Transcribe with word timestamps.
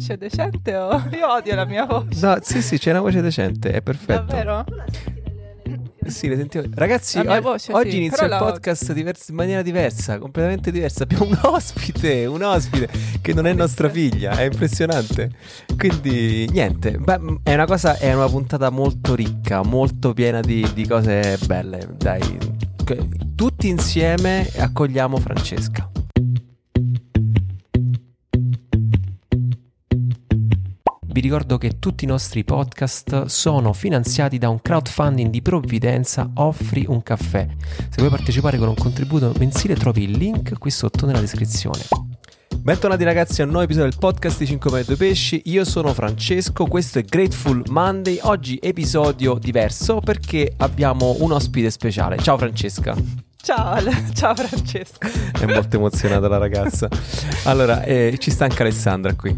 voce 0.00 0.16
decente 0.16 0.74
o 0.76 1.02
io 1.12 1.30
odio 1.30 1.54
la 1.54 1.66
mia 1.66 1.84
voce? 1.84 2.26
No, 2.26 2.38
sì, 2.40 2.62
sì, 2.62 2.78
c'è 2.78 2.90
una 2.90 3.00
voce 3.00 3.20
decente, 3.20 3.70
è 3.70 3.82
perfetto. 3.82 4.22
Davvero? 4.22 4.64
Sì, 6.06 6.28
le 6.28 6.36
sentivo. 6.36 6.64
Ragazzi, 6.74 7.22
voce, 7.22 7.72
oggi 7.72 7.90
sì, 7.90 7.96
inizia 7.98 8.24
il 8.24 8.34
podcast 8.36 8.92
divers- 8.92 9.28
in 9.28 9.34
maniera 9.34 9.62
diversa, 9.62 10.18
completamente 10.18 10.72
diversa. 10.72 11.04
Abbiamo 11.04 11.24
un 11.26 11.38
ospite, 11.42 12.24
un 12.24 12.42
ospite 12.42 12.88
che 13.20 13.34
non 13.34 13.46
è 13.46 13.52
nostra 13.52 13.88
figlia, 13.88 14.32
è 14.32 14.44
impressionante. 14.44 15.30
Quindi, 15.76 16.48
niente, 16.50 16.98
beh, 16.98 17.40
è 17.44 17.52
una 17.52 17.66
cosa, 17.66 17.96
è 17.98 18.12
una 18.14 18.28
puntata 18.28 18.70
molto 18.70 19.14
ricca, 19.14 19.62
molto 19.62 20.14
piena 20.14 20.40
di, 20.40 20.66
di 20.74 20.86
cose 20.86 21.38
belle. 21.44 21.86
Dai, 21.96 22.38
tutti 23.36 23.68
insieme 23.68 24.50
accogliamo 24.56 25.18
Francesca. 25.18 25.89
Vi 31.12 31.20
ricordo 31.20 31.58
che 31.58 31.80
tutti 31.80 32.04
i 32.04 32.06
nostri 32.06 32.44
podcast 32.44 33.24
sono 33.24 33.72
finanziati 33.72 34.38
da 34.38 34.48
un 34.48 34.62
crowdfunding 34.62 35.28
di 35.28 35.42
provvidenza 35.42 36.30
Offri 36.34 36.84
un 36.86 37.02
caffè. 37.02 37.48
Se 37.66 37.96
vuoi 37.96 38.10
partecipare 38.10 38.58
con 38.58 38.68
un 38.68 38.76
contributo 38.76 39.34
mensile 39.36 39.74
trovi 39.74 40.04
il 40.04 40.12
link 40.12 40.56
qui 40.56 40.70
sotto 40.70 41.06
nella 41.06 41.18
descrizione. 41.18 41.80
Bentornati 42.56 43.02
ragazzi 43.02 43.40
a 43.40 43.44
un 43.44 43.50
nuovo 43.50 43.64
episodio 43.64 43.90
del 43.90 43.98
podcast 43.98 44.38
di 44.38 44.46
5 44.46 44.70
metri 44.70 44.94
pesci. 44.94 45.42
Io 45.46 45.64
sono 45.64 45.92
Francesco, 45.94 46.66
questo 46.66 47.00
è 47.00 47.02
Grateful 47.02 47.64
Monday. 47.70 48.20
Oggi 48.22 48.60
episodio 48.62 49.34
diverso 49.34 49.98
perché 49.98 50.52
abbiamo 50.58 51.16
un 51.18 51.32
ospite 51.32 51.70
speciale. 51.70 52.18
Ciao 52.18 52.38
Francesca. 52.38 52.94
Ciao, 53.42 53.80
ciao 54.14 54.36
Francesco. 54.36 55.08
È 55.40 55.46
molto 55.46 55.74
emozionata 55.74 56.28
la 56.28 56.38
ragazza. 56.38 56.88
Allora, 57.44 57.82
eh, 57.82 58.16
ci 58.20 58.30
sta 58.30 58.44
anche 58.44 58.62
Alessandra 58.62 59.14
qui. 59.14 59.36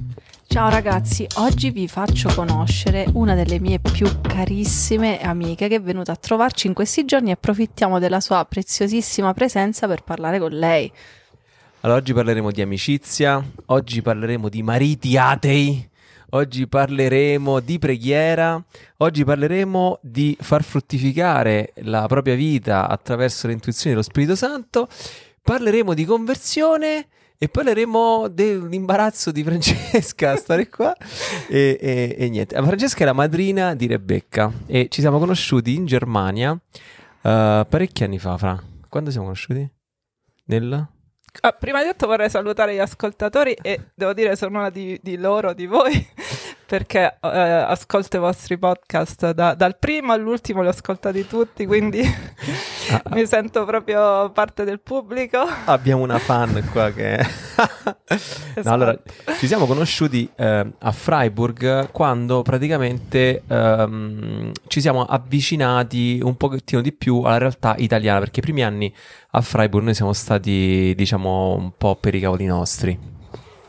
Ciao 0.52 0.68
ragazzi, 0.68 1.26
oggi 1.36 1.70
vi 1.70 1.88
faccio 1.88 2.28
conoscere 2.34 3.06
una 3.14 3.34
delle 3.34 3.58
mie 3.58 3.78
più 3.78 4.06
carissime 4.20 5.18
amiche 5.22 5.66
che 5.66 5.76
è 5.76 5.80
venuta 5.80 6.12
a 6.12 6.16
trovarci 6.16 6.66
in 6.66 6.74
questi 6.74 7.06
giorni 7.06 7.30
e 7.30 7.32
approfittiamo 7.32 7.98
della 7.98 8.20
sua 8.20 8.44
preziosissima 8.44 9.32
presenza 9.32 9.86
per 9.86 10.02
parlare 10.02 10.38
con 10.38 10.50
lei. 10.52 10.92
Allora, 11.80 11.98
oggi 11.98 12.12
parleremo 12.12 12.50
di 12.50 12.60
amicizia, 12.60 13.42
oggi 13.64 14.02
parleremo 14.02 14.50
di 14.50 14.62
mariti 14.62 15.16
atei, 15.16 15.88
oggi 16.32 16.68
parleremo 16.68 17.60
di 17.60 17.78
preghiera, 17.78 18.62
oggi 18.98 19.24
parleremo 19.24 20.00
di 20.02 20.36
far 20.38 20.62
fruttificare 20.62 21.72
la 21.76 22.04
propria 22.06 22.34
vita 22.34 22.90
attraverso 22.90 23.46
le 23.46 23.54
intuizioni 23.54 23.92
dello 23.92 24.04
Spirito 24.04 24.36
Santo, 24.36 24.86
parleremo 25.40 25.94
di 25.94 26.04
conversione 26.04 27.06
e 27.42 27.48
parleremo 27.48 28.28
dell'imbarazzo 28.28 29.32
di 29.32 29.42
Francesca 29.42 30.30
a 30.30 30.36
stare 30.36 30.68
qua 30.68 30.94
e, 31.50 31.76
e- 31.80 32.14
e 32.16 32.28
niente. 32.28 32.54
Francesca 32.54 33.02
è 33.02 33.04
la 33.04 33.12
madrina 33.12 33.74
di 33.74 33.88
Rebecca 33.88 34.52
e 34.68 34.86
ci 34.88 35.00
siamo 35.00 35.18
conosciuti 35.18 35.74
in 35.74 35.84
Germania 35.84 36.52
eh, 36.52 37.66
parecchi 37.68 38.04
anni 38.04 38.20
fa, 38.20 38.38
Fra. 38.38 38.62
Quando 38.88 39.10
siamo 39.10 39.26
conosciuti? 39.26 39.68
Nel... 40.44 40.88
Ah, 41.40 41.52
prima 41.52 41.82
di 41.82 41.88
tutto 41.88 42.06
vorrei 42.06 42.30
salutare 42.30 42.74
gli 42.74 42.78
ascoltatori 42.78 43.54
e 43.60 43.90
devo 43.92 44.12
dire 44.12 44.36
sono 44.36 44.60
una 44.60 44.70
di, 44.70 45.00
di 45.02 45.16
loro, 45.16 45.52
di 45.52 45.66
voi, 45.66 45.94
perché 46.72 47.18
eh, 47.20 47.28
ascolto 47.28 48.16
i 48.16 48.18
vostri 48.18 48.56
podcast 48.56 49.32
da- 49.32 49.52
dal 49.52 49.76
primo 49.78 50.14
all'ultimo, 50.14 50.62
li 50.62 50.68
ho 50.68 50.70
ascoltati 50.70 51.26
tutti, 51.26 51.66
quindi 51.66 52.00
Ah, 52.90 53.02
mi 53.14 53.26
sento 53.26 53.64
proprio 53.64 54.30
parte 54.30 54.64
del 54.64 54.80
pubblico. 54.80 55.38
Abbiamo 55.66 56.02
una 56.02 56.18
fan 56.18 56.68
qua 56.72 56.90
che... 56.90 57.16
no, 57.84 57.96
Esatto. 58.54 58.68
allora, 58.68 58.98
ci 59.38 59.46
siamo 59.46 59.66
conosciuti 59.66 60.28
eh, 60.34 60.66
a 60.78 60.92
Freiburg 60.92 61.90
quando 61.90 62.42
praticamente 62.42 63.42
ehm, 63.46 64.50
ci 64.66 64.80
siamo 64.80 65.04
avvicinati 65.04 66.20
un 66.22 66.36
pochettino 66.36 66.80
di 66.80 66.92
più 66.92 67.20
alla 67.20 67.38
realtà 67.38 67.74
italiana, 67.78 68.18
perché 68.18 68.40
i 68.40 68.42
primi 68.42 68.62
anni 68.62 68.92
a 69.30 69.40
Freiburg 69.40 69.84
noi 69.84 69.94
siamo 69.94 70.12
stati, 70.12 70.92
diciamo, 70.96 71.54
un 71.54 71.72
po' 71.76 71.96
per 71.96 72.14
i 72.14 72.20
cavoli 72.20 72.46
nostri. 72.46 73.11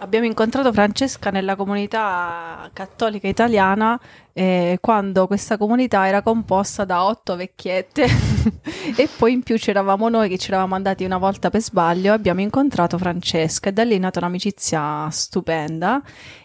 Abbiamo 0.04 0.26
incontrato 0.26 0.74
Francesca 0.74 1.30
nella 1.30 1.56
comunità 1.56 2.70
cattolica 2.74 3.30
italiana 3.30 3.98
eh, 4.34 4.78
quando 4.82 5.28
questa 5.28 5.56
comunità 5.56 6.06
era 6.06 6.22
composta 6.22 6.84
da 6.84 7.06
otto 7.06 7.36
vecchiette. 7.38 8.06
E 8.96 9.08
poi 9.18 9.32
in 9.32 9.44
più 9.44 9.58
c'eravamo 9.58 10.10
noi 10.10 10.28
che 10.28 10.38
ci 10.38 10.50
eravamo 10.50 10.76
andati 10.76 11.06
una 11.06 11.18
volta 11.18 11.50
per 11.50 11.62
sbaglio 11.62 12.12
e 12.12 12.16
abbiamo 12.16 12.42
incontrato 12.42 12.98
Francesca 12.98 13.70
e 13.70 13.72
da 13.72 13.84
lì 13.86 13.96
è 13.96 13.98
nata 13.98 14.20
un'amicizia 14.20 15.10
stupenda. 15.10 16.02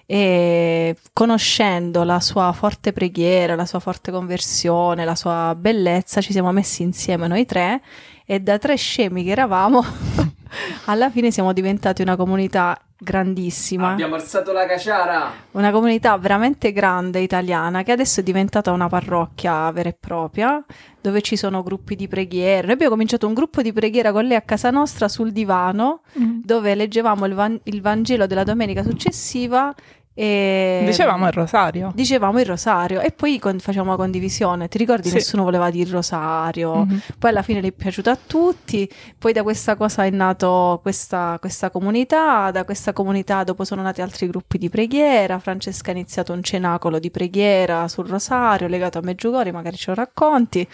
E 0.06 0.96
conoscendo 1.12 2.04
la 2.04 2.20
sua 2.20 2.52
forte 2.52 2.92
preghiera, 2.92 3.56
la 3.56 3.66
sua 3.66 3.80
forte 3.80 4.12
conversione, 4.12 5.04
la 5.04 5.16
sua 5.16 5.54
bellezza 5.58 6.20
ci 6.20 6.30
siamo 6.32 6.52
messi 6.52 6.82
insieme 6.82 7.26
noi 7.26 7.44
tre 7.44 7.82
e 8.24 8.38
da 8.38 8.56
tre 8.56 8.76
scemi 8.76 9.24
che 9.24 9.30
eravamo 9.30 9.84
alla 10.86 11.10
fine 11.10 11.30
siamo 11.30 11.52
diventati 11.52 12.02
una 12.02 12.16
comunità 12.16 12.78
grandissima, 13.00 13.94
alzato 13.94 14.52
la 14.52 14.66
caciara! 14.66 15.30
una 15.52 15.70
comunità 15.70 16.16
veramente 16.18 16.72
grande 16.72 17.20
italiana 17.20 17.84
che 17.84 17.92
adesso 17.92 18.20
è 18.20 18.22
diventata 18.22 18.72
una 18.72 18.88
parrocchia 18.88 19.70
vera 19.70 19.88
e 19.88 19.96
propria 19.98 20.64
dove 21.00 21.22
ci 21.22 21.36
sono 21.36 21.62
gruppi 21.62 21.94
di 21.94 22.08
preghiera. 22.08 22.62
Noi 22.62 22.72
abbiamo 22.72 22.92
cominciato 22.92 23.26
un 23.26 23.34
gruppo 23.34 23.62
di 23.62 23.72
preghiera 23.72 24.10
con 24.10 24.24
lei 24.24 24.36
a 24.36 24.42
casa 24.42 24.70
nostra 24.70 25.08
sul 25.08 25.30
divano 25.30 26.00
dove 26.42 26.74
leggevamo 26.74 27.24
il, 27.24 27.34
Van- 27.34 27.60
il 27.64 27.80
Vangelo 27.80 28.26
della 28.26 28.42
domenica 28.42 28.82
successiva 28.82 29.72
e 30.20 30.82
Dicevamo 30.84 31.26
il 31.28 31.32
rosario. 31.32 31.92
dicevamo 31.94 32.40
il 32.40 32.46
rosario 32.46 32.98
e 33.00 33.12
poi 33.12 33.38
con- 33.38 33.60
facevamo 33.60 33.92
la 33.92 33.96
condivisione. 33.96 34.66
Ti 34.66 34.76
ricordi? 34.76 35.10
Sì. 35.10 35.14
Nessuno 35.14 35.44
voleva 35.44 35.70
dire 35.70 35.86
il 35.86 35.94
rosario. 35.94 36.84
Mhm. 36.86 37.00
Poi 37.20 37.30
alla 37.30 37.42
fine 37.42 37.60
le 37.60 37.68
è 37.68 37.70
piaciuto 37.72 38.10
a 38.10 38.18
tutti, 38.26 38.90
poi 39.16 39.32
da 39.32 39.44
questa 39.44 39.76
cosa 39.76 40.04
è 40.04 40.10
nato 40.10 40.80
questa, 40.82 41.36
questa 41.38 41.70
comunità, 41.70 42.50
da 42.50 42.64
questa 42.64 42.92
comunità 42.92 43.44
dopo 43.44 43.62
sono 43.64 43.80
nati 43.80 44.02
altri 44.02 44.26
gruppi 44.26 44.58
di 44.58 44.68
preghiera, 44.68 45.38
Francesca 45.38 45.90
ha 45.90 45.94
iniziato 45.94 46.32
un 46.32 46.42
cenacolo 46.42 46.98
di 46.98 47.12
preghiera 47.12 47.86
sul 47.86 48.08
rosario 48.08 48.66
legato 48.66 48.98
a 48.98 49.02
Meggiugori, 49.02 49.52
magari 49.52 49.76
ce 49.76 49.90
lo 49.90 49.94
racconti. 49.94 50.66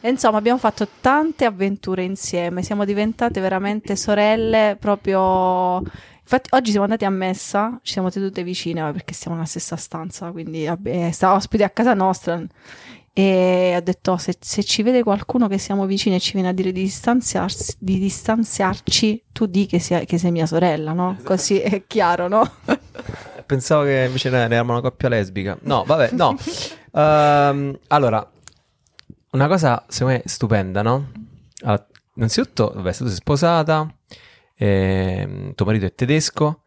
E 0.00 0.08
insomma 0.08 0.38
abbiamo 0.38 0.58
fatto 0.58 0.86
tante 1.00 1.44
avventure 1.46 2.04
insieme, 2.04 2.62
siamo 2.62 2.84
diventate 2.84 3.40
veramente 3.40 3.96
sorelle 3.96 4.76
proprio... 4.78 5.82
Infatti 6.24 6.48
oggi 6.52 6.70
siamo 6.70 6.84
andati 6.86 7.04
a 7.04 7.10
messa, 7.10 7.78
ci 7.82 7.92
siamo 7.92 8.08
sedute 8.08 8.42
vicine 8.42 8.90
perché 8.92 9.12
siamo 9.12 9.36
nella 9.36 9.46
stessa 9.46 9.76
stanza, 9.76 10.30
quindi 10.32 10.64
vabbè, 10.64 11.10
sta 11.12 11.34
ospite 11.34 11.64
a 11.64 11.70
casa 11.70 11.92
nostra 11.92 12.42
e 13.12 13.74
ho 13.76 13.80
detto 13.80 14.12
"Oh, 14.12 14.16
se, 14.16 14.34
se 14.40 14.64
ci 14.64 14.82
vede 14.82 15.02
qualcuno 15.02 15.46
che 15.48 15.58
siamo 15.58 15.84
vicini 15.86 16.16
e 16.16 16.20
ci 16.20 16.32
viene 16.32 16.48
a 16.48 16.52
dire 16.52 16.72
di, 16.72 16.82
distanziarsi, 16.82 17.76
di 17.78 17.98
distanziarci, 17.98 19.22
tu 19.32 19.44
di 19.46 19.66
che, 19.66 19.78
sia- 19.78 20.00
che 20.04 20.16
sei 20.18 20.32
mia 20.32 20.46
sorella, 20.46 20.92
no? 20.94 21.18
Così 21.22 21.58
è 21.60 21.84
chiaro, 21.86 22.26
no? 22.26 22.50
Pensavo 23.46 23.84
che 23.84 24.04
invece 24.06 24.30
ne 24.30 24.38
eravamo 24.44 24.72
una 24.72 24.80
coppia 24.80 25.08
lesbica. 25.10 25.56
No, 25.62 25.84
vabbè, 25.84 26.10
no. 26.12 26.36
Ehm, 26.96 27.76
allora, 27.88 28.24
una 29.32 29.48
cosa 29.48 29.84
secondo 29.88 30.14
me 30.14 30.22
stupenda, 30.26 30.80
no? 30.82 31.10
Allora, 31.62 31.84
innanzitutto, 32.14 32.70
vabbè, 32.72 32.94
tu 32.94 33.06
sei 33.06 33.16
sposata, 33.16 33.92
ehm, 34.56 35.54
tuo 35.54 35.66
marito 35.66 35.86
è 35.86 35.94
tedesco, 35.94 36.60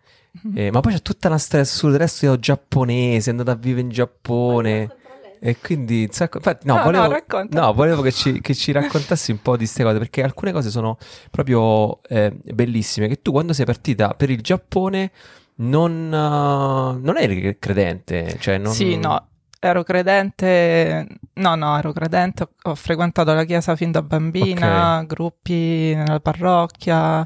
eh, 0.53 0.69
ma 0.71 0.81
poi 0.81 0.93
c'è 0.93 1.01
tutta 1.01 1.27
una 1.27 1.37
storia 1.37 1.65
sul 1.65 1.93
resto 1.95 2.25
io 2.25 2.39
giapponese, 2.39 3.29
è 3.29 3.31
andata 3.31 3.51
a 3.51 3.55
vivere 3.55 3.81
in 3.81 3.89
Giappone. 3.89 4.95
E 5.39 5.57
quindi, 5.59 6.07
sacco- 6.11 6.37
infatti, 6.37 6.65
no, 6.65 6.73
No, 6.73 6.79
no, 6.79 6.85
volevo, 6.85 7.09
racconta. 7.09 7.61
no, 7.61 7.73
volevo 7.73 8.01
che 8.01 8.11
ci, 8.11 8.41
che 8.41 8.55
ci 8.55 8.71
raccontassi 8.71 9.31
un 9.31 9.39
po' 9.39 9.51
di 9.51 9.65
queste 9.65 9.83
cose, 9.83 9.99
perché 9.99 10.23
alcune 10.23 10.51
cose 10.51 10.71
sono 10.71 10.97
proprio 11.29 12.01
eh, 12.03 12.33
bellissime. 12.43 13.07
Che 13.07 13.21
tu, 13.21 13.31
quando 13.31 13.53
sei 13.53 13.65
partita 13.65 14.15
per 14.15 14.31
il 14.31 14.41
Giappone, 14.41 15.11
non, 15.57 16.05
eh, 16.11 16.99
non 16.99 17.17
eri 17.17 17.57
credente, 17.59 18.35
cioè 18.39 18.57
non... 18.57 18.73
Sì, 18.73 18.97
no, 18.97 19.27
ero 19.59 19.83
credente, 19.83 21.07
no, 21.33 21.55
no, 21.55 21.77
ero 21.77 21.91
credente, 21.93 22.47
ho, 22.63 22.75
frequentato 22.75 23.33
la 23.33 23.43
chiesa 23.43 23.75
fin 23.75 23.91
da 23.91 24.01
bambina, 24.01 25.03
gruppi 25.05 25.93
nella 25.95 26.19
parrocchia, 26.19 27.25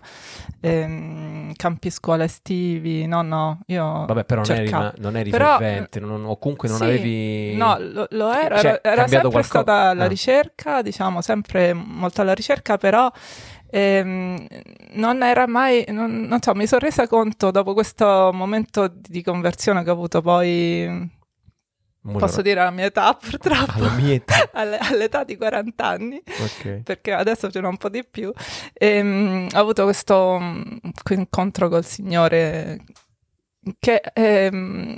ehm, 0.59 1.53
campi 1.55 1.89
scuola 1.89 2.23
estivi, 2.23 3.05
no, 3.05 3.21
no, 3.21 3.59
io 3.67 4.05
Vabbè, 4.05 4.23
però 4.25 4.41
non 4.45 4.55
eri, 4.55 4.67
una- 4.69 4.93
non 4.97 5.15
eri 5.17 5.29
Però- 5.29 5.57
fervente, 5.57 5.99
non- 5.99 6.25
o 6.25 6.37
comunque 6.37 6.69
non 6.69 6.77
Sì, 6.77 6.83
avevi... 6.83 7.55
No, 7.55 7.77
lo, 7.79 8.07
lo 8.11 8.31
ero, 8.33 8.57
Cioè, 8.57 8.67
ero, 8.69 8.79
era 8.83 9.07
sempre 9.07 9.29
qualcosa? 9.29 9.43
stata 9.43 9.89
alla 9.89 10.05
Ah. 10.05 10.07
ricerca, 10.07 10.81
diciamo, 10.81 11.21
sempre 11.21 11.73
molto 11.73 12.21
alla 12.21 12.33
ricerca, 12.33 12.77
però 12.77 13.11
ehm, 13.73 14.45
non 14.93 15.23
era 15.23 15.47
mai, 15.47 15.85
non, 15.89 16.21
non 16.23 16.41
so, 16.41 16.53
mi 16.55 16.67
sono 16.67 16.81
resa 16.81 17.07
conto 17.07 17.51
dopo 17.51 17.73
questo 17.73 18.31
momento 18.33 18.91
di 18.93 19.21
conversione 19.23 19.83
che 19.83 19.89
ho 19.89 19.93
avuto 19.93 20.21
poi, 20.21 21.09
Mo 22.03 22.17
posso 22.17 22.41
dire 22.41 22.61
la 22.63 22.71
mia 22.71 22.85
età 22.85 23.13
purtroppo, 23.19 23.73
Alla 23.73 23.91
mia 23.91 24.13
età, 24.15 24.49
alle- 24.53 24.79
all'età 24.79 25.23
di 25.23 25.37
40 25.37 25.85
anni, 25.85 26.21
ok. 26.25 26.81
perché 26.83 27.13
adesso 27.13 27.51
ce 27.51 27.59
n'ho 27.59 27.69
un 27.69 27.77
po' 27.77 27.89
di 27.89 28.03
più, 28.09 28.31
ehm, 28.73 29.47
ho 29.53 29.59
avuto 29.59 29.83
questo 29.83 30.37
mm, 30.39 30.61
incontro 31.11 31.69
col 31.69 31.85
Signore 31.85 32.83
che 33.79 34.01
ehm, 34.13 34.97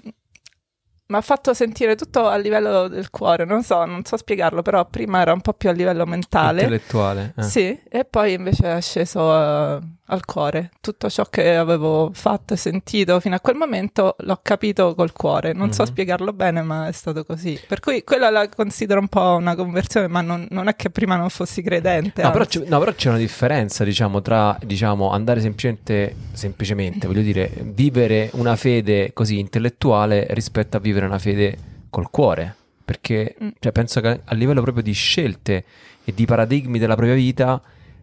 mi 1.05 1.17
ha 1.17 1.21
fatto 1.21 1.53
sentire 1.53 1.95
tutto 1.95 2.27
a 2.27 2.37
livello 2.37 2.87
del 2.87 3.09
cuore, 3.09 3.45
non 3.45 3.61
so, 3.61 3.83
non 3.85 4.03
so 4.05 4.17
spiegarlo, 4.17 4.61
però 4.61 4.85
prima 4.85 5.19
era 5.21 5.33
un 5.33 5.41
po' 5.41 5.53
più 5.53 5.69
a 5.69 5.73
livello 5.73 6.05
mentale. 6.05 6.61
Intellettuale. 6.63 7.33
eh. 7.37 7.43
Sì, 7.43 7.79
e 7.89 8.05
poi 8.05 8.33
invece 8.33 8.77
è 8.77 8.81
sceso 8.81 9.19
eh, 9.31 9.79
al 10.07 10.25
cuore. 10.25 10.71
Tutto 10.81 11.09
ciò 11.09 11.23
che 11.25 11.55
avevo 11.55 12.09
fatto 12.13 12.53
e 12.53 12.57
sentito 12.57 13.19
fino 13.19 13.35
a 13.35 13.39
quel 13.41 13.55
momento 13.57 14.15
l'ho 14.19 14.39
capito 14.41 14.95
col 14.95 15.11
cuore. 15.11 15.53
Non 15.53 15.71
so 15.73 15.83
Mhm. 15.83 15.87
spiegarlo 15.89 16.33
bene, 16.33 16.61
ma 16.63 16.87
è 16.87 16.91
stato 16.91 17.23
così. 17.25 17.59
Per 17.67 17.79
cui 17.79 18.03
quella 18.03 18.29
la 18.29 18.47
considero 18.49 18.99
un 18.99 19.07
po' 19.07 19.35
una 19.35 19.55
conversione, 19.55 20.07
ma 20.07 20.21
non, 20.21 20.47
non 20.51 20.67
è 20.67 20.75
che 20.75 20.89
prima 20.89 21.15
non 21.15 21.29
fossi 21.29 21.61
credente. 21.61 22.21
No 22.23 22.31
però, 22.31 22.45
no, 22.65 22.79
però 22.79 22.93
c'è 22.93 23.09
una 23.09 23.17
differenza, 23.17 23.83
diciamo, 23.83 24.21
tra 24.21 24.57
diciamo, 24.65 25.11
andare 25.11 25.41
semplicemente, 25.41 26.15
semplicemente, 26.31 27.07
voglio 27.07 27.21
dire, 27.21 27.51
vivere 27.61 28.29
una 28.33 28.55
fede 28.55 29.13
così 29.13 29.37
intellettuale 29.39 30.27
rispetto 30.31 30.77
a 30.77 30.79
vivere 30.79 30.92
una 31.05 31.19
fede 31.19 31.57
col 31.89 32.09
cuore. 32.09 32.55
Perché 32.85 33.35
Mm. 33.41 33.47
cioè, 33.59 33.71
penso 33.71 34.01
che 34.01 34.19
a 34.23 34.33
livello 34.35 34.61
proprio 34.61 34.83
di 34.83 34.91
scelte 34.91 35.63
e 36.03 36.13
di 36.13 36.25
paradigmi 36.25 36.77
della 36.79 36.95
propria 36.95 37.15
vita 37.15 37.61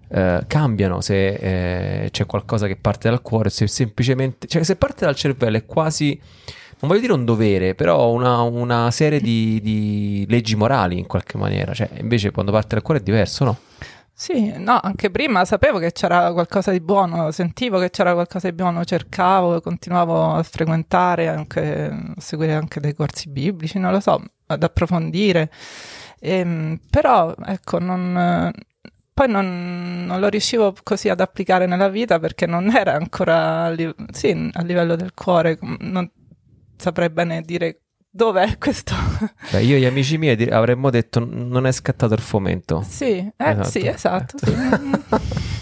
eh, 0.09 0.43
cambiano 0.47 1.01
se 1.03 2.05
eh, 2.05 2.11
c'è 2.11 2.27
qualcosa 2.27 2.67
che 2.67 2.77
parte 2.77 3.09
dal 3.09 3.21
cuore, 3.23 3.51
se 3.51 3.67
semplicemente, 3.67 4.47
cioè 4.47 4.63
se 4.63 4.77
parte 4.77 5.05
dal 5.05 5.15
cervello 5.15 5.57
è 5.59 5.67
quasi, 5.67 6.19
non 6.81 6.89
voglio 6.91 7.01
dire 7.01 7.13
un 7.13 7.25
dovere, 7.27 7.75
però 7.75 8.11
una, 8.11 8.41
una 8.41 8.91
serie 8.91 9.21
di, 9.21 9.61
di 9.63 10.25
leggi 10.29 10.57
morali 10.57 10.99
in 10.99 11.07
qualche 11.07 11.37
maniera, 11.37 11.75
cioè 11.75 11.89
invece 12.01 12.31
quando 12.31 12.51
parte 12.51 12.75
dal 12.75 12.83
cuore 12.83 13.01
è 13.01 13.03
diverso, 13.03 13.45
no? 13.45 13.59
Sì, 14.23 14.53
no, 14.59 14.79
anche 14.83 15.11
prima 15.11 15.47
sapevo 15.47 15.79
che 15.79 15.93
c'era 15.93 16.31
qualcosa 16.35 16.71
di 16.73 16.81
buono, 16.81 17.31
sentivo 17.31 17.79
che 17.79 17.89
c'era 17.89 18.13
qualcosa 18.13 18.51
di 18.51 18.55
buono, 18.55 18.85
cercavo, 18.85 19.63
continuavo 19.63 20.35
a 20.35 20.43
frequentare, 20.43 21.27
anche, 21.29 21.87
a 21.87 22.21
seguire 22.21 22.53
anche 22.53 22.81
dei 22.81 22.93
corsi 22.93 23.31
biblici, 23.31 23.79
non 23.79 23.93
lo 23.93 24.01
so, 24.01 24.23
ad 24.49 24.63
approfondire. 24.63 25.51
Ehm, 26.19 26.79
però, 26.91 27.35
ecco, 27.47 27.79
non, 27.79 28.53
poi 29.15 29.27
non, 29.31 30.05
non 30.07 30.21
lo 30.21 30.29
riuscivo 30.29 30.75
così 30.83 31.09
ad 31.09 31.21
applicare 31.21 31.65
nella 31.65 31.89
vita 31.89 32.19
perché 32.19 32.45
non 32.45 32.69
era 32.77 32.93
ancora 32.93 33.75
sì, 34.13 34.51
a 34.53 34.63
livello 34.63 34.97
del 34.97 35.15
cuore, 35.15 35.57
non 35.79 36.11
saprei 36.77 37.09
bene 37.09 37.41
dire 37.41 37.81
dov'è 38.11 38.59
questo. 38.59 38.95
Beh, 39.51 39.63
io 39.63 39.77
e 39.77 39.81
gli 39.81 39.85
amici 39.85 40.19
miei 40.19 40.37
dir- 40.37 40.53
avremmo 40.53 40.91
detto 40.91 41.21
"N- 41.21 41.49
non 41.49 41.67
è 41.67 41.73
scattato 41.73 42.15
il 42.15 42.21
fomento. 42.21 42.85
Sì, 42.87 43.05
eh, 43.19 43.33
Esatto. 43.37 43.69
sì, 43.69 43.87
esatto. 43.87 44.39
sì. 44.39 44.55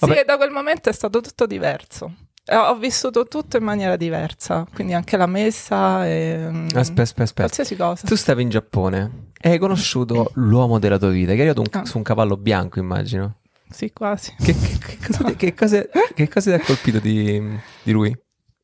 E 0.00 0.24
da 0.24 0.36
quel 0.36 0.50
momento 0.50 0.88
è 0.88 0.92
stato 0.92 1.20
tutto 1.20 1.44
diverso. 1.46 2.12
Eh, 2.44 2.54
Ho 2.56 2.76
vissuto 2.76 3.26
tutto 3.26 3.56
in 3.56 3.64
maniera 3.64 3.96
diversa, 3.96 4.64
quindi 4.72 4.94
anche 4.94 5.16
la 5.16 5.26
messa 5.26 6.06
e 6.06 6.46
mm, 6.48 6.66
Aspetta, 6.74 7.02
aspetta, 7.02 7.22
aspetta. 7.24 7.32
qualsiasi 7.34 7.76
cosa. 7.76 8.06
Tu 8.06 8.14
stavi 8.14 8.42
in 8.42 8.48
Giappone 8.48 9.30
e 9.40 9.50
hai 9.50 9.58
conosciuto 9.58 10.30
l'uomo 10.34 10.78
della 10.78 10.98
tua 10.98 11.08
vita, 11.10 11.32
che 11.32 11.38
è 11.42 11.46
arrivato 11.48 11.62
Ah. 11.76 11.84
su 11.84 11.96
un 11.96 12.04
cavallo 12.04 12.36
bianco, 12.36 12.78
immagino. 12.78 13.38
Sì, 13.68 13.92
quasi. 13.92 14.34
Che, 14.40 14.54
che- 14.54 14.78
che 14.78 14.98
cosa, 15.04 15.24
ti- 15.24 15.36
che 15.36 15.54
cosa- 15.54 15.84
che 16.14 16.28
cosa 16.28 16.54
ti 16.56 16.62
ha 16.62 16.64
colpito 16.64 16.98
di, 17.00 17.42
di 17.82 17.92
lui? 17.92 18.16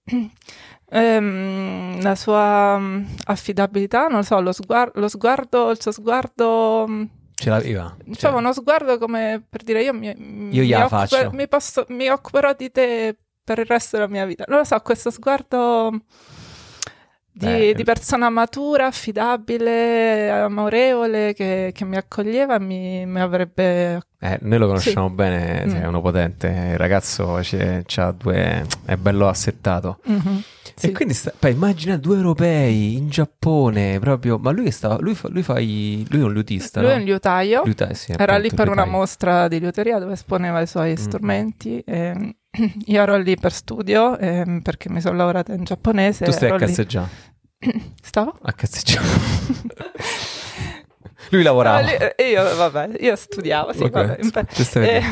Ehm, 0.96 2.00
la 2.02 2.14
sua 2.14 2.78
mm, 2.78 3.04
affidabilità, 3.26 4.06
non 4.06 4.18
lo 4.18 4.22
so, 4.22 4.40
lo, 4.40 4.52
sguar- 4.52 4.92
lo 4.94 5.08
sguardo, 5.08 5.70
il 5.70 5.80
suo 5.80 5.90
sguardo, 5.90 6.86
mm, 6.88 7.02
Ce 7.34 7.50
l'aveva? 7.50 7.96
diciamo 8.04 8.34
Cioè, 8.34 8.42
uno 8.44 8.52
sguardo 8.52 8.96
come 8.98 9.44
per 9.48 9.62
dire 9.64 9.82
io 9.82 9.92
mi, 9.92 10.06
Io 10.52 10.62
gliela 10.62 10.84
occuper- 10.86 11.08
faccio. 11.08 11.30
mi 11.32 11.48
posso- 11.48 11.84
mi 11.88 12.08
occuperò 12.08 12.52
di 12.56 12.70
te 12.70 13.16
per 13.42 13.58
il 13.58 13.66
resto 13.66 13.96
della 13.96 14.08
mia 14.08 14.24
vita. 14.24 14.44
Non 14.46 14.58
lo 14.58 14.64
so, 14.64 14.78
questo 14.80 15.10
sguardo 15.10 15.90
di, 17.36 17.46
Beh, 17.46 17.74
di 17.74 17.82
persona 17.82 18.30
matura, 18.30 18.86
affidabile, 18.86 20.30
amorevole, 20.30 21.34
che, 21.34 21.72
che 21.74 21.84
mi 21.84 21.96
accoglieva 21.96 22.54
e 22.56 22.60
mi, 22.60 23.04
mi 23.06 23.20
avrebbe... 23.20 24.00
eh, 24.20 24.38
noi 24.42 24.58
lo 24.58 24.66
conosciamo 24.68 25.10
bene, 25.10 25.64
Mm. 25.66 25.74
è 25.74 25.86
uno 25.86 26.00
potente, 26.00 26.46
il 26.46 26.78
ragazzo 26.78 27.40
c'ha 27.42 28.10
due, 28.12 28.64
è 28.84 28.96
bello 28.96 29.26
assettato. 29.28 29.98
Mhm, 30.04 30.42
sì. 30.76 30.86
E 30.86 30.92
quindi 30.92 31.12
sta, 31.14 31.32
poi 31.36 31.50
immagina 31.52 31.96
due 31.96 32.16
europei 32.16 32.94
in 32.96 33.08
Giappone, 33.08 33.98
proprio, 33.98 34.38
ma 34.38 34.52
lui 34.52 34.70
stava, 34.70 34.96
lui, 35.00 35.14
fa, 35.16 35.28
lui, 35.28 35.42
fa 35.42 35.58
i- 35.58 36.06
lui 36.10 36.20
è 36.20 36.24
un 36.24 36.32
liutista, 36.32 36.80
Lui 36.80 36.90
no? 36.90 36.94
è 36.94 36.98
un 36.98 37.04
liutaio. 37.04 37.62
Liuta- 37.64 37.92
sì, 37.94 38.12
Era 38.12 38.34
appunto, 38.34 38.42
lì 38.42 38.54
per 38.54 38.66
una 38.68 38.82
liutaio. 38.82 38.96
mostra 38.98 39.48
di 39.48 39.58
liuteria 39.58 39.98
dove 39.98 40.12
esponeva 40.12 40.60
i 40.60 40.66
suoi 40.68 40.92
Mm. 40.92 40.94
strumenti. 40.94 41.78
e 41.84 42.36
io 42.86 43.02
ero 43.02 43.16
lì 43.16 43.36
per 43.36 43.52
studio 43.52 44.18
ehm, 44.18 44.60
perché 44.60 44.88
mi 44.88 45.00
sono 45.00 45.16
laureata 45.16 45.52
in 45.52 45.64
giapponese. 45.64 46.24
Tu 46.24 46.32
stai 46.32 46.50
a 46.50 46.56
cazzeggiare, 46.56 47.08
Stavo? 48.02 48.36
a 48.42 48.52
cazzeggiare. 48.52 49.06
lui 51.30 51.42
lavorava. 51.42 51.80
No, 51.80 51.86
lì- 51.86 51.96
e 52.16 52.30
io, 52.30 52.56
vabbè, 52.56 52.90
io 53.00 53.16
studiavo, 53.16 53.72
sì, 53.72 53.82
Ok, 53.82 53.90
vabbè. 53.90 54.18
e, 54.74 55.02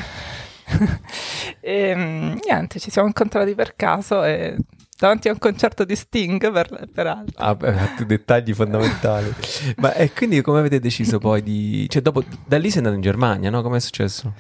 e, 1.61 1.95
mm, 1.97 2.37
niente, 2.47 2.79
ci 2.79 2.91
siamo 2.91 3.09
incontrati 3.09 3.55
per 3.55 3.75
caso 3.77 4.23
e 4.23 4.57
davanti 4.99 5.29
a 5.29 5.33
un 5.33 5.39
concerto 5.39 5.85
di 5.85 5.97
Sting, 5.97 6.53
per, 6.53 6.89
peraltro. 6.93 7.45
Ah, 7.45 7.55
beh, 7.55 7.75
dettagli 8.07 8.55
fondamentali. 8.55 9.33
Ma 9.79 9.95
e 9.95 10.13
quindi 10.13 10.41
come 10.43 10.61
avete 10.61 10.79
deciso 10.79 11.19
poi 11.19 11.43
di... 11.43 11.87
Cioè, 11.89 12.03
dopo, 12.03 12.23
da 12.47 12.59
lì 12.59 12.69
sei 12.69 12.79
andato 12.79 12.95
in 12.95 13.03
Germania, 13.03 13.51
no? 13.51 13.63
Come 13.63 13.79
è 13.79 13.81
successo? 13.81 14.33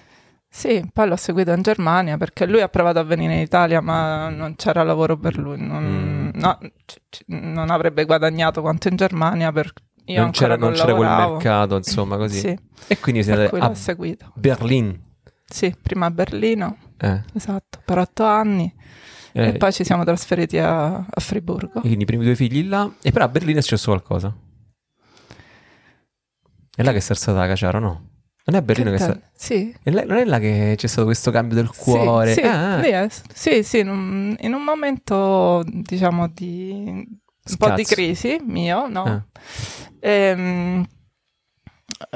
Sì, 0.55 0.85
poi 0.93 1.09
l'ho 1.09 1.17
seguito 1.17 1.51
in 1.53 1.63
Germania 1.63 2.19
perché 2.19 2.45
lui 2.47 2.61
ha 2.61 2.69
provato 2.69 2.99
a 2.99 3.03
venire 3.05 3.33
in 3.35 3.41
Italia, 3.41 3.81
ma 3.81 4.29
non 4.29 4.55
c'era 4.57 4.83
lavoro 4.83 5.17
per 5.17 5.39
lui. 5.39 5.59
Non, 5.59 6.31
Mm. 6.35 6.39
no, 6.39 6.59
c- 6.85 7.01
c- 7.09 7.23
non 7.29 7.71
avrebbe 7.71 8.05
guadagnato 8.05 8.61
quanto 8.61 8.89
in 8.89 8.97
Germania. 8.97 9.51
Per, 9.51 9.73
non 10.09 10.31
c'era, 10.31 10.57
non 10.57 10.73
c'era 10.73 10.95
quel 10.95 11.09
mercato, 11.09 11.77
insomma, 11.77 12.19
così. 12.19 12.39
Sì, 12.41 12.59
E 12.87 12.99
quindi 13.01 13.23
andato 13.31 13.57
l'ho 13.57 13.65
a 13.65 13.75
seguito. 13.75 14.31
Berlino. 14.35 14.95
Sì, 15.47 15.75
prima 15.81 16.05
a 16.07 16.11
Berlino, 16.11 16.77
Eh, 16.99 17.23
esatto, 17.33 17.81
per 17.83 17.97
otto 17.99 18.25
anni. 18.25 18.71
eh, 19.33 19.49
E 19.49 19.53
poi 19.55 19.73
ci 19.73 19.85
siamo 19.85 20.05
trasferiti 20.05 20.59
a, 20.59 20.97
a 20.97 21.21
Friburgo. 21.21 21.81
Quindi 21.81 22.03
i 22.03 22.07
primi 22.07 22.25
due 22.25 22.37
figli 22.37 22.69
là. 22.69 22.91
E 23.01 23.11
però 23.11 23.25
a 23.25 23.29
Berlino 23.29 23.59
è 23.59 23.63
successo 23.63 23.91
qualcosa. 23.91 24.31
È 26.75 26.83
là 26.83 26.93
che 26.93 27.01
sei 27.01 27.17
stata 27.17 27.39
la 27.39 27.47
caciara, 27.47 27.79
no? 27.79 28.11
Non 28.45 28.57
è 28.57 28.63
Berlino 28.63 28.91
che, 28.91 28.97
Che 28.97 29.03
sta... 29.03 29.21
Sì. 29.35 29.75
là- 29.85 30.05
non 30.05 30.17
è 30.17 30.25
là 30.25 30.39
che 30.39 30.75
c'è 30.77 30.87
stato 30.89 31.05
questo 31.05 31.31
cambio 31.31 31.55
del 31.57 31.71
cuore? 31.71 32.33
Sì, 32.35 32.41
sì, 32.41 32.47
Ah, 32.47 32.75
ah. 32.75 32.81
lì 32.81 32.89
è- 32.91 33.09
sì, 33.33 33.63
sì, 33.63 33.79
in 33.81 33.89
un, 33.89 34.37
in 34.41 34.53
un 34.53 34.63
momento, 34.65 35.63
diciamo, 35.67 36.29
di 36.29 36.83
un 36.85 37.57
po' 37.57 37.71
di 37.71 37.85
Scazzo. 37.85 37.95
crisi 37.95 38.41
mio, 38.45 38.89
no? 38.89 39.03
Ah. 39.05 39.25
Ehm, 40.01 40.85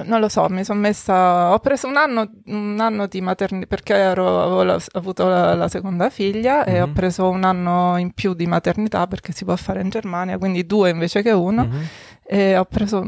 non 0.05 0.19
lo 0.21 0.29
so, 0.29 0.49
mi 0.49 0.65
sono 0.65 0.81
messa. 0.81 1.53
Ho 1.53 1.59
preso 1.61 1.87
un 1.87 1.97
anno, 1.97 2.29
un 2.47 2.77
anno 2.81 3.07
di 3.07 3.21
maternità 3.21 3.67
perché 3.69 3.95
ero- 3.95 4.43
avevo 4.43 4.63
la- 4.65 4.81
avuto 4.93 5.29
la, 5.29 5.55
la 5.55 5.69
seconda 5.69 6.11
figlia 6.11 6.65
e 6.65 6.83
ho 6.83 6.89
Mhm. 6.89 6.93
preso 6.93 7.29
un 7.29 7.45
anno 7.45 7.97
in 7.99 8.13
più 8.13 8.35
di 8.35 8.47
maternità 8.47 9.07
perché 9.07 9.33
si 9.33 9.45
può 9.45 9.55
fare 9.55 9.81
in 9.83 9.89
Germania, 9.91 10.39
quindi 10.39 10.67
due 10.67 10.91
invece 10.91 11.23
che 11.23 11.31
uno. 11.31 11.65
Mhm. 11.67 11.87
E 12.29 12.57
ho 12.57 12.65
preso. 12.65 13.05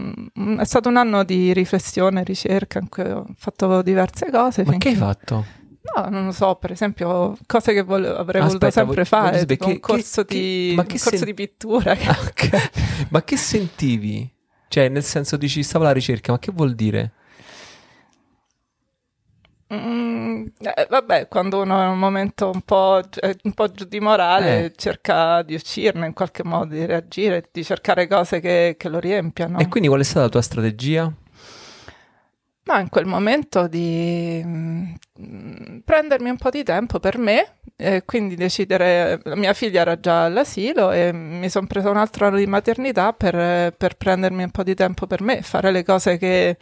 È 0.59 0.65
stato 0.65 0.89
un 0.89 0.97
anno 0.97 1.25
di 1.25 1.53
riflessione, 1.53 2.23
ricerca 2.23 2.79
in 2.79 2.89
cui 2.89 3.03
ho 3.03 3.27
fatto 3.37 3.83
diverse 3.83 4.31
cose. 4.31 4.65
Ma 4.65 4.77
che 4.77 4.89
hai 4.91 4.95
fatto? 4.95 5.45
No, 5.97 6.09
non 6.11 6.27
lo 6.27 6.33
so, 6.33 6.55
per 6.57 6.71
esempio, 6.73 7.37
cose 7.47 7.73
che 7.73 7.83
volevo- 7.83 8.17
avrei 8.17 8.43
voluto 8.43 8.67
Aspetta, 8.67 8.87
sempre 8.87 9.05
voglio- 9.05 9.23
voglio 9.23 9.45
fare, 9.45 9.57
che- 9.57 9.65
un 9.73 9.81
corso, 9.81 10.25
che- 10.25 10.35
di, 10.35 10.73
che- 10.75 10.81
un 10.81 10.87
corso 10.87 11.09
sen- 11.17 11.25
di 11.25 11.35
pittura. 11.35 11.93
Ok. 12.29 12.71
Ma 13.11 13.23
che 13.25 13.37
sentivi? 13.37 14.31
Cioè, 14.69 14.89
nel 14.89 15.03
senso 15.03 15.37
dici, 15.39 15.63
stavo 15.63 15.85
alla 15.85 15.95
ricerca, 15.95 16.31
ma 16.33 16.39
che 16.39 16.53
vuol 16.53 16.75
dire? 16.75 17.13
Mm, 19.73 20.47
eh, 20.61 20.87
vabbè, 20.89 21.29
quando 21.29 21.61
uno 21.61 21.79
è 21.79 21.85
in 21.85 21.91
un 21.91 21.99
momento 21.99 22.51
un 22.53 22.63
po', 22.63 23.03
eh, 23.21 23.37
un 23.43 23.53
po' 23.53 23.71
giù 23.71 23.85
di 23.85 24.01
morale, 24.01 24.65
Eh. 24.65 24.73
cerca 24.75 25.43
di 25.43 25.55
uscirne 25.55 26.07
in 26.07 26.15
qualche 26.15 26.43
modo, 26.43 26.73
di 26.75 26.87
reagire, 26.87 27.49
di 27.53 27.63
cercare 27.63 28.07
cose 28.07 28.41
che, 28.41 28.77
che 28.79 28.89
lo 28.89 28.99
riempiano. 28.99 29.59
E 29.59 29.69
quindi 29.69 29.89
qual 29.89 30.01
è 30.01 30.05
stata 30.05 30.23
la 30.23 30.29
tua 30.31 30.43
strategia? 30.43 31.13
Ma 32.65 32.81
in 32.81 32.89
quel 32.89 33.07
momento 33.07 33.67
di 33.67 34.43
mm, 34.45 34.95
prendermi 35.85 36.31
un 36.31 36.37
po' 36.37 36.51
di 36.51 36.63
tempo 36.63 36.99
per 36.99 37.19
me, 37.19 37.55
e 37.77 38.05
quindi 38.05 38.35
decidere, 38.37 39.21
mia 39.37 39.53
figlia 39.53 39.83
era 39.83 40.01
già 40.01 40.25
all'asilo 40.25 40.91
e 40.91 41.13
mi 41.13 41.49
sono 41.49 41.67
presa 41.67 41.91
un 41.91 41.97
altro 41.97 42.27
anno 42.27 42.37
di 42.37 42.47
maternità 42.47 43.13
per, 43.13 43.73
per 43.75 43.97
prendermi 43.97 44.43
un 44.43 44.51
po' 44.51 44.63
di 44.63 44.75
tempo 44.75 45.07
per 45.07 45.23
me, 45.23 45.43
fare 45.43 45.71
le 45.71 45.85
cose 45.85 46.19
che 46.19 46.57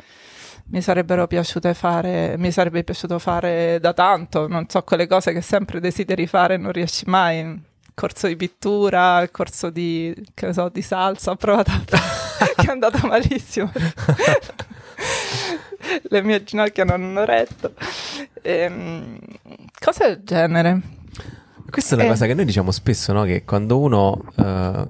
mi 0.68 0.80
sarebbero 0.80 1.26
piaciute 1.26 1.74
fare, 1.74 2.34
mi 2.38 2.50
sarebbe 2.50 2.82
piaciuto 2.82 3.18
fare 3.18 3.78
da 3.80 3.92
tanto, 3.92 4.48
non 4.48 4.68
so, 4.68 4.82
quelle 4.82 5.06
cose 5.06 5.32
che 5.32 5.40
sempre 5.40 5.80
desideri 5.80 6.26
fare 6.26 6.54
e 6.54 6.56
non 6.58 6.72
riesci 6.72 7.04
mai. 7.06 7.62
Corso 7.94 8.26
di 8.26 8.36
pittura, 8.36 9.26
corso 9.30 9.70
di, 9.70 10.14
che 10.34 10.52
so, 10.52 10.68
di 10.68 10.82
salsa, 10.82 11.30
ho 11.30 11.36
provato 11.36 11.70
a 11.70 11.80
che 12.56 12.66
è 12.66 12.70
andata 12.70 13.06
malissimo. 13.06 13.72
Le 16.02 16.22
mie 16.22 16.42
ginocchia 16.42 16.84
non 16.84 17.02
hanno 17.02 17.24
retto. 17.24 17.72
Ehm, 18.42 19.18
cose 19.78 20.06
del 20.06 20.24
genere. 20.24 20.80
Questa 21.70 21.94
è 21.94 21.98
una 21.98 22.06
Eh. 22.06 22.08
cosa 22.08 22.26
che 22.26 22.34
noi 22.34 22.44
diciamo 22.44 22.70
spesso, 22.70 23.12
no? 23.12 23.24
Che 23.24 23.44
quando 23.44 23.78
uno, 23.78 24.24
eh, 24.36 24.86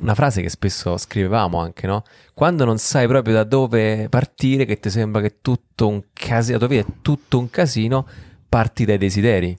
una 0.00 0.14
frase 0.14 0.42
che 0.42 0.48
spesso 0.48 0.96
scrivevamo 0.96 1.58
anche, 1.58 1.86
no? 1.86 2.02
Quando 2.34 2.64
non 2.64 2.78
sai 2.78 3.06
proprio 3.06 3.34
da 3.34 3.44
dove 3.44 4.08
partire, 4.08 4.64
che 4.64 4.78
ti 4.78 4.90
sembra 4.90 5.20
che 5.20 5.38
tutto 5.40 5.88
un 5.88 6.02
casino, 6.12 6.58
la 6.58 6.66
tua 6.66 6.76
vita 6.76 6.88
è 6.88 6.92
tutto 7.02 7.38
un 7.38 7.50
casino, 7.50 8.06
parti 8.48 8.84
dai 8.84 8.98
desideri. 8.98 9.56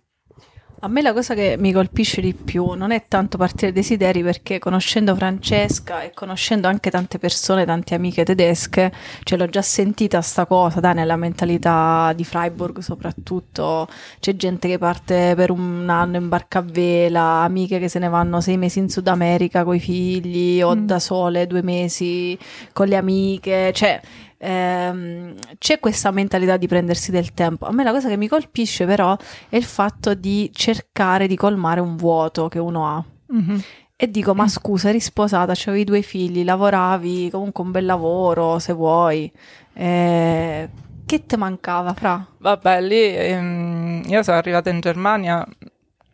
A 0.84 0.88
me 0.88 1.04
la 1.04 1.14
cosa 1.14 1.36
che 1.36 1.58
mi 1.60 1.72
colpisce 1.72 2.22
di 2.22 2.34
più 2.34 2.72
non 2.72 2.90
è 2.90 3.06
tanto 3.08 3.38
partire 3.38 3.72
dai 3.72 3.84
desideri 3.84 4.24
perché 4.24 4.58
conoscendo 4.58 5.16
Francesca 5.16 6.02
e 6.02 6.10
conoscendo 6.12 6.68
anche 6.68 6.90
tante 6.90 7.20
persone, 7.20 7.66
tante 7.66 7.94
amiche 7.94 8.24
tedesche, 8.26 8.92
ce 9.24 9.38
l'ho 9.38 9.46
già 9.46 9.62
sentita 9.62 10.22
sta 10.22 10.48
cosa, 10.48 10.80
dai, 10.80 10.96
nella 10.96 11.18
mentalità 11.18 12.12
di 12.16 12.24
Freiburg 12.24 12.80
soprattutto, 12.80 13.88
c'è 14.20 14.36
gente 14.36 14.68
che 14.68 14.80
parte 14.80 15.34
per 15.36 15.52
un 15.52 15.88
anno 15.88 16.18
in 16.18 16.28
barca 16.28 16.58
a 16.60 16.64
vela, 16.66 17.44
amiche 17.44 17.78
che 17.78 17.88
se 17.88 18.00
ne 18.00 18.10
vanno 18.10 18.42
sei 18.42 18.58
mesi 18.58 18.80
in 18.80 18.90
Sud 18.90 19.08
America 19.08 19.64
con 19.64 19.76
i 19.76 19.80
figli 19.80 20.64
o 20.64 20.74
Mm. 20.76 20.86
da 20.88 20.98
sole 20.98 21.46
due 21.46 21.62
mesi 21.62 22.36
con 22.74 22.88
le 22.88 22.96
amiche, 22.96 23.72
cioè 23.72 24.02
ehm, 24.42 25.36
c'è 25.58 25.80
questa 25.80 26.12
mentalità 26.12 26.58
di 26.58 26.68
prendersi 26.68 27.12
del 27.12 27.34
tempo. 27.34 27.66
A 27.68 27.72
me 27.72 27.84
la 27.84 27.92
cosa 27.92 28.10
che 28.10 28.18
mi 28.18 28.28
colpisce 28.28 28.86
però 28.86 29.16
è 29.50 29.56
il 29.56 29.64
fatto 29.64 30.14
di 30.16 30.50
cercare 30.54 31.28
di 31.28 31.36
colmare 31.36 31.80
un 31.80 31.96
vuoto 31.96 32.48
che 32.48 32.60
uno 32.60 32.88
ha. 32.88 33.04
Mhm. 33.28 33.62
E 33.96 34.10
dico, 34.10 34.34
Mm. 34.34 34.38
ma 34.38 34.48
scusa, 34.48 34.90
eri 34.90 35.00
sposata, 35.00 35.54
avevi 35.66 35.84
due 35.84 36.02
figli, 36.02 36.44
lavoravi, 36.44 37.30
comunque 37.30 37.64
un 37.64 37.70
bel 37.72 37.86
lavoro, 37.86 38.58
se 38.58 38.74
vuoi. 38.74 39.32
Eh, 39.74 40.70
che 41.06 41.26
ti 41.28 41.36
mancava, 41.38 41.94
Fra? 41.94 42.26
Vabbè, 42.40 42.82
lì 42.82 43.00
ehm, 43.16 44.02
io 44.08 44.24
sono 44.24 44.38
arrivata 44.38 44.72
in 44.72 44.80
Germania, 44.80 45.46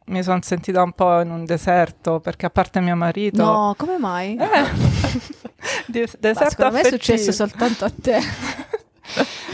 mi 0.07 0.23
sono 0.23 0.39
sentita 0.41 0.81
un 0.83 0.91
po' 0.93 1.19
in 1.21 1.31
un 1.31 1.45
deserto 1.45 2.19
perché 2.19 2.45
a 2.45 2.49
parte 2.49 2.79
mio 2.81 2.95
marito... 2.95 3.43
No, 3.43 3.73
come 3.77 3.97
mai? 3.97 4.35
Eh, 4.35 4.47
di- 5.87 5.99
Ma 6.01 6.07
deserto 6.19 6.49
secondo 6.49 6.71
me 6.73 6.81
è 6.81 6.85
affettivo. 6.85 6.89
successo 7.17 7.31
soltanto 7.31 7.85
a 7.85 7.91
te. 8.01 8.19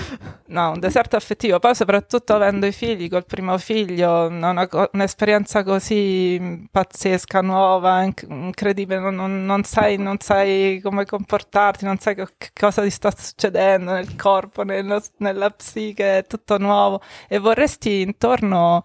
No, 0.54 0.70
un 0.70 0.80
deserto 0.80 1.16
affettivo. 1.16 1.58
Poi, 1.58 1.74
soprattutto 1.74 2.36
avendo 2.36 2.68
i 2.68 2.72
figli, 2.72 3.10
col 3.10 3.26
primo 3.26 3.58
figlio, 3.58 4.28
una 4.28 4.68
un'esperienza 4.92 5.64
così 5.64 6.38
mh, 6.40 6.66
pazzesca, 6.70 7.42
nuova, 7.42 8.04
inc- 8.04 8.28
incredibile. 8.30 9.00
Non, 9.00 9.16
non- 9.16 9.46
non 9.46 9.64
sai, 9.64 9.98
non 9.98 10.20
sai 10.20 10.80
come 10.84 11.06
comportarti, 11.06 11.86
non 11.86 11.98
sai 11.98 12.14
che 12.14 12.28
cosa 12.54 12.84
ti 12.84 12.92
sta 12.92 13.12
succedendo 13.18 13.94
nel 13.94 14.16
corpo, 14.16 14.62
nello- 14.64 15.02
nella 15.18 15.50
psiche, 15.50 16.20
è 16.20 16.26
tutto 16.28 16.60
nuovo. 16.60 17.02
E 17.28 17.40
vorresti 17.40 18.02
intorno 18.02 18.84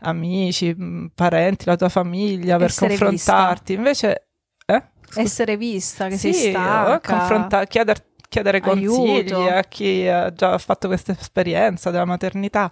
amici, 0.00 0.72
mh, 0.74 1.10
parenti, 1.14 1.66
la 1.66 1.76
tua 1.76 1.90
famiglia 1.90 2.56
per 2.56 2.68
Essere 2.68 2.88
confrontarti. 2.96 3.74
Invece, 3.74 4.28
eh? 4.64 4.82
Essere 5.16 5.58
vista, 5.58 6.08
che 6.08 6.16
Sì, 6.16 6.32
sei 6.32 6.50
stanca. 6.52 7.00
confronta- 7.14 7.64
chieder- 7.66 8.08
chiedere 8.30 8.60
consigli 8.60 9.30
Aiuto. 9.32 9.48
a 9.48 9.62
chi 9.64 10.06
ha 10.06 10.32
già 10.32 10.56
fatto 10.56 10.86
questa 10.86 11.12
esperienza 11.12 11.90
della 11.90 12.06
maternità. 12.06 12.70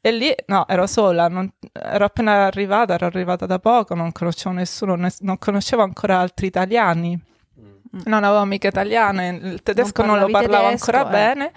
E 0.00 0.12
lì, 0.12 0.34
no, 0.48 0.66
ero 0.68 0.86
sola, 0.86 1.28
non- 1.28 1.50
ero 1.72 2.04
appena 2.04 2.44
arrivata, 2.44 2.94
ero 2.94 3.06
arrivata 3.06 3.46
da 3.46 3.58
poco, 3.58 3.94
non 3.94 4.12
conoscevo 4.12 4.54
nessuno, 4.54 4.94
nes- 4.96 5.20
non 5.20 5.38
conoscevo 5.38 5.82
ancora 5.82 6.18
altri 6.18 6.46
italiani, 6.48 7.18
non 8.04 8.24
avevo 8.24 8.40
amiche 8.40 8.68
italiane, 8.68 9.28
il 9.42 9.62
tedesco 9.62 10.04
non, 10.04 10.18
lo 10.18 10.26
parlavi 10.28 10.46
parlavo 10.46 10.66
tedesco, 10.68 10.90
ancora 10.90 11.08
eh. 11.08 11.10
bene, 11.34 11.52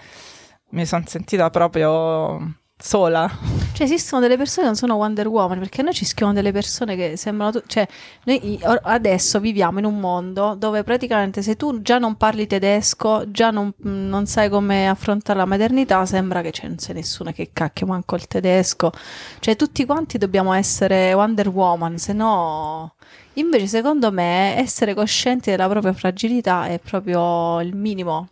mi 0.70 0.86
sono 0.86 1.04
sentita 1.06 1.50
proprio 1.50 2.54
sola. 2.80 3.30
Cioè, 3.72 3.86
esistono 3.86 4.20
delle 4.20 4.36
persone 4.36 4.62
che 4.62 4.72
non 4.72 4.76
sono 4.76 4.94
Wonder 4.96 5.26
Woman 5.28 5.58
perché 5.58 5.82
noi 5.82 5.94
ci 5.94 6.04
scrivono 6.04 6.34
delle 6.34 6.52
persone 6.52 6.96
che 6.96 7.16
sembrano. 7.16 7.52
tu- 7.52 7.62
cioè, 7.66 7.86
noi 8.24 8.58
adesso 8.82 9.40
viviamo 9.40 9.78
in 9.78 9.84
un 9.84 9.98
mondo 9.98 10.54
dove 10.54 10.82
praticamente 10.82 11.42
se 11.42 11.56
tu 11.56 11.80
già 11.82 11.98
non 11.98 12.16
parli 12.16 12.46
tedesco, 12.46 13.30
già 13.30 13.50
non, 13.50 13.72
non 13.82 14.26
sai 14.26 14.48
come 14.48 14.88
affrontare 14.88 15.38
la 15.38 15.44
maternità, 15.44 16.04
sembra 16.06 16.42
che 16.42 16.50
c'è, 16.50 16.66
non 16.66 16.76
c'è 16.76 16.92
nessuno 16.92 17.32
che 17.32 17.50
cacchio 17.52 17.86
manco 17.86 18.16
il 18.16 18.26
tedesco. 18.26 18.90
Cioè, 19.38 19.56
tutti 19.56 19.84
quanti 19.86 20.18
dobbiamo 20.18 20.52
essere 20.52 21.12
Wonder 21.12 21.48
Woman, 21.48 21.98
se 21.98 22.12
no. 22.12 22.94
Invece, 23.34 23.66
secondo 23.66 24.10
me, 24.10 24.56
essere 24.58 24.94
coscienti 24.94 25.50
della 25.50 25.68
propria 25.68 25.92
fragilità 25.92 26.66
è 26.66 26.78
proprio 26.78 27.60
il 27.60 27.74
minimo. 27.74 28.28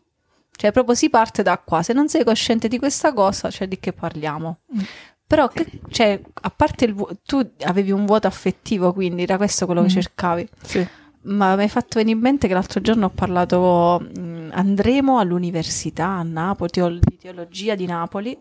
Cioè, 0.60 0.72
proprio 0.72 0.96
si 0.96 1.08
parte 1.08 1.44
da 1.44 1.56
qua. 1.58 1.84
Se 1.84 1.92
non 1.92 2.08
sei 2.08 2.24
cosciente 2.24 2.66
di 2.66 2.78
questa 2.80 3.12
cosa, 3.12 3.48
cioè 3.48 3.68
di 3.68 3.78
che 3.78 3.92
parliamo? 3.92 4.58
Mm. 4.74 4.80
Però, 5.24 5.46
che- 5.46 5.80
cioè, 5.90 6.20
a 6.42 6.50
parte 6.50 6.84
il 6.84 6.94
vuo- 6.94 7.10
tu 7.24 7.40
avevi 7.60 7.92
un 7.92 8.04
vuoto 8.06 8.26
affettivo, 8.26 8.92
quindi 8.92 9.22
era 9.22 9.36
questo 9.36 9.66
quello 9.66 9.82
che 9.82 9.86
Mm. 9.86 10.00
cercavi. 10.00 10.48
Sì. 10.62 10.88
Ma 11.22 11.54
mi 11.54 11.62
hai 11.62 11.68
fatto 11.68 11.98
venire 11.98 12.16
in 12.16 12.22
mente 12.22 12.48
che 12.48 12.54
l'altro 12.54 12.80
giorno 12.80 13.06
ho 13.06 13.10
parlato, 13.10 14.00
mh, 14.00 14.48
andremo 14.52 15.18
all'università 15.20 16.06
a 16.06 16.22
Napoli, 16.24 16.70
teol- 16.70 16.98
di 17.00 17.16
teologia 17.18 17.76
di 17.76 17.86
Napoli, 17.86 18.36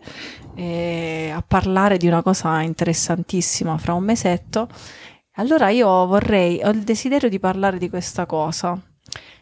eh, 0.56 1.32
a 1.36 1.44
parlare 1.46 1.98
di 1.98 2.08
una 2.08 2.24
cosa 2.24 2.62
interessantissima 2.62 3.78
fra 3.78 3.94
un 3.94 4.04
mesetto. 4.04 4.68
Allora 5.34 5.70
io 5.70 5.88
vorrei, 6.08 6.62
ho 6.64 6.70
il 6.70 6.82
desiderio 6.84 7.30
di 7.30 7.40
parlare 7.40 7.78
di 7.78 7.90
questa 7.90 8.26
cosa, 8.26 8.76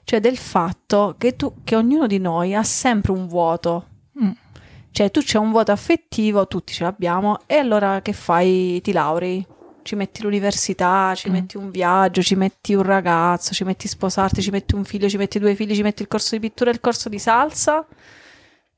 cioè 0.04 0.20
del 0.20 0.38
fatto 0.38 1.16
che, 1.18 1.36
tu, 1.36 1.54
che 1.64 1.76
ognuno 1.76 2.08
di 2.08 2.20
noi 2.20 2.54
ha 2.56 2.64
sempre 2.64 3.12
un 3.12 3.28
vuoto. 3.28 3.86
Mm. 4.22 4.32
Cioè 4.92 5.12
tu 5.12 5.22
c'è 5.22 5.38
un 5.38 5.52
vuoto 5.52 5.72
affettivo, 5.72 6.48
tutti 6.48 6.72
ce 6.74 6.84
l'abbiamo, 6.84 7.40
e 7.48 7.56
allora 7.58 8.02
che 8.02 8.14
fai? 8.14 8.80
Ti 8.82 8.92
laurei? 8.94 9.46
Ci 9.82 9.96
metti 9.96 10.22
l'università, 10.24 11.14
ci 11.16 11.30
Mm. 11.30 11.34
metti 11.34 11.58
un 11.58 11.70
viaggio, 11.70 12.22
ci 12.22 12.36
metti 12.36 12.74
un 12.74 12.82
ragazzo, 12.84 13.54
ci 13.54 13.64
metti 13.64 13.88
sposarti, 13.88 14.42
ci 14.42 14.52
metti 14.52 14.74
un 14.74 14.84
figlio, 14.86 15.10
ci 15.10 15.18
metti 15.18 15.38
due 15.38 15.54
figli, 15.54 15.76
ci 15.76 15.82
metti 15.84 16.02
il 16.02 16.08
corso 16.08 16.36
di 16.36 16.42
pittura 16.42 16.70
e 16.70 16.74
il 16.74 16.80
corso 16.80 17.10
di 17.10 17.20
salsa. 17.20 17.86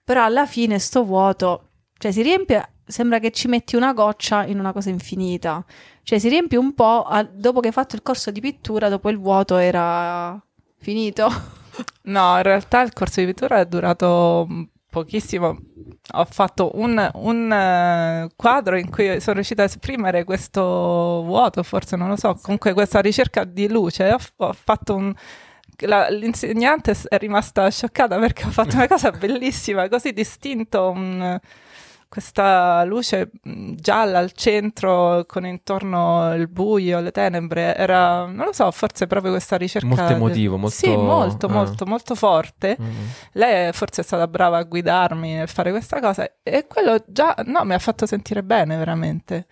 Però 0.04 0.24
alla 0.24 0.46
fine 0.46 0.80
sto 0.80 1.04
vuoto, 1.04 1.70
cioè 1.98 2.12
si 2.12 2.22
riempie, 2.22 2.68
sembra 2.86 3.20
che 3.20 3.32
ci 3.32 3.48
metti 3.48 3.76
una 3.76 3.94
goccia 3.94 4.46
in 4.46 4.58
una 4.60 4.72
cosa 4.72 4.90
infinita. 4.90 5.64
Cioè 6.04 6.18
si 6.20 6.30
riempie 6.30 6.58
un 6.58 6.74
po' 6.74 7.04
a- 7.04 7.24
dopo 7.24 7.60
che 7.60 7.68
hai 7.68 7.74
fatto 7.74 7.96
il 7.96 8.02
corso 8.02 8.32
di 8.32 8.40
pittura, 8.40 8.90
dopo 8.90 9.10
il 9.10 9.20
vuoto 9.20 9.58
era 9.58 10.42
finito. 10.79 11.27
No, 12.07 12.38
in 12.38 12.41
realtà 12.43 12.81
il 12.81 12.91
corso 12.91 13.19
di 13.19 13.27
pittura 13.27 13.60
è 13.60 13.65
durato 13.67 14.48
pochissimo. 14.89 15.60
Ho 16.13 16.25
fatto 16.25 16.72
un, 16.75 17.07
un, 17.15 17.51
eh, 17.51 18.29
quadro 18.36 18.77
in 18.77 18.89
cui 18.89 19.19
sono 19.19 19.36
riuscita 19.36 19.62
a 19.62 19.65
esprimere 19.65 20.24
questo 20.24 20.62
vuoto, 20.63 21.62
forse 21.62 21.96
non 21.96 22.07
lo 22.07 22.15
so, 22.15 22.34
comunque 22.41 22.74
questa 22.74 23.00
ricerca 23.01 23.43
di 23.43 23.67
luce. 23.69 24.12
Ho, 24.12 24.17
ho 24.38 24.53
fatto 24.53 24.96
un. 24.96 25.13
la- 25.81 26.10
l'insegnante 26.10 26.96
è 27.07 27.17
rimasta 27.17 27.69
scioccata 27.69 28.17
perché 28.17 28.46
ho 28.46 28.50
fatto 28.51 28.75
una 28.75 28.88
cosa 28.88 29.12
bellissima, 29.13 29.88
così 29.89 30.13
distinto, 30.13 30.89
un- 30.89 31.39
questa 32.10 32.84
luce 32.84 33.32
mh, 33.44 33.74
gialla 33.76 34.20
al 34.20 34.32
centro 34.34 35.26
con 35.28 35.46
intorno 35.46 36.34
il 36.34 36.48
buio, 36.48 37.00
le 37.00 37.12
tenebre. 37.12 37.76
Era, 37.76 38.26
non 38.26 38.46
lo 38.46 38.54
so, 38.54 38.70
forse 38.72 39.08
proprio 39.08 39.32
questa 39.32 39.56
ricerca. 39.58 39.88
Molto 39.88 40.04
del- 40.06 40.16
emotivo, 40.16 40.58
molto- 40.58 40.76
Sì, 40.76 40.96
molto, 40.96 41.46
ah. 41.48 41.50
molto, 41.52 41.86
molto 41.86 42.16
forte. 42.16 42.78
Mm. 42.82 43.06
Lei 43.34 43.72
forse 43.74 44.02
è 44.02 44.04
stata 44.04 44.28
brava 44.28 44.58
a 44.58 44.64
guidarmi 44.64 45.34
nel 45.34 45.48
fare 45.48 45.72
questa 45.72 46.00
cosa 46.00 46.30
e 46.44 46.66
quello 46.68 47.04
già 47.08 47.36
no, 47.46 47.64
mi 47.66 47.74
ha 47.74 47.80
fatto 47.80 48.06
sentire 48.06 48.44
bene 48.44 48.78
veramente. 48.78 49.48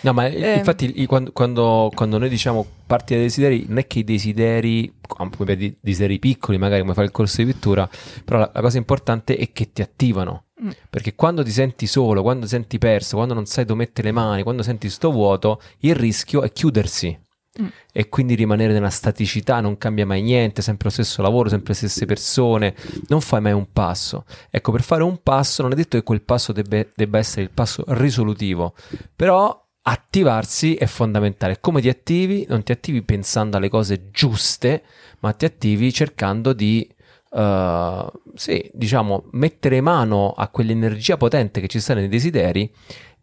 No, 0.00 0.12
ma 0.12 0.26
eh, 0.26 0.54
infatti 0.54 1.00
i- 1.02 1.06
quando, 1.06 1.32
quando- 1.32 1.90
quando 1.92 2.18
noi 2.18 2.28
diciamo 2.28 2.64
parti 2.86 3.14
dai 3.14 3.24
desideri, 3.24 3.64
non 3.66 3.78
è 3.78 3.86
che 3.88 3.98
i 3.98 4.04
desideri, 4.04 4.94
come 5.06 5.30
per 5.44 5.56
di- 5.56 5.76
desideri 5.80 6.20
piccoli, 6.20 6.56
magari 6.56 6.80
come 6.82 6.94
fare 6.94 7.06
il 7.06 7.12
corso 7.12 7.38
di 7.42 7.46
pittura, 7.52 7.88
però 8.24 8.38
la, 8.38 8.50
la 8.54 8.60
cosa 8.60 8.78
importante 8.78 9.36
è 9.36 9.50
che 9.52 9.72
ti 9.72 9.82
attivano. 9.82 10.44
Mm. 10.62 10.70
Perché 10.90 11.14
quando 11.14 11.42
ti 11.42 11.50
senti 11.50 11.86
solo, 11.86 12.22
quando 12.22 12.44
ti 12.44 12.50
senti 12.50 12.78
perso, 12.78 13.16
quando 13.16 13.34
non 13.34 13.46
sai 13.46 13.64
dove 13.64 13.80
mettere 13.80 14.08
le 14.08 14.14
mani, 14.14 14.42
quando 14.42 14.62
senti 14.62 14.88
sto 14.88 15.10
vuoto, 15.10 15.60
il 15.80 15.94
rischio 15.94 16.42
è 16.42 16.50
chiudersi. 16.50 17.18
Mm. 17.60 17.66
E 17.92 18.08
quindi 18.08 18.34
rimanere 18.34 18.72
nella 18.72 18.90
staticità, 18.90 19.60
non 19.60 19.78
cambia 19.78 20.06
mai 20.06 20.22
niente, 20.22 20.62
sempre 20.62 20.88
lo 20.88 20.94
stesso 20.94 21.22
lavoro, 21.22 21.48
sempre 21.48 21.72
le 21.72 21.78
stesse 21.78 22.06
persone, 22.06 22.74
non 23.08 23.20
fai 23.20 23.40
mai 23.40 23.52
un 23.52 23.72
passo. 23.72 24.24
Ecco, 24.50 24.72
per 24.72 24.82
fare 24.82 25.02
un 25.02 25.20
passo 25.22 25.62
non 25.62 25.72
è 25.72 25.74
detto 25.74 25.96
che 25.96 26.04
quel 26.04 26.22
passo 26.22 26.52
debbe- 26.52 26.90
debba 26.94 27.18
essere 27.18 27.42
il 27.42 27.50
passo 27.50 27.84
risolutivo, 27.88 28.74
però 29.14 29.66
attivarsi 29.82 30.74
è 30.74 30.86
fondamentale. 30.86 31.60
Come 31.60 31.80
ti 31.80 31.88
attivi? 31.88 32.46
Non 32.48 32.62
ti 32.62 32.72
attivi 32.72 33.02
pensando 33.02 33.56
alle 33.56 33.68
cose 33.68 34.10
giuste, 34.10 34.82
ma 35.20 35.32
ti 35.32 35.44
attivi 35.44 35.92
cercando 35.92 36.52
di, 36.52 36.88
eh, 37.30 38.06
sì, 38.34 38.70
diciamo, 38.72 39.24
mettere 39.32 39.80
mano 39.80 40.32
a 40.32 40.48
quell'energia 40.48 41.16
potente 41.16 41.60
che 41.60 41.68
ci 41.68 41.80
sta 41.80 41.94
nei 41.94 42.08
desideri 42.08 42.70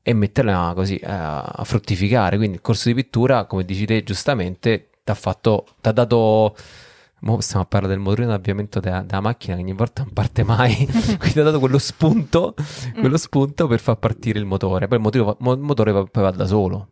e 0.01 0.13
metterla 0.13 0.73
così 0.75 0.97
eh, 0.97 1.07
a 1.07 1.63
fruttificare. 1.63 2.37
Quindi 2.37 2.57
il 2.57 2.61
corso 2.61 2.89
di 2.89 2.95
pittura, 2.95 3.45
come 3.45 3.65
dici 3.65 3.85
te 3.85 4.03
giustamente, 4.03 4.89
ti 5.03 5.11
ha 5.11 5.15
fatto, 5.15 5.65
ti 5.81 5.89
ha 5.89 5.91
dato... 5.91 6.55
Mo 7.21 7.39
stiamo 7.41 7.63
a 7.63 7.65
parlare 7.65 7.93
del 7.93 8.03
motorino 8.03 8.27
d'avviamento 8.27 8.79
della, 8.79 9.01
della 9.01 9.21
macchina 9.21 9.55
che 9.55 9.61
ogni 9.61 9.73
volta 9.73 10.03
non 10.03 10.13
parte 10.13 10.43
mai, 10.43 10.75
quindi 11.17 11.31
ti 11.31 11.39
ha 11.39 11.43
dato 11.43 11.59
quello 11.59 11.79
spunto, 11.79 12.53
quello 12.99 13.17
spunto 13.17 13.65
per 13.65 13.79
far 13.79 13.97
partire 13.97 14.37
il 14.37 14.45
motore. 14.45 14.87
Poi 14.87 14.97
il 14.97 15.03
motore, 15.03 15.35
il 15.39 15.59
motore 15.59 15.91
poi 15.91 16.21
va 16.21 16.29
da 16.31 16.45
solo. 16.45 16.89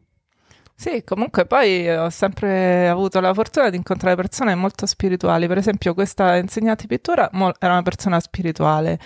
Sì, 0.84 1.02
comunque 1.06 1.46
poi 1.46 1.90
ho 1.90 2.10
sempre 2.10 2.90
avuto 2.90 3.22
la 3.22 3.34
fortuna 3.34 3.70
di 3.70 3.78
incontrare 3.78 4.18
persone 4.18 4.54
molto 4.54 4.86
spirituali. 4.86 5.48
Per 5.48 5.58
esempio, 5.58 5.94
questa 5.94 6.36
insegnante 6.36 6.82
di 6.82 6.98
pittura 6.98 7.32
era 7.32 7.72
una 7.72 7.84
persona 7.84 8.20
spirituale. 8.20 9.00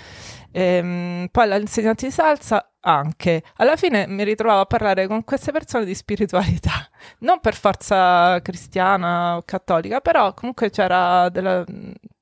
Ehm, 0.49 1.27
poi 1.29 1.47
l'insegnante 1.47 2.07
di 2.07 2.11
salsa 2.11 2.71
anche. 2.79 3.43
Alla 3.57 3.75
fine 3.75 4.07
mi 4.07 4.23
ritrovavo 4.23 4.61
a 4.61 4.65
parlare 4.65 5.05
con 5.05 5.23
queste 5.23 5.51
persone 5.51 5.85
di 5.85 5.93
spiritualità, 5.93 6.89
non 7.21 7.39
per 7.41 7.53
forza 7.53 8.41
cristiana 8.41 9.37
o 9.37 9.43
cattolica, 9.45 9.99
però 9.99 10.33
comunque 10.33 10.71
c'era 10.71 11.29
della, 11.29 11.63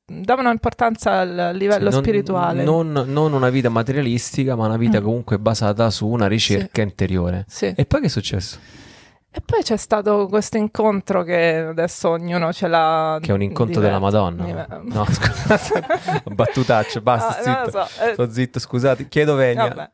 davano 0.05 0.49
importanza 0.49 1.19
al 1.19 1.51
livello 1.53 1.91
sì, 1.91 1.95
non, 1.95 2.03
spirituale. 2.03 2.63
Non, 2.65 2.91
non, 2.91 3.31
una 3.31 3.49
vita 3.49 3.69
materialistica, 3.69 4.57
ma 4.57 4.65
una 4.65 4.75
vita 4.75 4.99
mm. 4.99 5.03
comunque 5.03 5.39
basata 5.39 5.89
su 5.91 6.09
una 6.09 6.27
ricerca 6.27 6.81
sì. 6.81 6.81
interiore. 6.81 7.45
Sì. 7.47 7.73
E 7.73 7.85
poi 7.85 8.01
che 8.01 8.07
è 8.07 8.09
successo? 8.09 8.83
E 9.37 9.41
poi 9.45 9.63
c'è 9.63 9.75
stato 9.75 10.27
questo 10.29 10.55
incontro 10.55 11.21
che 11.23 11.57
adesso 11.57 12.11
ognuno 12.11 12.53
ce 12.53 12.69
l'ha. 12.69 13.17
Che 13.21 13.31
è 13.31 13.33
un 13.33 13.41
incontro 13.41 13.81
della 13.81 13.99
Madonna. 13.99 14.45
Diver- 14.45 14.81
no, 14.83 15.03
scusate, 15.11 16.23
battutaccio, 16.31 17.01
basta, 17.01 17.51
no, 17.51 17.65
zitto. 17.65 17.85
So. 17.85 18.03
Eh, 18.05 18.13
Sto 18.13 18.31
zitto, 18.31 18.59
scusate, 18.59 19.09
chiedo 19.09 19.35
venia. 19.35 19.67
Vabbè. 19.67 19.89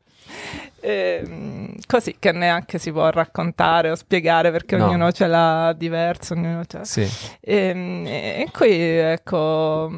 Eh, 0.80 1.74
così 1.88 2.18
che 2.20 2.32
neanche 2.32 2.78
si 2.78 2.92
può 2.92 3.10
raccontare 3.10 3.90
o 3.90 3.96
spiegare 3.96 4.52
perché 4.52 4.78
no. 4.78 4.90
ognuno 4.90 5.12
ce 5.12 5.26
l'ha 5.26 5.74
diverso. 5.76 6.34
Ognuno 6.36 6.64
ce 6.66 6.78
l'ha. 6.78 6.86
Sì. 6.86 7.10
Ehm, 7.40 8.06
e, 8.06 8.46
e 8.46 8.52
qui 8.52 8.72
ecco 8.72 9.90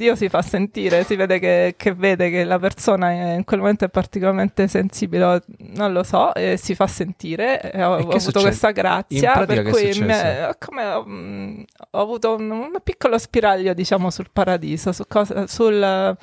Dio 0.00 0.14
si 0.14 0.30
fa 0.30 0.40
sentire, 0.40 1.04
si 1.04 1.14
vede 1.14 1.38
che, 1.38 1.74
che, 1.76 1.92
vede 1.92 2.30
che 2.30 2.44
la 2.44 2.58
persona 2.58 3.34
in 3.34 3.44
quel 3.44 3.60
momento 3.60 3.84
è 3.84 3.90
particolarmente 3.90 4.66
sensibile, 4.66 5.42
non 5.58 5.92
lo 5.92 6.02
so, 6.04 6.32
e 6.34 6.56
si 6.56 6.74
fa 6.74 6.86
sentire. 6.86 7.70
E 7.70 7.84
ho, 7.84 7.90
ho 7.90 7.94
avuto 7.96 8.18
succede? 8.18 8.44
questa 8.44 8.70
grazia, 8.70 9.44
per 9.44 9.62
cui 9.64 9.92
me, 10.00 10.56
come, 10.58 10.84
um, 10.94 11.64
ho 11.90 12.00
avuto 12.00 12.34
un, 12.34 12.50
un, 12.50 12.72
piccolo 12.82 13.18
spiraglio, 13.18 13.74
diciamo, 13.74 14.08
sul 14.08 14.30
paradiso, 14.32 14.90
su 14.92 15.04
cosa, 15.06 15.46
sul 15.46 16.16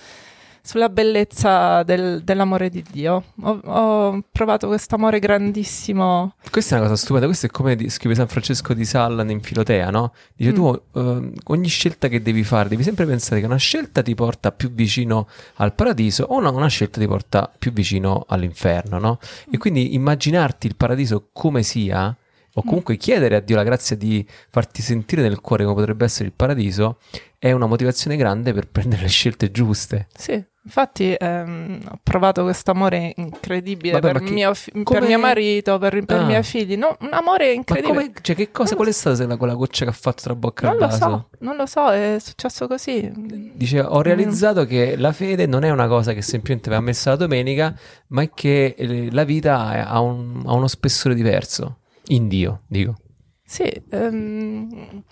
sulla 0.68 0.90
bellezza 0.90 1.82
del, 1.84 2.22
dell'amore 2.24 2.70
di 2.70 2.84
Dio. 2.92 3.24
Ho, 3.44 3.60
ho 3.64 4.24
provato 4.30 4.68
questo 4.68 4.96
amore 4.96 5.20
grandissimo. 5.20 6.34
Questa 6.52 6.76
è 6.76 6.80
una 6.80 6.90
cosa 6.90 7.00
stupenda, 7.00 7.26
questo 7.26 7.46
è 7.46 7.50
come 7.50 7.90
scrive 7.90 8.16
San 8.16 8.28
Francesco 8.28 8.74
di 8.74 8.84
Salla 8.84 9.24
in 9.24 9.40
Filotea, 9.40 9.90
no? 9.90 10.14
Dice 10.36 10.52
mm. 10.52 10.54
tu 10.54 10.82
uh, 10.92 11.32
ogni 11.46 11.70
scelta 11.70 12.10
che 12.10 12.22
devi 12.22 12.44
fare 12.44 12.68
devi 12.68 12.84
sempre 12.84 13.06
pensare 13.06 13.40
che 13.40 13.46
una 13.46 13.56
scelta 13.56 14.02
ti 14.02 14.14
porta 14.14 14.52
più 14.52 14.70
vicino 14.74 15.30
al 15.56 15.74
paradiso 15.74 16.24
o 16.24 16.36
una, 16.36 16.50
una 16.50 16.68
scelta 16.68 17.00
ti 17.00 17.08
porta 17.08 17.50
più 17.58 17.72
vicino 17.72 18.26
all'inferno, 18.28 19.00
no? 19.00 19.20
E 19.46 19.56
mm. 19.56 19.60
quindi 19.60 19.94
immaginarti 19.94 20.68
il 20.68 20.76
paradiso 20.76 21.30
come 21.32 21.64
sia 21.64 22.14
o 22.58 22.62
mm. 22.64 22.68
comunque 22.68 22.98
chiedere 22.98 23.36
a 23.36 23.40
Dio 23.40 23.56
la 23.56 23.64
grazia 23.64 23.96
di 23.96 24.26
farti 24.50 24.82
sentire 24.82 25.22
nel 25.22 25.40
cuore 25.42 25.64
come 25.64 25.76
potrebbe 25.76 26.06
essere 26.06 26.26
il 26.26 26.34
paradiso 26.36 26.98
è 27.40 27.52
una 27.52 27.68
motivazione 27.68 28.18
grande 28.18 28.52
per 28.54 28.68
prendere 28.72 29.04
le 29.04 29.10
scelte 29.10 29.52
giuste. 29.52 30.08
Sì. 30.14 30.44
Infatti 30.68 31.16
ehm, 31.18 31.80
ho 31.90 32.00
provato 32.04 32.44
questo 32.44 32.72
amore 32.72 33.14
incredibile 33.16 34.02
Vabbè, 34.02 34.12
per, 34.12 34.22
mio 34.24 34.54
fi- 34.54 34.70
per, 34.84 35.02
mio 35.02 35.18
marito, 35.18 35.78
per, 35.78 36.04
per 36.04 36.18
ah. 36.18 36.22
i 36.24 36.26
miei 36.26 36.44
figli. 36.44 36.76
No, 36.76 36.98
un 37.00 37.14
amore 37.14 37.54
incredibile. 37.54 37.94
Ma 37.94 38.02
come, 38.02 38.14
cioè, 38.20 38.36
che 38.36 38.52
cosa, 38.52 38.76
qual 38.76 38.90
è 38.90 38.92
stata 38.92 39.16
quella, 39.16 39.38
quella 39.38 39.54
goccia 39.54 39.86
che 39.86 39.92
ha 39.92 39.94
fatto 39.94 40.24
tra 40.24 40.36
bocca 40.36 40.68
non 40.70 40.84
al 40.84 40.90
vaso? 40.90 41.06
Non 41.06 41.10
lo 41.10 41.18
so, 41.18 41.38
non 41.40 41.56
lo 41.56 41.66
so, 41.66 41.92
è 41.92 42.18
successo 42.20 42.68
così. 42.68 43.10
Dice, 43.56 43.80
ho 43.80 44.02
realizzato 44.02 44.64
mm. 44.64 44.66
che 44.66 44.98
la 44.98 45.14
fede 45.14 45.46
non 45.46 45.64
è 45.64 45.70
una 45.70 45.88
cosa 45.88 46.12
che 46.12 46.22
semplicemente 46.22 46.70
va 46.70 46.82
messa 46.82 47.12
la 47.12 47.16
domenica, 47.16 47.74
ma 48.08 48.24
è 48.24 48.32
che 48.34 48.76
eh, 48.78 49.10
la 49.10 49.24
vita 49.24 49.88
ha, 49.88 50.02
un, 50.02 50.44
ha 50.46 50.54
uno 50.54 50.68
spessore 50.68 51.16
diverso. 51.16 51.78
In 52.08 52.28
Dio, 52.28 52.64
dico. 52.68 52.96
Sì, 53.44 53.72
um, 53.92 55.04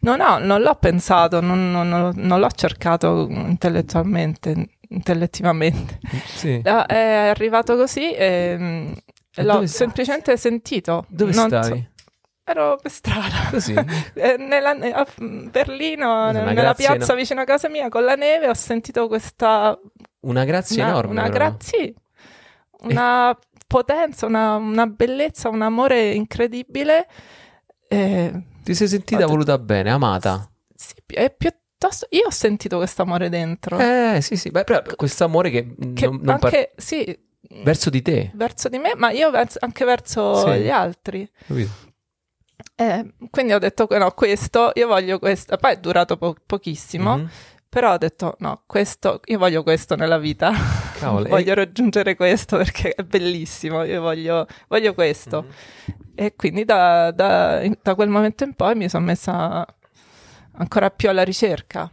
no, 0.00 0.16
no, 0.16 0.38
non 0.38 0.62
l'ho 0.62 0.74
pensato, 0.76 1.40
non, 1.40 1.70
non, 1.70 2.12
non 2.14 2.40
l'ho 2.40 2.50
cercato 2.50 3.26
intellettualmente 3.28 4.78
intellettivamente. 4.92 5.98
Sì. 6.26 6.60
È 6.62 6.70
arrivato 7.28 7.76
così 7.76 8.12
e, 8.12 8.94
e 9.34 9.42
l'ho 9.42 9.66
semplicemente 9.66 10.36
sentito. 10.36 11.04
Dove 11.08 11.32
non 11.32 11.48
stavi? 11.48 11.90
So, 11.94 12.10
ero 12.44 12.78
per 12.80 12.90
strada. 12.90 13.48
Così? 13.50 13.74
Eh, 14.14 14.36
nella, 14.36 14.70
a 14.70 15.06
Berlino, 15.18 16.30
nella 16.30 16.52
grazia, 16.52 16.94
piazza 16.94 17.12
no. 17.12 17.18
vicino 17.18 17.40
a 17.40 17.44
casa 17.44 17.68
mia, 17.68 17.88
con 17.88 18.04
la 18.04 18.14
neve, 18.14 18.48
ho 18.48 18.54
sentito 18.54 19.08
questa... 19.08 19.78
Una 20.20 20.44
grazia 20.44 20.84
una, 20.84 20.92
enorme. 20.92 21.10
Una 21.12 21.28
grazia, 21.28 21.78
sì. 21.78 21.94
Una 22.82 23.30
e... 23.32 23.36
potenza, 23.72 24.26
una, 24.26 24.56
una, 24.56 24.86
bellezza, 24.86 25.48
un 25.48 25.62
amore 25.62 26.12
incredibile. 26.12 27.08
E... 27.88 28.42
Ti 28.62 28.74
sei 28.74 28.88
sentita 28.88 29.26
voluta 29.26 29.58
bene, 29.58 29.90
amata? 29.90 30.46
Sì, 30.74 30.94
è 31.06 31.34
più 31.34 31.50
piuttosto 31.82 32.06
io 32.10 32.26
ho 32.26 32.30
sentito 32.30 32.76
questo 32.76 33.02
amore 33.02 33.28
dentro. 33.28 33.78
Eh, 33.78 34.20
sì, 34.20 34.36
sì, 34.36 34.50
beh, 34.50 34.64
questo 34.96 35.24
amore 35.24 35.50
che, 35.50 35.74
che 35.94 36.06
non, 36.06 36.20
non 36.22 36.34
anche, 36.34 36.72
par- 36.74 36.82
sì, 36.84 37.18
verso 37.64 37.90
di 37.90 38.02
te. 38.02 38.30
Verso 38.34 38.68
di 38.68 38.78
me, 38.78 38.94
ma 38.96 39.10
io 39.10 39.30
verso, 39.30 39.58
anche 39.60 39.84
verso 39.84 40.46
sì. 40.46 40.60
gli 40.60 40.70
altri. 40.70 41.28
Eh, 42.76 43.14
quindi 43.30 43.52
ho 43.52 43.58
detto 43.58 43.86
no, 43.90 44.10
questo, 44.12 44.70
io 44.74 44.86
voglio 44.86 45.18
questo. 45.18 45.56
Poi 45.56 45.72
è 45.72 45.76
durato 45.78 46.16
po- 46.16 46.36
pochissimo, 46.46 47.16
mm-hmm. 47.16 47.26
Però 47.72 47.94
ho 47.94 47.96
detto 47.96 48.36
no, 48.40 48.64
questo, 48.66 49.22
io 49.24 49.38
voglio 49.38 49.62
questo 49.62 49.96
nella 49.96 50.18
vita. 50.18 50.52
Cavolo, 50.98 51.26
voglio 51.30 51.52
e... 51.52 51.54
raggiungere 51.54 52.16
questo 52.16 52.58
perché 52.58 52.92
è 52.92 53.02
bellissimo, 53.02 53.82
io 53.84 54.02
voglio, 54.02 54.46
voglio 54.68 54.92
questo. 54.92 55.40
Mm-hmm. 55.40 55.92
E 56.14 56.36
quindi 56.36 56.66
da, 56.66 57.10
da, 57.12 57.66
da, 57.80 57.94
quel 57.94 58.10
momento 58.10 58.44
in 58.44 58.52
poi 58.52 58.74
mi 58.74 58.90
sono 58.90 59.06
messa 59.06 59.66
ancora 60.52 60.90
più 60.90 61.08
alla 61.08 61.22
ricerca. 61.22 61.90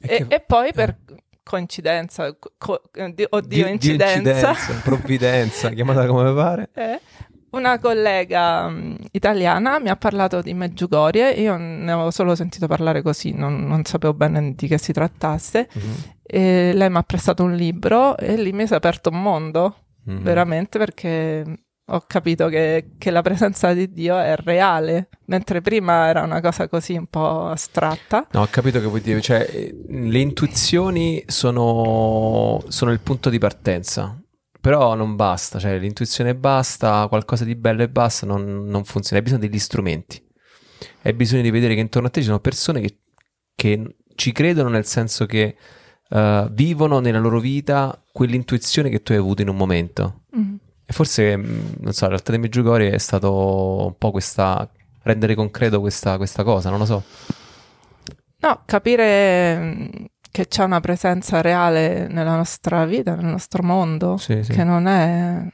E, 0.00 0.06
che... 0.06 0.26
e 0.28 0.40
poi 0.46 0.72
per 0.72 0.96
coincidenza, 1.42 2.32
co- 2.56 2.82
oddio, 2.94 3.38
di, 3.40 3.68
incidenza, 3.68 4.52
di 4.52 4.80
provvidenza, 4.84 5.70
chiamata 5.74 6.06
come 6.06 6.32
pare. 6.32 6.68
Eh, 6.72 7.00
una 7.50 7.78
collega 7.78 8.66
um, 8.66 8.96
italiana 9.12 9.78
mi 9.78 9.88
ha 9.88 9.96
parlato 9.96 10.40
di 10.40 10.52
Meggiugorie, 10.54 11.30
io 11.30 11.56
ne 11.56 11.90
avevo 11.90 12.10
solo 12.10 12.34
sentito 12.34 12.66
parlare 12.66 13.02
così, 13.02 13.32
non, 13.32 13.66
non 13.66 13.84
sapevo 13.84 14.14
bene 14.14 14.54
di 14.54 14.66
che 14.66 14.78
si 14.78 14.92
trattasse. 14.92 15.68
Mm-hmm. 15.76 15.94
E 16.22 16.72
lei 16.74 16.90
mi 16.90 16.96
ha 16.96 17.02
prestato 17.02 17.44
un 17.44 17.54
libro 17.54 18.16
e 18.16 18.36
lì 18.36 18.52
mi 18.52 18.66
si 18.66 18.72
è 18.72 18.76
aperto 18.76 19.10
un 19.10 19.22
mondo, 19.22 19.76
mm-hmm. 20.08 20.22
veramente, 20.22 20.78
perché 20.78 21.44
ho 21.88 22.02
capito 22.04 22.48
che, 22.48 22.94
che, 22.98 23.10
la 23.12 23.22
presenza 23.22 23.72
di 23.72 23.92
Dio 23.92 24.18
è 24.18 24.34
reale, 24.36 25.08
mentre 25.26 25.60
prima 25.60 26.08
era 26.08 26.22
una 26.22 26.40
cosa 26.40 26.68
così 26.68 26.96
un 26.96 27.06
po' 27.06 27.46
astratta. 27.46 28.26
No, 28.32 28.42
ho 28.42 28.48
capito 28.50 28.80
che 28.80 28.86
vuoi 28.86 29.00
dire, 29.00 29.20
cioè 29.20 29.72
le 29.88 30.18
intuizioni 30.18 31.22
sono, 31.26 32.60
sono 32.66 32.90
il 32.90 32.98
punto 33.00 33.30
di 33.30 33.38
partenza, 33.38 34.20
però 34.66 34.96
non 34.96 35.14
basta, 35.14 35.60
cioè 35.60 35.78
l'intuizione 35.78 36.34
basta, 36.34 37.06
qualcosa 37.06 37.44
di 37.44 37.54
bello 37.54 37.84
e 37.84 37.88
basta, 37.88 38.26
non, 38.26 38.64
non 38.64 38.82
funziona, 38.84 39.18
hai 39.18 39.22
bisogno 39.22 39.46
degli 39.46 39.60
strumenti, 39.60 40.20
hai 41.02 41.12
bisogno 41.12 41.42
di 41.42 41.50
vedere 41.52 41.74
che 41.74 41.80
intorno 41.80 42.08
a 42.08 42.10
te 42.10 42.18
ci 42.18 42.26
sono 42.26 42.40
persone 42.40 42.80
che, 42.80 42.98
che 43.54 43.96
ci 44.16 44.32
credono 44.32 44.68
nel 44.68 44.84
senso 44.84 45.24
che 45.24 45.56
uh, 46.08 46.50
vivono 46.50 46.98
nella 46.98 47.20
loro 47.20 47.38
vita 47.38 48.02
quell'intuizione 48.10 48.88
che 48.88 49.02
tu 49.02 49.12
hai 49.12 49.18
avuto 49.18 49.40
in 49.40 49.48
un 49.48 49.56
momento. 49.56 50.22
Mm 50.36 50.56
e 50.88 50.92
forse, 50.92 51.36
mm, 51.36 51.60
non 51.80 51.92
so, 51.92 52.04
in 52.04 52.10
realtà 52.10 52.30
dei 52.30 52.40
Meggiugori 52.40 52.86
è 52.86 52.98
stato 52.98 53.86
un 53.86 53.96
po' 53.98 54.12
questa, 54.12 54.70
rendere 55.02 55.34
concreto 55.34 55.80
questa, 55.80 56.16
questa 56.16 56.44
cosa, 56.44 56.70
non 56.70 56.78
lo 56.78 56.84
so. 56.84 57.02
No, 58.38 58.62
capire 58.64 59.56
mm, 59.58 59.86
che 60.36 60.48
c'è 60.48 60.64
una 60.64 60.80
presenza 60.80 61.40
reale 61.40 62.08
nella 62.08 62.36
nostra 62.36 62.84
vita, 62.84 63.14
nel 63.14 63.24
nostro 63.24 63.62
mondo, 63.62 64.18
sì, 64.18 64.42
sì. 64.42 64.52
Che, 64.52 64.64
non 64.64 64.86
è, 64.86 65.50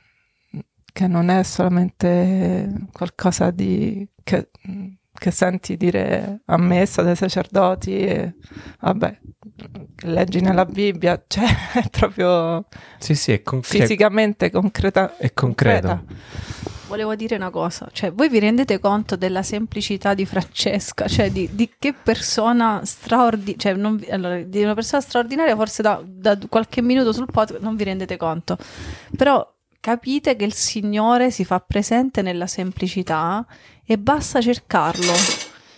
che 0.92 1.06
non 1.06 1.28
è 1.28 1.44
solamente 1.44 2.88
qualcosa 2.90 3.52
di... 3.52 4.04
Che, 4.24 4.50
che 5.12 5.30
senti 5.30 5.76
dire 5.76 6.40
a 6.46 6.56
messa 6.56 7.02
dai 7.02 7.14
sacerdoti 7.14 7.96
e 8.00 8.34
vabbè, 8.80 9.20
leggi 10.02 10.40
nella 10.40 10.64
Bibbia, 10.64 11.22
cioè 11.26 11.46
è 11.74 11.88
proprio 11.90 12.66
sì, 12.98 13.14
sì, 13.14 13.32
è 13.32 13.42
con- 13.42 13.62
fisicamente 13.62 14.50
concreta- 14.50 15.16
è 15.16 15.32
concreto. 15.32 15.88
Concreta. 15.88 16.70
Volevo 16.88 17.14
dire 17.14 17.36
una 17.36 17.48
cosa, 17.48 17.88
cioè 17.90 18.12
voi 18.12 18.28
vi 18.28 18.38
rendete 18.38 18.78
conto 18.78 19.16
della 19.16 19.42
semplicità 19.42 20.12
di 20.12 20.26
Francesca, 20.26 21.08
cioè 21.08 21.30
di, 21.30 21.48
di 21.52 21.70
che 21.78 21.94
persona 21.94 22.82
straordinaria, 22.84 23.56
cioè 23.58 23.72
non, 23.74 24.04
allora, 24.10 24.42
di 24.42 24.62
una 24.62 24.74
persona 24.74 25.00
straordinaria 25.00 25.56
forse 25.56 25.80
da, 25.80 26.02
da 26.04 26.38
qualche 26.50 26.82
minuto 26.82 27.12
sul 27.12 27.28
podcast 27.32 27.62
non 27.62 27.76
vi 27.76 27.84
rendete 27.84 28.18
conto, 28.18 28.58
però 29.16 29.50
capite 29.80 30.36
che 30.36 30.44
il 30.44 30.52
Signore 30.52 31.30
si 31.30 31.44
fa 31.46 31.60
presente 31.60 32.20
nella 32.20 32.46
semplicità 32.46 33.44
e 33.84 33.98
basta 33.98 34.42
cercarlo. 34.42 35.12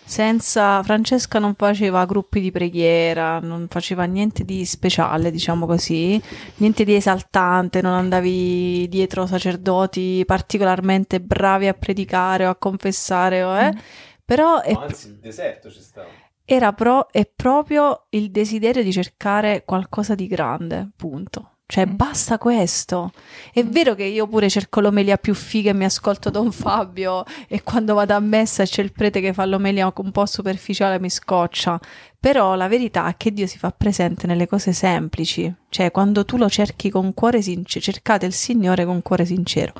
Senza 0.04 0.82
Francesca 0.82 1.38
non 1.38 1.54
faceva 1.54 2.04
gruppi 2.04 2.40
di 2.40 2.50
preghiera, 2.50 3.40
non 3.40 3.66
faceva 3.68 4.04
niente 4.04 4.44
di 4.44 4.64
speciale, 4.64 5.30
diciamo 5.30 5.66
così, 5.66 6.20
niente 6.56 6.84
di 6.84 6.94
esaltante, 6.94 7.80
non 7.80 7.94
andavi 7.94 8.86
dietro 8.88 9.26
sacerdoti 9.26 10.24
particolarmente 10.26 11.20
bravi 11.20 11.68
a 11.68 11.74
predicare 11.74 12.46
o 12.46 12.50
a 12.50 12.56
confessare, 12.56 13.42
o, 13.42 13.56
eh? 13.56 13.72
Mm. 13.72 13.78
però 14.24 14.60
è, 14.60 14.72
anzi, 14.72 15.08
il 15.08 15.14
deserto 15.14 15.70
ci 15.70 15.80
stava. 15.80 16.08
Era 16.44 16.74
pro- 16.74 17.08
è 17.10 17.26
proprio 17.26 18.06
il 18.10 18.30
desiderio 18.30 18.82
di 18.82 18.92
cercare 18.92 19.64
qualcosa 19.64 20.14
di 20.14 20.26
grande, 20.26 20.90
punto. 20.94 21.53
Cioè, 21.66 21.86
mm. 21.86 21.96
basta 21.96 22.38
questo. 22.38 23.12
È 23.52 23.62
mm. 23.62 23.70
vero 23.70 23.94
che 23.94 24.04
io 24.04 24.26
pure 24.26 24.48
cerco 24.48 24.80
l'omelia 24.80 25.16
più 25.16 25.34
figa 25.34 25.70
e 25.70 25.74
mi 25.74 25.84
ascolto 25.84 26.30
Don 26.30 26.52
Fabio 26.52 27.24
e 27.48 27.62
quando 27.62 27.94
vado 27.94 28.14
a 28.14 28.20
messa 28.20 28.62
e 28.62 28.66
c'è 28.66 28.82
il 28.82 28.92
prete 28.92 29.20
che 29.20 29.32
fa 29.32 29.44
l'omelia 29.46 29.90
un 29.94 30.10
po' 30.10 30.26
superficiale 30.26 31.00
mi 31.00 31.10
scoccia. 31.10 31.80
Però 32.20 32.54
la 32.54 32.68
verità 32.68 33.08
è 33.08 33.16
che 33.16 33.32
Dio 33.32 33.46
si 33.46 33.58
fa 33.58 33.70
presente 33.70 34.26
nelle 34.26 34.46
cose 34.46 34.72
semplici. 34.72 35.52
Cioè, 35.68 35.90
quando 35.90 36.24
tu 36.24 36.36
lo 36.36 36.48
cerchi 36.48 36.90
con 36.90 37.14
cuore 37.14 37.42
sincero, 37.42 37.84
cercate 37.84 38.26
il 38.26 38.32
Signore 38.32 38.84
con 38.84 39.02
cuore 39.02 39.24
sincero. 39.24 39.72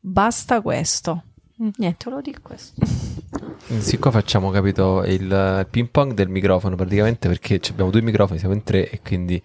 Basta 0.00 0.60
questo. 0.60 1.22
Mm. 1.62 1.68
Niente, 1.76 2.10
lo 2.10 2.20
dico 2.20 2.40
questo. 2.42 2.84
Sì, 3.78 3.98
qua 3.98 4.10
facciamo, 4.10 4.50
capito, 4.50 5.02
il 5.04 5.66
ping 5.70 5.88
pong 5.88 6.12
del 6.12 6.28
microfono 6.28 6.76
praticamente 6.76 7.28
perché 7.28 7.60
abbiamo 7.70 7.90
due 7.90 8.02
microfoni, 8.02 8.38
siamo 8.38 8.54
in 8.54 8.62
tre 8.62 8.90
e 8.90 9.00
quindi 9.02 9.42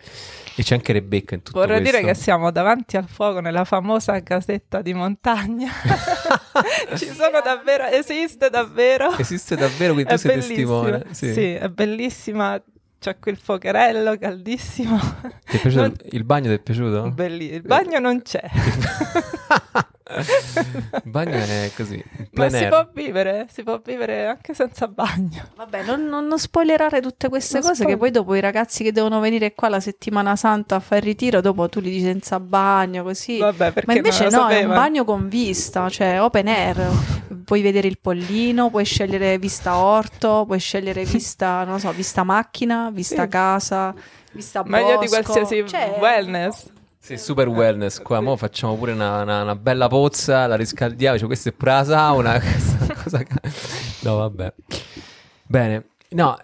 e 0.55 0.63
c'è 0.63 0.75
anche 0.75 0.93
Rebecca 0.93 1.35
in 1.35 1.43
tutto 1.43 1.59
Vorrei 1.59 1.79
questo. 1.79 1.97
dire 1.97 2.11
che 2.11 2.17
siamo 2.17 2.51
davanti 2.51 2.97
al 2.97 3.07
fuoco 3.07 3.39
nella 3.39 3.63
famosa 3.63 4.21
casetta 4.21 4.81
di 4.81 4.93
montagna. 4.93 5.71
Ci 6.95 7.07
sono 7.07 7.39
davvero, 7.43 7.85
esiste 7.85 8.49
davvero. 8.49 9.15
Esiste 9.17 9.55
davvero, 9.55 9.93
quindi 9.93 10.11
tu 10.11 10.17
sei 10.17 10.33
testimone. 10.35 11.05
Sì. 11.11 11.33
sì, 11.33 11.53
è 11.53 11.69
bellissima. 11.69 12.61
C'è 12.99 13.17
quel 13.17 13.37
fuocherello 13.37 14.15
caldissimo. 14.17 14.99
Ti 14.99 15.57
è 15.57 15.59
piaciuto? 15.59 15.81
Non... 15.81 15.95
Il 16.11 16.23
bagno 16.23 16.49
ti 16.49 16.55
è 16.55 16.59
piaciuto? 16.59 17.09
Bellissimo. 17.09 17.55
Il 17.55 17.61
bagno 17.63 17.99
non 17.99 18.21
c'è. 18.21 18.43
il 20.17 21.01
bagno 21.11 21.37
è 21.37 21.71
così. 21.75 22.03
Ma 22.31 22.49
si 22.49 22.65
può 22.67 22.87
vivere, 22.93 23.47
si 23.51 23.63
può 23.63 23.79
vivere 23.83 24.27
anche 24.27 24.53
senza 24.53 24.87
bagno. 24.87 25.49
Vabbè, 25.55 25.83
non, 25.83 26.05
non, 26.05 26.27
non 26.27 26.39
spoilerare 26.39 27.01
tutte 27.01 27.29
queste 27.29 27.59
non 27.59 27.63
cose 27.63 27.75
spoiler. 27.75 27.95
che 27.95 28.01
poi 28.01 28.11
dopo 28.11 28.35
i 28.35 28.39
ragazzi 28.39 28.83
che 28.83 28.91
devono 28.91 29.19
venire 29.19 29.53
qua 29.53 29.69
la 29.69 29.79
settimana 29.79 30.35
santa 30.35 30.75
a 30.75 30.79
fare 30.79 31.01
il 31.01 31.07
ritiro, 31.07 31.41
dopo 31.41 31.69
tu 31.69 31.79
li 31.79 31.89
dici 31.89 32.03
senza 32.03 32.39
bagno, 32.39 33.03
così. 33.03 33.37
Vabbè, 33.37 33.73
Ma 33.85 33.93
invece 33.93 34.25
no, 34.25 34.29
sapeva. 34.31 34.59
è 34.59 34.63
un 34.63 34.73
bagno 34.73 35.05
con 35.05 35.27
vista, 35.27 35.89
cioè 35.89 36.21
open 36.21 36.47
air. 36.47 36.89
puoi 37.45 37.61
vedere 37.61 37.87
il 37.87 37.99
pollino, 37.99 38.69
puoi 38.69 38.85
scegliere 38.85 39.37
vista 39.37 39.77
orto, 39.77 40.43
puoi 40.45 40.59
scegliere 40.59 41.03
vista, 41.05 41.63
non 41.65 41.79
so, 41.79 41.91
vista 41.91 42.23
macchina, 42.23 42.89
vista 42.91 43.23
sì. 43.23 43.29
casa, 43.29 43.93
vista 44.31 44.63
Meglio 44.65 44.97
bosco. 44.97 45.01
di 45.01 45.07
qualsiasi 45.07 45.67
cioè, 45.67 45.97
wellness. 45.99 46.79
Sì, 47.03 47.17
super 47.17 47.47
wellness 47.47 47.99
qua, 47.99 48.21
mo 48.21 48.37
facciamo 48.37 48.75
pure 48.75 48.91
una, 48.91 49.23
una, 49.23 49.41
una 49.41 49.55
bella 49.55 49.87
pozza, 49.87 50.45
la 50.45 50.55
riscaldiamo, 50.55 51.17
cioè 51.17 51.25
questa 51.25 51.49
è 51.49 51.51
pure 51.51 51.71
la 51.71 51.83
sauna, 51.83 52.39
cosa... 53.03 53.25
No, 54.01 54.17
vabbè. 54.17 54.53
Bene, 55.47 55.85
no, 56.09 56.37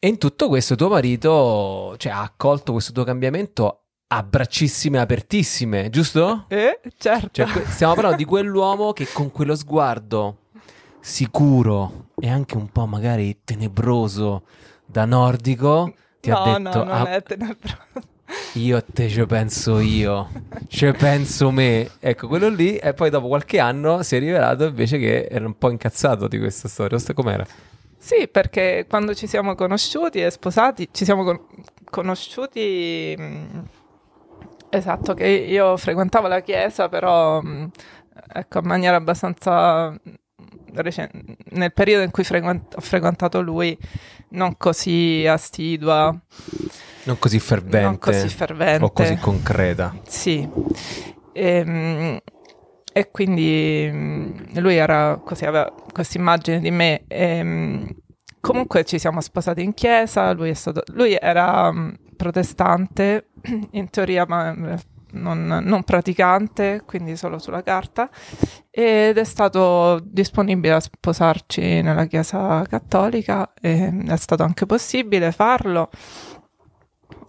e 0.00 0.08
in 0.08 0.18
tutto 0.18 0.48
questo 0.48 0.74
tuo 0.74 0.88
marito 0.88 1.94
cioè, 1.96 2.10
ha 2.10 2.22
accolto 2.22 2.72
questo 2.72 2.90
tuo 2.90 3.04
cambiamento 3.04 3.82
a 4.08 4.24
braccissime 4.24 4.98
apertissime, 4.98 5.88
giusto? 5.90 6.46
Eh, 6.48 6.80
certo. 6.98 7.28
Cioè, 7.30 7.64
stiamo 7.66 7.94
parlando 7.94 8.16
di 8.16 8.24
quell'uomo 8.24 8.92
che 8.92 9.06
con 9.12 9.30
quello 9.30 9.54
sguardo 9.54 10.38
sicuro 10.98 12.08
e 12.18 12.28
anche 12.28 12.56
un 12.56 12.68
po' 12.68 12.86
magari 12.86 13.42
tenebroso 13.44 14.42
da 14.84 15.04
nordico 15.04 15.94
ti 16.18 16.30
no, 16.30 16.36
ha 16.36 16.58
detto... 16.58 16.78
No, 16.78 16.84
non 16.84 16.90
ah, 16.90 17.14
è 17.14 17.22
tenebroso. 17.22 18.12
Io 18.54 18.76
a 18.76 18.82
te 18.82 19.08
ci 19.08 19.24
penso 19.26 19.80
io, 19.80 20.28
ci 20.68 20.90
penso 20.92 21.50
me. 21.50 21.90
Ecco, 21.98 22.28
quello 22.28 22.48
lì 22.48 22.76
e 22.76 22.94
poi 22.94 23.10
dopo 23.10 23.26
qualche 23.28 23.58
anno 23.58 24.02
si 24.02 24.16
è 24.16 24.18
rivelato 24.20 24.64
invece 24.66 24.98
che 24.98 25.26
era 25.28 25.44
un 25.44 25.58
po' 25.58 25.70
incazzato 25.70 26.28
di 26.28 26.38
questa 26.38 26.68
storia. 26.68 26.98
Com'era? 27.14 27.44
Sì, 27.98 28.28
perché 28.28 28.86
quando 28.88 29.14
ci 29.14 29.26
siamo 29.26 29.54
conosciuti 29.54 30.20
e 30.22 30.30
sposati, 30.30 30.88
ci 30.92 31.04
siamo 31.04 31.24
con- 31.24 31.40
conosciuti... 31.90 33.16
Mm, 33.18 33.58
esatto, 34.70 35.14
che 35.14 35.26
io 35.26 35.76
frequentavo 35.76 36.26
la 36.28 36.40
chiesa, 36.40 36.88
però 36.88 37.40
mm, 37.42 37.64
ecco, 38.34 38.58
in 38.58 38.66
maniera 38.66 38.96
abbastanza... 38.96 39.90
Mm, 39.90 40.14
Recen- 40.76 41.08
nel 41.50 41.72
periodo 41.72 42.02
in 42.02 42.10
cui 42.10 42.24
frequent- 42.24 42.74
ho 42.76 42.80
frequentato 42.80 43.40
lui, 43.40 43.78
non 44.30 44.56
così 44.56 45.24
assidua. 45.26 46.12
Non 47.04 47.18
così 47.18 47.38
fervente. 47.38 47.80
Non 47.80 47.98
così 47.98 48.28
fervente. 48.28 48.84
O 48.84 48.90
così 48.90 49.16
concreta. 49.16 49.94
Sì. 50.06 50.48
E, 51.32 51.48
ehm, 51.56 52.18
e 52.92 53.10
quindi 53.10 53.88
mm, 53.92 54.58
lui 54.58 54.76
era 54.76 55.20
così, 55.24 55.44
aveva 55.44 55.72
questa 55.92 56.18
immagine 56.18 56.60
di 56.60 56.70
me. 56.70 57.04
E, 57.08 57.42
mm, 57.42 57.86
comunque 58.40 58.84
ci 58.84 58.98
siamo 58.98 59.20
sposati 59.20 59.62
in 59.62 59.74
chiesa, 59.74 60.32
lui, 60.32 60.54
stato, 60.54 60.82
lui 60.92 61.16
era 61.20 61.68
um, 61.68 61.94
protestante, 62.16 63.30
in 63.72 63.90
teoria, 63.90 64.24
ma 64.26 64.54
non, 65.14 65.46
non, 65.46 65.82
praticante, 65.82 66.82
quindi 66.84 67.16
solo 67.16 67.38
sulla 67.38 67.62
carta, 67.62 68.08
ed 68.70 69.16
è 69.16 69.24
stato 69.24 70.00
disponibile 70.04 70.74
a 70.74 70.80
sposarci 70.80 71.82
nella 71.82 72.04
chiesa 72.06 72.64
cattolica, 72.68 73.52
e 73.60 74.04
è 74.06 74.16
stato 74.16 74.42
anche 74.42 74.66
possibile 74.66 75.32
farlo. 75.32 75.90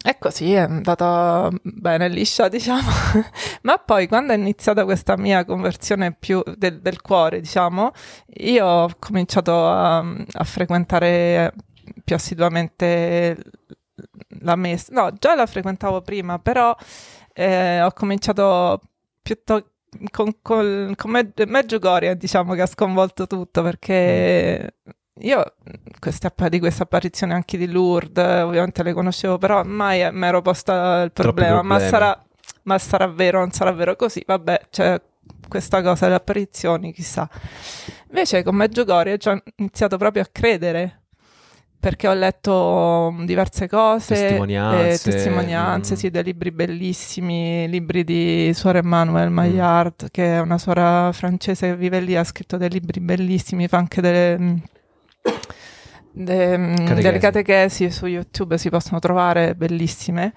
E 0.08 0.20
così 0.20 0.54
è 0.54 0.60
andata 0.60 1.50
bene 1.64 2.08
liscia, 2.10 2.48
diciamo. 2.50 2.88
Ma 3.64 3.80
poi 3.80 4.08
quando 4.08 4.34
è 4.34 4.36
iniziata 4.36 4.84
questa 4.84 5.18
mia 5.18 5.44
conversione 5.46 6.14
più 6.14 6.44
del, 6.58 6.80
del 6.80 7.02
cuore, 7.02 7.40
diciamo, 7.40 7.92
io 8.36 8.66
ho 8.68 8.90
cominciato 9.00 9.68
a, 9.68 9.98
a 9.98 10.44
frequentare 10.44 11.52
più 12.04 12.16
assiduamente 12.16 13.36
la 14.42 14.56
messa. 14.56 14.94
No, 14.94 15.12
già 15.18 15.34
la 15.34 15.48
frequentavo 15.48 16.02
prima, 16.02 16.38
però 16.38 16.76
eh, 17.34 17.82
ho 17.82 17.92
cominciato 17.92 18.80
piuttosto 19.24 19.72
con, 20.12 20.38
con, 20.44 20.94
con 20.96 21.12
Medjugorje, 21.48 22.16
diciamo 22.16 22.54
che 22.54 22.62
ha 22.62 22.68
sconvolto 22.68 23.26
tutto 23.26 23.64
perché 23.64 24.76
mm. 24.88 24.92
Io 25.20 25.56
queste, 26.00 26.32
di 26.50 26.60
queste 26.60 26.84
apparizioni 26.84 27.34
anche 27.34 27.58
di 27.58 27.68
Lourdes, 27.68 28.44
ovviamente 28.44 28.84
le 28.84 28.94
conoscevo, 28.94 29.38
però 29.38 29.64
mai 29.64 30.08
mi 30.12 30.26
ero 30.26 30.42
posta 30.42 31.02
il 31.02 31.12
problema, 31.12 31.62
ma 31.62 31.80
sarà, 31.80 32.24
ma 32.64 32.78
sarà, 32.78 33.08
vero, 33.08 33.40
non 33.40 33.52
sarà 33.52 33.72
vero 33.72 33.96
così, 33.96 34.24
vabbè, 34.26 34.62
c'è 34.70 35.02
questa 35.48 35.82
cosa 35.82 36.06
delle 36.06 36.18
apparizioni, 36.18 36.92
chissà. 36.92 37.30
Invece 38.10 38.44
con 38.44 38.56
Meggiugorie 38.56 39.18
ci 39.18 39.30
ho 39.30 39.42
iniziato 39.58 39.98
proprio 39.98 40.24
a 40.24 40.28
credere, 40.32 41.02
perché 41.86 42.08
ho 42.08 42.14
letto 42.14 43.14
diverse 43.26 43.68
cose, 43.68 44.16
testimonianze, 44.16 45.10
eh, 45.10 45.12
testimonianze 45.12 45.94
mm. 45.94 45.98
sì, 45.98 46.10
dei 46.10 46.24
libri 46.24 46.52
bellissimi, 46.52 47.68
libri 47.70 48.04
di 48.04 48.52
Suora 48.56 48.80
Emmanuel 48.80 49.30
Maillard, 49.30 50.06
mm. 50.06 50.08
che 50.10 50.36
è 50.36 50.40
una 50.40 50.58
suora 50.58 51.12
francese 51.12 51.68
che 51.68 51.76
vive 51.76 52.00
lì, 52.00 52.16
ha 52.16 52.24
scritto 52.24 52.58
dei 52.58 52.70
libri 52.70 53.00
bellissimi, 53.00 53.68
fa 53.68 53.78
anche 53.78 54.02
delle 54.02 54.62
de, 56.16 56.58
mm, 56.58 56.76
catechesi. 56.76 57.02
delle 57.02 57.18
catechesi 57.20 57.92
su 57.92 58.06
YouTube 58.06 58.58
si 58.58 58.70
possono 58.70 59.00
trovare 59.00 59.54
bellissime. 59.56 60.34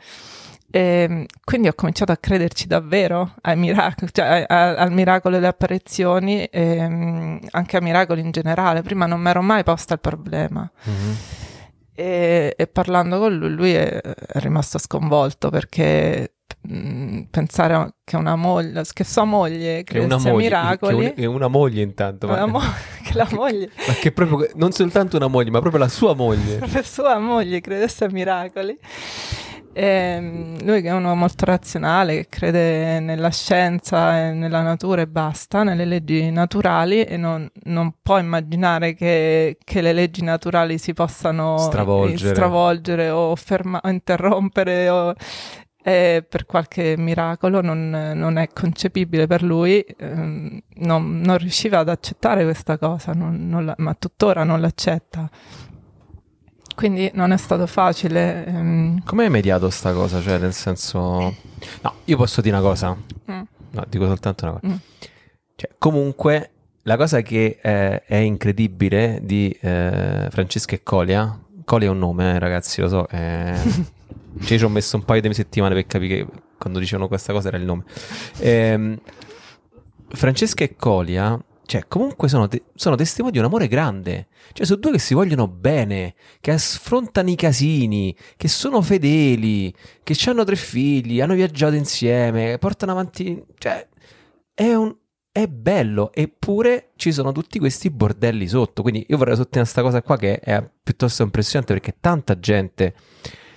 E 0.70 1.06
ehm, 1.08 1.24
quindi 1.44 1.68
ho 1.68 1.72
cominciato 1.74 2.12
a 2.12 2.16
crederci 2.16 2.66
davvero 2.66 3.34
miracoli, 3.54 4.10
cioè, 4.12 4.44
a, 4.46 4.74
al 4.74 4.92
miracolo 4.92 5.36
delle 5.36 5.46
apparizioni 5.46 6.44
e 6.44 6.88
mm, 6.88 7.36
anche 7.52 7.76
a 7.76 7.80
miracoli 7.80 8.20
in 8.20 8.30
generale. 8.30 8.82
Prima 8.82 9.06
non 9.06 9.20
mi 9.20 9.30
ero 9.30 9.40
mai 9.40 9.62
posta 9.62 9.94
il 9.94 10.00
problema. 10.00 10.70
Mm-hmm. 10.88 11.12
E, 11.98 12.54
e, 12.56 12.66
parlando 12.68 13.18
con 13.18 13.36
lui, 13.36 13.50
lui 13.50 13.72
è, 13.72 14.00
è 14.00 14.38
rimasto 14.38 14.78
sconvolto 14.78 15.50
perché 15.50 16.34
Mm, 16.70 17.22
pensare 17.30 17.94
che 18.04 18.16
una 18.16 18.34
moglie, 18.34 18.82
che 18.92 19.04
sua 19.04 19.24
moglie 19.24 19.84
credesse 19.84 20.28
a 20.28 20.34
miracoli. 20.34 21.14
Che, 21.14 21.26
un, 21.26 21.34
una 21.34 21.48
moglie 21.48 21.82
intanto. 21.82 22.26
Ma, 22.26 22.46
mo- 22.46 22.60
che 23.04 23.14
la 23.14 23.28
moglie. 23.30 23.70
ma 23.86 23.92
che 23.94 24.12
proprio, 24.12 24.50
non 24.54 24.72
soltanto 24.72 25.16
una 25.16 25.28
moglie, 25.28 25.50
ma 25.50 25.60
proprio 25.60 25.80
la 25.80 25.88
sua 25.88 26.14
moglie. 26.14 26.56
proprio 26.58 26.82
sua 26.82 27.18
moglie 27.18 27.60
credesse 27.60 28.04
a 28.04 28.10
miracoli. 28.10 28.76
E 29.72 29.84
ehm, 29.84 30.64
lui 30.64 30.82
che 30.82 30.88
è 30.88 30.92
uno 30.92 31.14
molto 31.14 31.44
razionale, 31.44 32.16
che 32.16 32.26
crede 32.28 33.00
nella 33.00 33.30
scienza 33.30 34.18
e 34.18 34.32
nella 34.32 34.62
natura 34.62 35.02
e 35.02 35.06
basta, 35.06 35.62
nelle 35.62 35.84
leggi 35.84 36.30
naturali 36.30 37.04
e 37.04 37.16
non, 37.16 37.48
non 37.64 37.94
può 38.02 38.18
immaginare 38.18 38.94
che, 38.94 39.58
che, 39.62 39.80
le 39.80 39.92
leggi 39.92 40.22
naturali 40.22 40.78
si 40.78 40.94
possano 40.94 41.58
stravolgere, 41.58 42.34
stravolgere 42.34 43.10
o, 43.10 43.36
ferma- 43.36 43.80
o 43.82 43.88
interrompere 43.88 44.88
o 44.88 45.14
e 45.88 46.22
per 46.28 46.44
qualche 46.44 46.96
miracolo 46.98 47.62
non, 47.62 47.88
non 48.14 48.36
è 48.36 48.48
concepibile 48.52 49.26
per 49.26 49.42
lui, 49.42 49.80
ehm, 49.80 50.60
non, 50.80 51.20
non, 51.20 51.38
riusciva 51.38 51.78
ad 51.78 51.88
accettare 51.88 52.44
questa 52.44 52.76
cosa, 52.76 53.12
non, 53.12 53.64
la, 53.64 53.74
ma 53.78 53.94
tuttora 53.94 54.44
non 54.44 54.60
l'accetta. 54.60 55.30
Quindi 56.78 57.10
non 57.14 57.32
è 57.32 57.36
stato 57.36 57.66
facile. 57.66 58.46
Ehm. 58.46 59.02
Come 59.02 59.24
hai 59.24 59.30
mediato 59.30 59.68
sta 59.68 59.92
cosa? 59.92 60.20
Cioè, 60.22 60.38
nel 60.38 60.52
senso... 60.52 61.34
No, 61.82 61.94
io 62.04 62.16
posso 62.16 62.40
dire 62.40 62.56
una 62.56 62.64
cosa. 62.64 62.94
Mm. 62.94 63.40
No, 63.72 63.84
dico 63.88 64.06
soltanto 64.06 64.44
una 64.44 64.60
cosa. 64.60 64.72
Mm. 64.72 64.76
Cioè, 65.56 65.70
comunque, 65.76 66.50
la 66.82 66.96
cosa 66.96 67.20
che 67.22 67.58
eh, 67.60 68.04
è 68.04 68.14
incredibile 68.14 69.18
di 69.24 69.50
eh, 69.60 70.28
Francesca 70.30 70.76
e 70.76 70.84
Colia, 70.84 71.36
Colia 71.64 71.88
è 71.88 71.90
un 71.90 71.98
nome, 71.98 72.34
eh, 72.34 72.38
ragazzi, 72.38 72.80
lo 72.80 72.88
so, 72.88 73.08
eh, 73.08 73.58
cioè, 74.44 74.56
ci 74.56 74.62
ho 74.62 74.68
messo 74.68 74.94
un 74.94 75.04
paio 75.04 75.20
di 75.20 75.34
settimane 75.34 75.74
per 75.74 75.84
capire 75.84 76.18
che 76.18 76.26
quando 76.58 76.78
dicevano 76.78 77.08
questa 77.08 77.32
cosa 77.32 77.48
era 77.48 77.56
il 77.56 77.64
nome. 77.64 77.82
Eh, 78.38 79.00
Francesca 80.10 80.62
e 80.62 80.76
Colia, 80.76 81.36
cioè, 81.68 81.84
comunque 81.86 82.28
sono, 82.28 82.48
te- 82.48 82.62
sono, 82.74 82.96
testimoni 82.96 83.32
di 83.32 83.38
un 83.38 83.44
amore 83.44 83.68
grande. 83.68 84.28
Cioè, 84.54 84.64
sono 84.64 84.80
due 84.80 84.92
che 84.92 84.98
si 84.98 85.12
vogliono 85.12 85.48
bene, 85.48 86.14
che 86.40 86.50
affrontano 86.50 87.28
i 87.28 87.34
casini, 87.34 88.16
che 88.38 88.48
sono 88.48 88.80
fedeli, 88.80 89.74
che 90.02 90.16
hanno 90.30 90.44
tre 90.44 90.56
figli, 90.56 91.20
hanno 91.20 91.34
viaggiato 91.34 91.74
insieme, 91.74 92.56
portano 92.56 92.92
avanti. 92.92 93.44
Cioè, 93.58 93.86
è 94.54 94.72
un. 94.72 94.96
È 95.30 95.46
bello, 95.46 96.10
eppure 96.14 96.92
ci 96.96 97.12
sono 97.12 97.32
tutti 97.32 97.58
questi 97.58 97.90
bordelli 97.90 98.48
sotto. 98.48 98.80
Quindi 98.80 99.04
io 99.06 99.18
vorrei 99.18 99.36
sottolineare 99.36 99.70
questa 99.70 99.82
cosa 99.82 100.02
qua 100.02 100.16
che 100.16 100.40
è 100.40 100.66
piuttosto 100.82 101.22
impressionante 101.22 101.74
perché 101.74 101.96
tanta 102.00 102.38
gente 102.40 102.94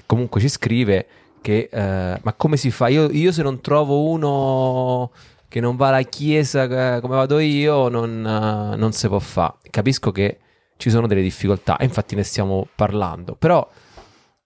comunque 0.05 0.41
ci 0.41 0.49
scrive 0.49 1.07
che 1.41 1.69
uh, 1.71 2.19
ma 2.21 2.33
come 2.37 2.55
si 2.55 2.69
fa? 2.71 2.87
Io, 2.87 3.09
io, 3.09 3.31
se 3.31 3.41
non 3.41 3.61
trovo 3.61 4.09
uno 4.09 5.11
che 5.51 5.59
non 5.59 5.75
va 5.75 5.89
alla 5.89 6.01
chiesa 6.03 6.63
uh, 6.63 7.01
come 7.01 7.15
vado 7.15 7.37
io, 7.39 7.89
non, 7.89 8.19
uh, 8.23 8.77
non 8.77 8.93
si 8.93 9.09
può 9.09 9.19
fare. 9.19 9.55
Capisco 9.69 10.09
che 10.13 10.39
ci 10.77 10.89
sono 10.89 11.07
delle 11.07 11.21
difficoltà, 11.21 11.75
e 11.75 11.83
infatti 11.83 12.15
ne 12.15 12.23
stiamo 12.23 12.69
parlando, 12.73 13.35
però 13.35 13.69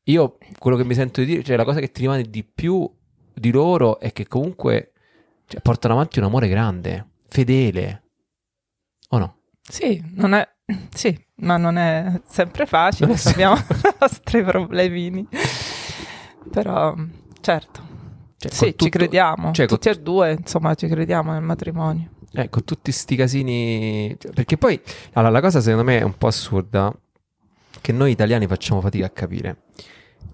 io 0.06 0.38
quello 0.58 0.76
che 0.76 0.84
mi 0.84 0.96
sento 0.96 1.20
di 1.20 1.28
dire, 1.28 1.44
cioè 1.44 1.58
la 1.58 1.64
cosa 1.64 1.80
che 1.80 1.92
ti 1.92 2.02
rimane 2.02 2.24
di 2.24 2.44
più 2.44 2.92
di 3.32 3.52
loro 3.52 4.00
è 4.00 4.12
che 4.14 4.26
comunque 4.28 4.94
cioè, 5.46 5.62
portano 5.62 5.94
avanti 5.94 6.18
un 6.18 6.26
amore 6.26 6.48
grande, 6.48 7.10
fedele, 7.28 8.04
o 9.10 9.20
no? 9.20 9.38
Sì, 9.62 10.04
non 10.16 10.34
è, 10.34 10.50
sì, 10.92 11.16
ma 11.36 11.58
non 11.58 11.78
è 11.78 12.20
sempre 12.28 12.66
facile, 12.66 13.14
è 13.14 13.30
abbiamo 13.30 13.58
i 13.62 13.96
nostri 14.00 14.44
problemini. 14.44 15.28
Però, 16.52 16.96
certo, 17.42 17.95
cioè, 18.38 18.52
sì, 18.52 18.66
tutto, 18.72 18.84
ci 18.86 18.90
crediamo, 18.90 19.52
cioè, 19.52 19.66
tutti 19.66 19.90
con... 19.90 19.98
e 19.98 20.02
due, 20.02 20.32
insomma, 20.40 20.74
ci 20.76 20.88
crediamo 20.88 21.32
nel 21.32 21.42
matrimonio. 21.42 22.10
Con 22.50 22.66
tutti 22.66 22.92
sti 22.92 23.16
casini... 23.16 24.16
Cioè, 24.20 24.34
perché 24.34 24.58
poi, 24.58 24.80
allora, 25.14 25.32
la 25.32 25.42
cosa 25.42 25.62
secondo 25.62 25.86
me 25.86 26.00
è 26.00 26.04
un 26.04 26.18
po' 26.18 26.28
assurda, 26.28 26.94
che 27.80 27.92
noi 27.94 28.12
italiani 28.12 28.46
facciamo 28.46 28.82
fatica 28.82 29.06
a 29.06 29.10
capire, 29.10 29.64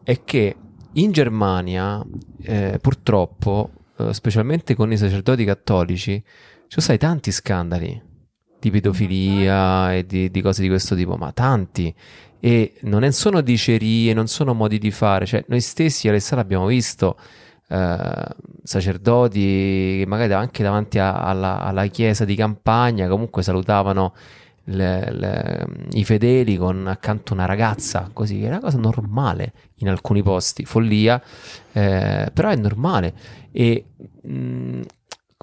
è 0.03 0.23
che 0.23 0.55
in 0.93 1.11
Germania, 1.11 2.03
eh, 2.41 2.79
purtroppo, 2.81 3.69
eh, 3.97 4.13
specialmente 4.13 4.73
con 4.75 4.91
i 4.91 4.97
sacerdoti 4.97 5.45
cattolici, 5.45 6.21
ci 6.67 6.81
sono 6.81 6.97
tanti 6.97 7.31
scandali 7.31 8.01
di 8.59 8.71
pedofilia 8.71 9.93
e 9.93 10.05
di, 10.05 10.31
di, 10.31 10.41
cose 10.41 10.61
di 10.61 10.69
questo 10.69 10.95
tipo, 10.95 11.15
ma 11.17 11.31
tanti. 11.31 11.93
E 12.39 12.73
non 12.81 13.11
sono 13.11 13.41
dicerie, 13.41 14.13
non 14.13 14.27
sono 14.27 14.53
modi 14.53 14.79
di 14.79 14.91
fare, 14.91 15.25
cioè 15.25 15.43
noi 15.47 15.61
stessi 15.61 16.07
all'estate 16.07 16.41
abbiamo 16.41 16.65
visto 16.65 17.17
eh, 17.71 18.25
sacerdoti 18.63 19.99
che 19.99 20.05
magari 20.05 20.33
anche 20.33 20.61
davanti 20.61 20.99
a, 20.99 21.21
alla, 21.23 21.61
alla, 21.61 21.85
chiesa 21.85 22.25
di 22.25 22.35
campagna 22.35 23.07
comunque 23.07 23.43
salutavano 23.43 24.13
le, 24.65 25.11
le, 25.11 25.67
i 25.93 26.03
fedeli 26.03 26.57
con 26.57 26.85
accanto 26.87 27.33
una 27.33 27.45
ragazza, 27.45 28.09
così, 28.11 28.43
è 28.43 28.47
una 28.47 28.59
cosa 28.59 28.77
normale 28.77 29.53
in 29.77 29.87
alcuni 29.87 30.21
posti, 30.21 30.65
follia, 30.65 31.21
eh, 31.71 32.29
però 32.33 32.49
è 32.49 32.55
normale. 32.57 33.13
E 33.51 33.85
mh, 34.21 34.33
mm, 34.33 34.81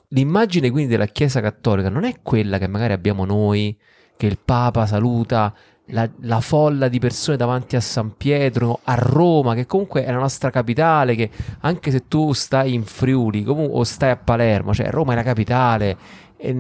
l'immagine 0.09 0.71
quindi 0.71 0.91
della 0.91 1.07
Chiesa 1.07 1.41
Cattolica 1.41 1.89
non 1.89 2.05
è 2.05 2.17
quella 2.23 2.59
che 2.59 2.67
magari 2.67 2.93
abbiamo 2.93 3.25
noi, 3.25 3.77
che 4.19 4.27
il 4.27 4.39
Papa 4.45 4.85
saluta 4.85 5.55
la, 5.91 6.09
la, 6.21 6.41
folla 6.41 6.89
di 6.89 6.99
persone 6.99 7.37
davanti 7.37 7.77
a 7.77 7.81
San 7.81 8.17
Pietro, 8.17 8.81
a 8.85 8.95
Roma, 8.95 9.55
che 9.55 9.67
comunque 9.67 10.05
è 10.05 10.11
la 10.11 10.19
nostra 10.19 10.51
capitale, 10.51 11.15
che 11.15 11.31
anche 11.61 11.91
se 11.91 12.09
tu 12.09 12.33
stai 12.33 12.75
in 12.75 12.85
Friuli 12.85 13.43
comunque, 13.45 13.79
o 13.79 13.85
stai 13.85 14.11
a 14.11 14.17
Palermo, 14.17 14.75
cioè 14.75 14.91
Roma 14.91 15.13
è 15.13 15.17
la 15.17 15.23
capitale, 15.23 15.97
e, 16.37 16.55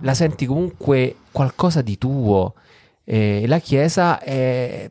la 0.00 0.14
senti 0.14 0.46
comunque 0.46 1.16
qualcosa 1.32 1.82
di 1.82 1.98
tuo. 1.98 2.54
E 3.04 3.46
la 3.46 3.58
Chiesa 3.58 4.20
è, 4.20 4.90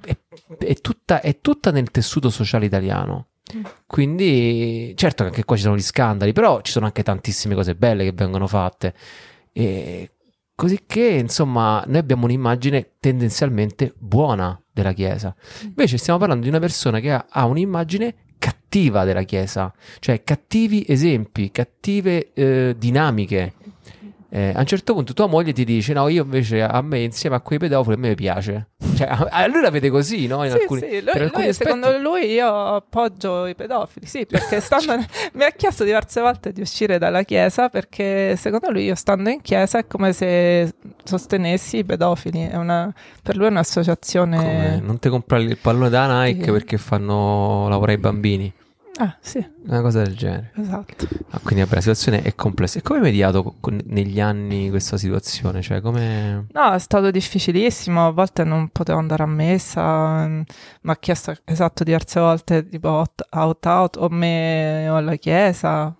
è, 0.00 0.16
è, 0.58 0.74
tutta, 0.74 1.20
è 1.20 1.40
tutta 1.40 1.70
nel 1.70 1.90
tessuto 1.90 2.30
sociale 2.30 2.66
italiano. 2.66 3.28
Quindi, 3.86 4.92
certo 4.96 5.22
che 5.22 5.28
anche 5.28 5.44
qua 5.44 5.56
ci 5.56 5.62
sono 5.62 5.76
gli 5.76 5.82
scandali, 5.82 6.32
però 6.32 6.60
ci 6.62 6.72
sono 6.72 6.86
anche 6.86 7.02
tantissime 7.02 7.54
cose 7.54 7.74
belle 7.74 8.04
che 8.04 8.12
vengono 8.12 8.46
fatte. 8.46 8.94
E 9.52 10.10
così 10.54 10.80
che, 10.86 11.06
insomma, 11.06 11.82
noi 11.86 11.98
abbiamo 11.98 12.24
un'immagine 12.24 12.92
tendenzialmente 13.00 13.94
buona 13.98 14.60
della 14.72 14.92
Chiesa. 14.92 15.34
Invece 15.62 15.98
stiamo 15.98 16.18
parlando 16.18 16.44
di 16.44 16.48
una 16.48 16.60
persona 16.60 17.00
che 17.00 17.12
ha, 17.12 17.26
ha 17.28 17.46
un'immagine 17.46 18.14
cattiva 18.38 19.04
della 19.04 19.22
Chiesa, 19.22 19.72
cioè 20.00 20.22
cattivi 20.22 20.84
esempi, 20.86 21.50
cattive 21.50 22.32
eh, 22.34 22.74
dinamiche 22.76 23.54
eh, 24.36 24.52
a 24.52 24.58
un 24.58 24.66
certo 24.66 24.94
punto 24.94 25.12
tua 25.12 25.28
moglie 25.28 25.52
ti 25.52 25.64
dice: 25.64 25.92
No, 25.92 26.08
io 26.08 26.24
invece 26.24 26.60
a 26.60 26.82
me 26.82 26.98
insieme 26.98 27.36
a 27.36 27.40
quei 27.40 27.60
pedofili 27.60 27.94
a 27.94 27.98
me 27.98 28.14
piace. 28.16 28.70
Cioè, 28.96 29.06
a, 29.06 29.28
a 29.30 29.46
lui 29.46 29.60
la 29.60 29.70
vede 29.70 29.90
così, 29.90 30.26
no? 30.26 30.42
In 30.42 30.50
sì, 30.50 30.56
alcuni, 30.56 30.80
sì. 30.80 31.04
Lui, 31.04 31.30
lui, 31.32 31.52
secondo 31.52 31.96
lui 31.98 32.32
io 32.32 32.74
appoggio 32.74 33.46
i 33.46 33.54
pedofili, 33.54 34.06
sì, 34.06 34.26
perché 34.26 34.58
stando, 34.60 34.96
mi 35.34 35.44
ha 35.44 35.50
chiesto 35.50 35.84
diverse 35.84 36.20
volte 36.20 36.50
di 36.50 36.60
uscire 36.62 36.98
dalla 36.98 37.22
chiesa 37.22 37.68
perché 37.68 38.34
secondo 38.34 38.72
lui 38.72 38.86
io 38.86 38.96
stando 38.96 39.30
in 39.30 39.40
chiesa 39.40 39.78
è 39.78 39.86
come 39.86 40.12
se 40.12 40.74
sostenessi 41.04 41.76
i 41.76 41.84
pedofili. 41.84 42.48
È 42.48 42.56
una, 42.56 42.92
per 43.22 43.36
lui 43.36 43.46
è 43.46 43.50
un'associazione. 43.50 44.36
Come? 44.36 44.80
Non 44.82 44.98
ti 44.98 45.08
comprare 45.10 45.44
il 45.44 45.58
pallone 45.58 45.90
da 45.90 46.24
Nike 46.24 46.42
sì. 46.42 46.50
perché 46.50 46.76
fanno 46.76 47.68
lavorare 47.68 47.98
i 47.98 48.00
bambini. 48.00 48.52
Ah, 48.96 49.16
sì. 49.20 49.44
Una 49.66 49.80
cosa 49.80 50.02
del 50.02 50.16
genere. 50.16 50.52
Esatto. 50.54 51.08
Ah, 51.30 51.40
quindi 51.42 51.62
vabbè, 51.62 51.74
la 51.74 51.80
situazione 51.80 52.22
è 52.22 52.34
complessa. 52.34 52.78
E 52.78 52.82
come 52.82 52.98
hai 52.98 53.04
mediato 53.04 53.56
con, 53.60 53.80
negli 53.86 54.20
anni 54.20 54.70
questa 54.70 54.96
situazione? 54.96 55.62
Cioè, 55.62 55.80
come... 55.80 56.46
No, 56.52 56.72
è 56.72 56.78
stato 56.78 57.10
difficilissimo. 57.10 58.06
A 58.06 58.10
volte 58.10 58.44
non 58.44 58.68
potevo 58.68 58.98
andare 58.98 59.24
a 59.24 59.26
messa. 59.26 60.26
Mi 60.26 60.44
ha 60.82 60.96
chiesto 60.96 61.34
esatto 61.44 61.82
diverse 61.82 62.20
volte, 62.20 62.68
tipo 62.68 63.04
out 63.30 63.66
out, 63.66 63.96
o 63.96 64.08
me 64.10 64.88
o 64.88 64.96
alla 64.96 65.16
chiesa. 65.16 65.94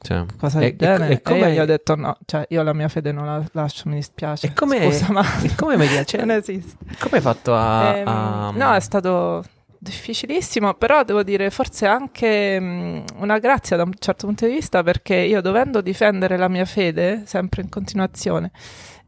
Cioè, 0.00 0.24
cosa 0.38 0.60
del 0.60 0.68
e, 0.68 0.76
genere. 0.76 1.12
E, 1.14 1.22
come... 1.22 1.38
e 1.38 1.48
io 1.48 1.54
gli 1.54 1.58
ho 1.58 1.64
detto 1.66 1.96
no, 1.96 2.16
cioè 2.24 2.46
io 2.48 2.62
la 2.62 2.72
mia 2.72 2.88
fede 2.88 3.12
non 3.12 3.26
la 3.26 3.44
lascio, 3.52 3.88
mi 3.88 3.96
dispiace. 3.96 4.46
E 4.46 4.52
come... 4.54 4.90
Scusa, 4.90 5.12
ma... 5.12 5.22
E 5.42 5.54
come 5.54 5.76
mediato? 5.76 6.04
Cioè, 6.16 6.20
non 6.20 6.36
esiste. 6.36 6.76
Come 6.98 7.16
hai 7.16 7.20
fatto 7.20 7.54
a, 7.54 7.96
ehm, 7.96 8.08
a... 8.08 8.50
No, 8.54 8.72
è 8.72 8.80
stato 8.80 9.44
difficilissimo, 9.78 10.74
però 10.74 11.04
devo 11.04 11.22
dire 11.22 11.50
forse 11.50 11.86
anche 11.86 12.58
mh, 12.58 13.04
una 13.16 13.38
grazia 13.38 13.76
da 13.76 13.84
un 13.84 13.92
certo 13.98 14.26
punto 14.26 14.46
di 14.46 14.52
vista 14.52 14.82
perché 14.82 15.14
io 15.14 15.40
dovendo 15.40 15.80
difendere 15.80 16.36
la 16.36 16.48
mia 16.48 16.64
fede 16.64 17.22
sempre 17.26 17.62
in 17.62 17.68
continuazione, 17.68 18.50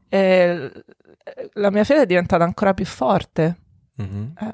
eh, 0.09 0.73
la 1.55 1.71
mia 1.71 1.85
fede 1.85 2.03
è 2.03 2.07
diventata 2.07 2.45
ancora 2.45 2.75
più 2.75 2.87
forte. 2.87 3.57
Mm-hmm. 4.01 4.23
Eh, 4.39 4.53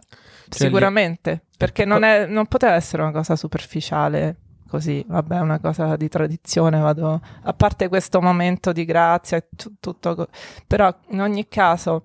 cioè 0.49 0.67
sicuramente, 0.67 1.31
lì... 1.31 1.41
perché 1.57 1.85
non, 1.85 2.03
è, 2.03 2.27
non 2.27 2.47
poteva 2.47 2.75
essere 2.75 3.03
una 3.03 3.13
cosa 3.13 3.37
superficiale 3.37 4.37
così, 4.69 5.05
vabbè, 5.07 5.41
una 5.41 5.61
cosa 5.61 5.97
di 5.97 6.09
tradizione, 6.09 6.81
vado 6.81 7.21
a 7.43 7.53
parte 7.53 7.89
questo 7.89 8.21
momento 8.21 8.73
di 8.73 8.85
grazia 8.85 9.37
e 9.37 9.47
t- 9.55 9.75
tutto, 9.79 10.29
però 10.67 10.93
in 11.11 11.21
ogni 11.21 11.47
caso 11.49 12.03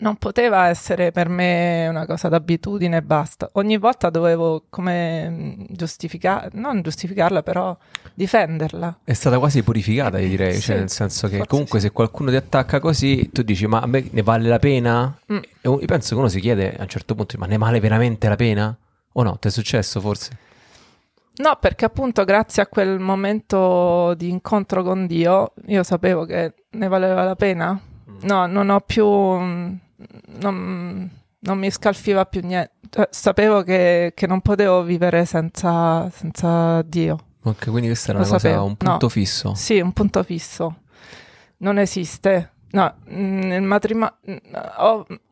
non 0.00 0.16
poteva 0.16 0.68
essere 0.68 1.12
per 1.12 1.28
me 1.28 1.86
una 1.88 2.06
cosa 2.06 2.28
d'abitudine 2.28 2.98
e 2.98 3.02
basta. 3.02 3.48
Ogni 3.54 3.78
volta 3.78 4.10
dovevo 4.10 4.64
come 4.68 5.56
giustificare, 5.68 6.50
non 6.54 6.82
giustificarla, 6.82 7.42
però 7.42 7.76
difenderla. 8.14 9.00
È 9.04 9.12
stata 9.12 9.38
quasi 9.38 9.62
purificata, 9.62 10.18
io 10.18 10.28
direi, 10.28 10.52
cioè, 10.52 10.60
sì, 10.60 10.66
cioè 10.66 10.76
nel 10.78 10.90
senso 10.90 11.28
che 11.28 11.46
comunque 11.46 11.80
sì. 11.80 11.86
se 11.86 11.92
qualcuno 11.92 12.30
ti 12.30 12.36
attacca 12.36 12.80
così, 12.80 13.30
tu 13.32 13.42
dici 13.42 13.66
"Ma 13.66 13.80
a 13.80 13.86
me 13.86 14.08
ne 14.10 14.22
vale 14.22 14.48
la 14.48 14.58
pena?" 14.58 15.16
Mm. 15.32 15.38
Io 15.62 15.78
penso 15.86 16.14
che 16.14 16.20
uno 16.20 16.28
si 16.28 16.40
chiede 16.40 16.74
a 16.76 16.82
un 16.82 16.88
certo 16.88 17.14
punto 17.14 17.36
"Ma 17.38 17.46
ne 17.46 17.58
vale 17.58 17.80
veramente 17.80 18.28
la 18.28 18.36
pena?" 18.36 18.76
O 19.12 19.22
no? 19.22 19.38
Ti 19.38 19.48
è 19.48 19.50
successo 19.50 20.00
forse? 20.00 20.36
No, 21.36 21.56
perché 21.58 21.84
appunto 21.84 22.24
grazie 22.24 22.62
a 22.62 22.66
quel 22.66 22.98
momento 22.98 24.14
di 24.14 24.28
incontro 24.28 24.82
con 24.82 25.06
Dio, 25.06 25.52
io 25.66 25.82
sapevo 25.82 26.24
che 26.24 26.54
ne 26.70 26.88
valeva 26.88 27.24
la 27.24 27.34
pena. 27.34 27.72
Mm. 27.72 28.18
No, 28.22 28.46
non 28.46 28.68
ho 28.68 28.80
più 28.80 29.04
non, 30.40 31.10
non 31.38 31.58
mi 31.58 31.70
scalfiva 31.70 32.24
più 32.26 32.40
niente. 32.42 32.72
Cioè, 32.90 33.08
sapevo 33.10 33.62
che, 33.62 34.12
che, 34.14 34.26
non 34.26 34.40
potevo 34.40 34.82
vivere 34.82 35.24
senza, 35.24 36.10
senza 36.10 36.82
Dio. 36.82 37.18
Ok, 37.42 37.70
quindi 37.70 37.86
questa 37.86 38.10
era 38.10 38.20
una 38.20 38.28
cosa, 38.28 38.62
un 38.62 38.76
punto 38.76 38.98
no. 39.06 39.08
fisso. 39.08 39.54
Sì, 39.54 39.80
un 39.80 39.92
punto 39.92 40.22
fisso. 40.22 40.80
Non 41.58 41.78
esiste. 41.78 42.52
No, 42.72 42.94
mm, 43.10 43.40
nel 43.40 43.62
matrimonio 43.62 44.14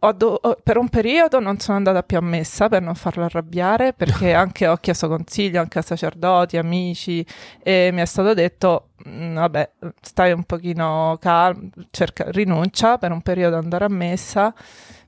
ho 0.01 0.13
do- 0.13 0.41
ho, 0.43 0.57
per 0.61 0.77
un 0.77 0.89
periodo 0.89 1.39
non 1.39 1.61
sono 1.61 1.77
andata 1.77 2.03
più 2.03 2.17
a 2.17 2.21
messa 2.21 2.69
per 2.69 2.83
non 2.83 2.97
farlo 2.97 3.25
arrabbiare 3.25 3.93
perché 3.93 4.35
anche 4.35 4.67
ho 4.67 4.77
chiesto 4.77 5.07
consiglio 5.07 5.61
anche 5.61 5.79
a 5.79 5.83
sacerdoti, 5.83 6.57
amici 6.57 7.25
e 7.63 7.91
mi 7.93 8.01
è 8.01 8.07
stato 8.07 8.35
detto 8.35 8.89
mm, 9.09 9.37
vabbè 9.37 9.71
stai 10.01 10.33
un 10.33 10.43
pochino 10.43 11.17
calmo, 11.21 11.69
cerca, 11.93 12.25
rinuncia 12.31 12.99
per 12.99 13.13
un 13.13 13.23
periodo 13.23 13.57
ad 13.57 13.63
andare 13.63 13.85
a 13.85 13.89
messa 13.89 14.53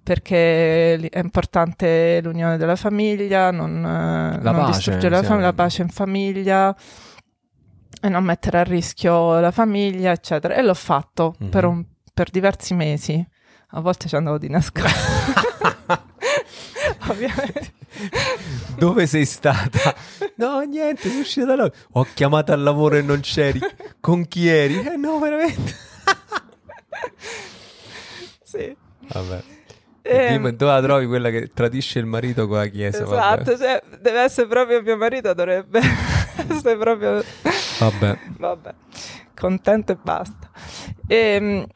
perché 0.03 0.95
è 0.97 1.19
importante 1.19 2.21
l'unione 2.23 2.57
della 2.57 2.77
famiglia, 2.77 3.51
non, 3.51 3.83
la 3.83 4.51
non 4.51 4.65
pace, 4.65 4.77
distruggere 4.77 5.17
la, 5.17 5.23
fam- 5.23 5.41
la 5.41 5.53
pace 5.53 5.83
in 5.83 5.89
famiglia 5.89 6.75
e 8.03 8.09
non 8.09 8.25
mettere 8.25 8.59
a 8.59 8.63
rischio 8.63 9.39
la 9.41 9.51
famiglia, 9.51 10.11
eccetera. 10.11 10.55
E 10.55 10.63
l'ho 10.63 10.75
fatto 10.75 11.35
mm-hmm. 11.41 11.51
per, 11.51 11.65
un, 11.65 11.85
per, 12.21 12.31
diversi 12.31 12.75
mesi. 12.75 13.27
A 13.73 13.81
volte 13.81 14.09
ci 14.09 14.17
andavo 14.17 14.37
di 14.37 14.49
nascosto. 14.49 14.91
Ovviamente. 17.09 17.73
Dove 18.77 19.07
sei 19.07 19.25
stata? 19.25 19.95
No, 20.37 20.61
niente, 20.61 21.09
sono 21.09 21.21
uscita 21.21 21.47
da 21.47 21.57
là. 21.57 21.73
Ho 21.93 22.07
chiamato 22.13 22.53
al 22.53 22.63
lavoro 22.63 22.97
e 22.97 23.03
non 23.03 23.21
c'eri. 23.21 23.61
Con 24.01 24.29
chi 24.29 24.49
eri? 24.49 24.85
Eh 24.85 24.97
no, 24.97 25.19
veramente. 25.19 25.75
sì. 28.43 28.77
Vabbè. 29.09 29.43
Eh, 30.03 30.29
Dimmi, 30.31 30.57
dove 30.57 30.73
la 30.73 30.83
trovi 30.83 31.07
quella 31.07 31.31
che 31.31 31.49
tradisce 31.49 32.01
il 32.01 32.07
marito 32.07 32.49
con 32.49 32.59
la 32.59 32.67
chiesa? 32.67 33.05
Esatto, 33.05 33.57
cioè, 33.57 33.83
deve 34.01 34.21
essere 34.21 34.47
proprio 34.47 34.83
mio 34.83 34.97
marito, 34.97 35.33
dovrebbe 35.33 35.81
essere 36.49 36.77
proprio... 36.77 37.23
Vabbè. 37.79 38.19
Vabbè, 38.37 38.75
contento 39.39 39.93
e 39.93 39.99
basta. 40.03 40.51
E, 41.07 41.17
ehm, 41.17 41.67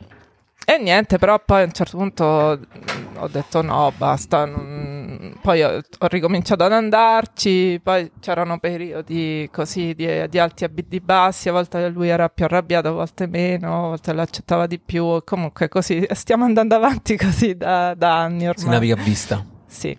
e, 0.66 0.78
niente, 0.78 1.18
però 1.18 1.38
poi 1.44 1.62
a 1.62 1.64
un 1.64 1.72
certo 1.72 1.98
punto 1.98 2.24
ho 2.24 3.28
detto 3.28 3.62
no, 3.62 3.92
basta. 3.96 4.44
Non... 4.46 5.36
Poi 5.40 5.62
ho, 5.62 5.76
ho, 5.76 6.06
ricominciato 6.06 6.64
ad 6.64 6.72
andarci, 6.72 7.80
poi 7.82 8.10
c'erano 8.20 8.58
periodi 8.58 9.48
così 9.52 9.94
di, 9.94 10.28
di 10.28 10.38
alti 10.38 10.64
e 10.64 10.70
di 10.72 11.00
bassi, 11.00 11.48
a 11.48 11.52
volte 11.52 11.88
lui 11.88 12.08
era 12.08 12.28
più 12.28 12.46
arrabbiato, 12.46 12.88
a 12.88 12.92
volte 12.92 13.26
meno, 13.26 13.84
a 13.84 13.88
volte 13.88 14.12
l'accettava 14.12 14.66
di 14.66 14.78
più, 14.78 15.22
comunque 15.24 15.68
così, 15.68 16.06
stiamo 16.12 16.44
andando 16.44 16.74
avanti 16.74 17.16
così 17.18 17.56
da, 17.56 17.94
da 17.94 18.20
anni 18.20 18.46
ormai. 18.46 18.64
Si 18.64 18.68
naviga 18.68 18.94
a 18.94 19.02
vista. 19.02 19.44
Sì. 19.66 19.98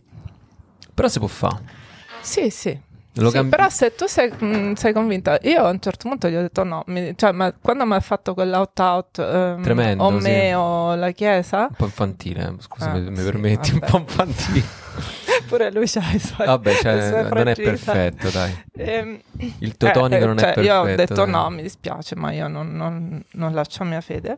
Però 0.93 1.08
si 1.08 1.19
può 1.19 1.28
fare. 1.28 1.62
Sì, 2.21 2.49
sì. 2.49 2.80
Sì, 3.15 3.32
cambi- 3.32 3.49
però 3.49 3.69
se 3.69 3.95
tu 3.95 4.08
sei, 4.08 4.30
mh, 4.30 4.45
mm, 4.45 4.73
sei, 4.73 4.91
convinta, 4.91 5.38
io 5.43 5.63
a 5.63 5.69
un 5.69 5.80
certo 5.80 6.10
punto 6.10 6.28
gli 6.28 6.36
ho 6.36 6.41
detto 6.41 6.63
no, 6.63 6.84
mi, 6.88 7.13
cioè, 7.15 7.32
ma 7.32 7.54
quando 7.54 7.86
mi 7.86 7.93
ha 7.93 7.99
fatto 8.01 8.34
quell'out-out 8.34 9.17
um, 9.17 9.62
Tremendo, 9.63 10.04
o 10.04 10.19
sì. 10.19 10.30
me 10.30 10.54
o 10.56 10.95
la 10.95 11.12
chiesa... 11.12 11.67
Un 11.69 11.75
po' 11.78 11.86
infantile, 11.86 12.56
scusa 12.60 12.91
ah, 12.91 12.95
mi, 12.95 13.15
sì, 13.15 13.23
permetti, 13.23 13.71
vabbè. 13.71 13.86
un 13.86 13.89
po' 13.89 13.97
infantile. 13.97 14.84
Pure 15.47 15.71
lui 15.71 15.86
c'ha 15.88 16.04
i 16.12 16.19
suoi 16.19 16.47
Vabbè, 16.47 16.75
cioè, 16.75 17.23
non 17.30 17.47
è 17.47 17.56
perfetto, 17.56 18.30
dai. 18.30 18.63
Ehm, 18.78 19.19
Il 19.60 19.78
tuo 19.78 19.91
tonico 19.91 20.23
eh, 20.23 20.25
non 20.25 20.38
cioè, 20.38 20.49
è 20.49 20.54
perfetto. 20.54 20.73
Io 20.73 20.82
ho 20.82 20.95
detto 20.95 21.13
dai. 21.13 21.30
no, 21.30 21.49
mi 21.49 21.62
dispiace, 21.62 22.15
ma 22.15 22.32
io 22.32 22.47
non, 22.47 22.73
non, 22.73 23.23
non 23.32 23.54
lascio 23.54 23.84
mia 23.84 24.01
fede. 24.01 24.38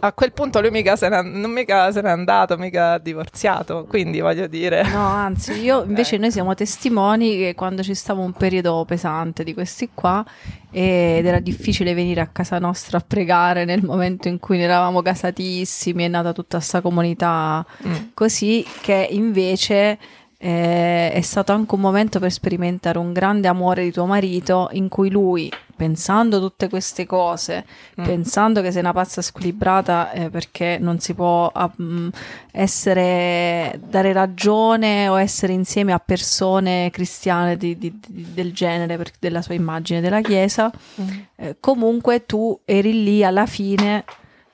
A 0.00 0.12
quel 0.12 0.32
punto 0.32 0.60
lui 0.60 0.70
mica 0.70 0.96
se 0.96 1.08
n'è, 1.08 1.22
non 1.22 1.50
mica 1.50 1.90
se 1.92 2.02
n'è 2.02 2.10
andato, 2.10 2.56
mica 2.58 2.98
divorziato, 2.98 3.86
quindi 3.88 4.20
voglio 4.20 4.46
dire... 4.46 4.82
No, 4.82 5.06
anzi, 5.06 5.52
io 5.62 5.84
invece 5.86 6.16
eh. 6.16 6.18
noi 6.18 6.30
siamo 6.32 6.54
testimoni 6.54 7.36
che 7.36 7.54
quando 7.54 7.82
ci 7.82 7.94
stava 7.94 8.20
un 8.20 8.32
periodo 8.32 8.84
pesante 8.86 9.44
di 9.44 9.54
questi 9.54 9.90
qua 9.94 10.24
ed 10.70 11.24
era 11.24 11.38
difficile 11.38 11.94
venire 11.94 12.20
a 12.20 12.26
casa 12.26 12.58
nostra 12.58 12.98
a 12.98 13.04
pregare 13.06 13.64
nel 13.64 13.84
momento 13.84 14.28
in 14.28 14.40
cui 14.40 14.56
ne 14.56 14.64
eravamo 14.64 15.00
casatissimi, 15.00 16.04
è 16.04 16.08
nata 16.08 16.32
tutta 16.32 16.56
questa 16.58 16.80
comunità 16.80 17.64
mm. 17.86 17.94
così, 18.14 18.66
che 18.80 19.06
invece 19.10 19.98
eh, 20.36 21.12
è 21.12 21.20
stato 21.22 21.52
anche 21.52 21.74
un 21.74 21.80
momento 21.80 22.18
per 22.18 22.30
sperimentare 22.30 22.98
un 22.98 23.12
grande 23.12 23.48
amore 23.48 23.84
di 23.84 23.92
tuo 23.92 24.04
marito 24.04 24.68
in 24.72 24.88
cui 24.88 25.10
lui, 25.10 25.50
pensando 25.76 26.40
tutte 26.40 26.68
queste 26.68 27.06
cose, 27.06 27.64
mm. 28.00 28.04
pensando 28.04 28.60
che 28.60 28.70
sei 28.70 28.80
una 28.80 28.92
pazza 28.92 29.22
squilibrata 29.22 30.12
eh, 30.12 30.30
perché 30.30 30.78
non 30.80 30.98
si 31.00 31.14
può 31.14 31.50
um, 31.76 32.10
essere, 32.52 33.80
dare 33.86 34.12
ragione 34.12 35.08
o 35.08 35.18
essere 35.18 35.52
insieme 35.52 35.92
a 35.92 35.98
persone 35.98 36.90
cristiane 36.90 37.56
di, 37.56 37.76
di, 37.76 37.98
di, 38.06 38.32
del 38.32 38.52
genere, 38.52 38.96
per, 38.96 39.10
della 39.18 39.42
sua 39.42 39.54
immagine 39.54 40.00
della 40.00 40.20
Chiesa, 40.20 40.70
mm. 41.00 41.08
eh, 41.36 41.56
comunque 41.60 42.24
tu 42.26 42.58
eri 42.64 43.02
lì 43.02 43.24
alla 43.24 43.46
fine. 43.46 44.04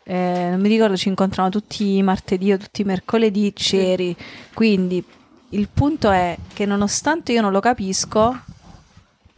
Eh, 0.03 0.49
non 0.51 0.61
mi 0.61 0.69
ricordo, 0.69 0.97
ci 0.97 1.09
incontravamo 1.09 1.55
tutti 1.55 1.97
i 1.97 2.03
martedì 2.03 2.53
o 2.53 2.57
tutti 2.57 2.81
i 2.81 2.85
mercoledì, 2.85 3.53
c'eri, 3.53 4.17
quindi 4.55 5.05
il 5.51 5.69
punto 5.73 6.11
è 6.11 6.37
che 6.53 6.67
nonostante 6.67 7.33
io 7.33 7.41
non 7.41 7.53
lo 7.53 7.61
capisco, 7.61 8.41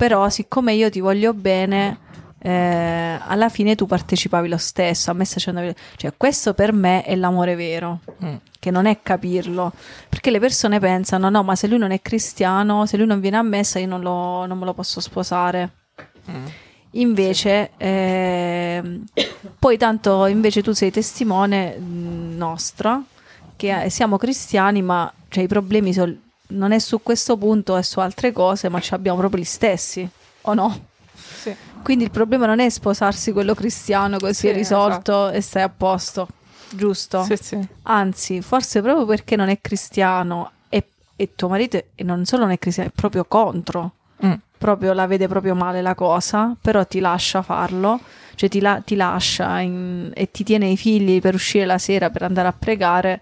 però 0.03 0.29
siccome 0.31 0.73
io 0.73 0.91
ti 0.91 0.99
voglio 0.99 1.33
bene, 1.33 1.99
eh, 2.41 3.21
alla 3.25 3.49
fine 3.49 3.77
tu 3.77 3.87
partecipavi 3.87 4.49
lo 4.49 4.57
stesso, 4.57 5.12
a 5.12 5.15
me 5.15 5.25
stai 5.25 5.41
facendo... 5.41 5.73
Cioè, 5.95 6.15
questo 6.17 6.55
per 6.55 6.73
me 6.73 7.05
è 7.05 7.15
l'amore 7.15 7.55
vero, 7.55 8.01
mm. 8.25 8.35
che 8.59 8.73
non 8.73 8.87
è 8.87 8.99
capirlo, 9.01 9.73
perché 10.09 10.33
le 10.33 10.41
persone 10.41 10.81
pensano, 10.81 11.31
no, 11.31 11.45
ma 11.45 11.55
se 11.55 11.69
lui 11.69 11.79
non 11.79 11.93
è 11.93 12.03
cristiano, 12.03 12.85
se 12.85 12.97
lui 12.97 13.07
non 13.07 13.21
viene 13.21 13.37
a 13.37 13.43
messa, 13.43 13.79
io 13.79 13.87
non, 13.87 14.01
lo, 14.01 14.45
non 14.45 14.59
me 14.59 14.65
lo 14.65 14.75
posso 14.75 14.99
sposare. 15.01 15.71
Mm. 16.29 16.47
Invece, 16.95 17.71
eh, 17.77 19.03
poi 19.57 19.79
tanto 19.79 20.27
invece 20.27 20.62
tu 20.62 20.73
sei 20.73 20.91
testimone 20.91 21.77
mh, 21.77 22.37
nostra, 22.37 23.01
che 23.55 23.88
siamo 23.88 24.17
cristiani, 24.17 24.83
ma 24.83 25.12
cioè, 25.29 25.45
i 25.45 25.47
problemi 25.47 25.93
so, 25.93 26.12
non 26.53 26.73
è 26.73 26.79
su 26.79 27.03
questo 27.03 27.37
punto, 27.37 27.77
è 27.77 27.83
su 27.83 28.01
altre 28.01 28.33
cose, 28.33 28.69
ma 28.69 28.81
ci 28.81 28.95
abbiamo 28.95 29.19
proprio 29.19 29.41
gli 29.41 29.47
stessi, 29.47 30.09
o 30.43 30.55
no? 30.55 30.87
Sì. 31.15 31.55
Quindi 31.83 32.05
il 32.05 32.11
problema 32.11 32.47
non 32.47 32.61
è 32.61 32.69
sposarsi 32.69 33.33
quello 33.33 33.55
cristiano 33.55 34.19
così 34.19 34.35
sì, 34.35 34.49
è 34.49 34.53
risolto 34.53 35.25
esatto. 35.25 35.31
e 35.31 35.41
stai 35.41 35.62
a 35.62 35.69
posto, 35.69 36.29
giusto? 36.71 37.25
Sì, 37.25 37.37
sì. 37.37 37.69
Anzi, 37.83 38.41
forse 38.41 38.81
proprio 38.81 39.05
perché 39.05 39.35
non 39.35 39.49
è 39.49 39.61
cristiano 39.61 40.53
e, 40.69 40.87
e 41.17 41.35
tuo 41.35 41.49
marito 41.49 41.83
e 41.95 42.05
non 42.05 42.25
solo 42.25 42.43
non 42.43 42.53
è 42.53 42.59
cristiano, 42.59 42.91
è 42.91 42.93
proprio 42.95 43.25
contro. 43.25 43.93
Mm. 44.25 44.35
Proprio 44.57 44.93
la 44.93 45.09
vede 45.09 45.27
proprio 45.27 45.57
male 45.57 45.83
la 45.83 45.97
cosa, 45.97 46.55
però 46.61 46.87
ti 46.87 47.01
lascia 47.01 47.43
farlo, 47.43 47.99
cioè 48.37 48.49
ti, 48.49 48.61
la, 48.61 48.81
ti 48.85 48.95
lascia 48.95 49.59
in, 49.59 50.12
e 50.15 50.31
ti 50.31 50.45
tiene 50.45 50.69
i 50.69 50.77
figli 50.77 51.21
per 51.21 51.35
uscire 51.35 51.65
la 51.65 51.79
sera 51.79 52.11
per 52.11 52.23
andare 52.23 52.47
a 52.47 52.55
pregare 52.57 53.21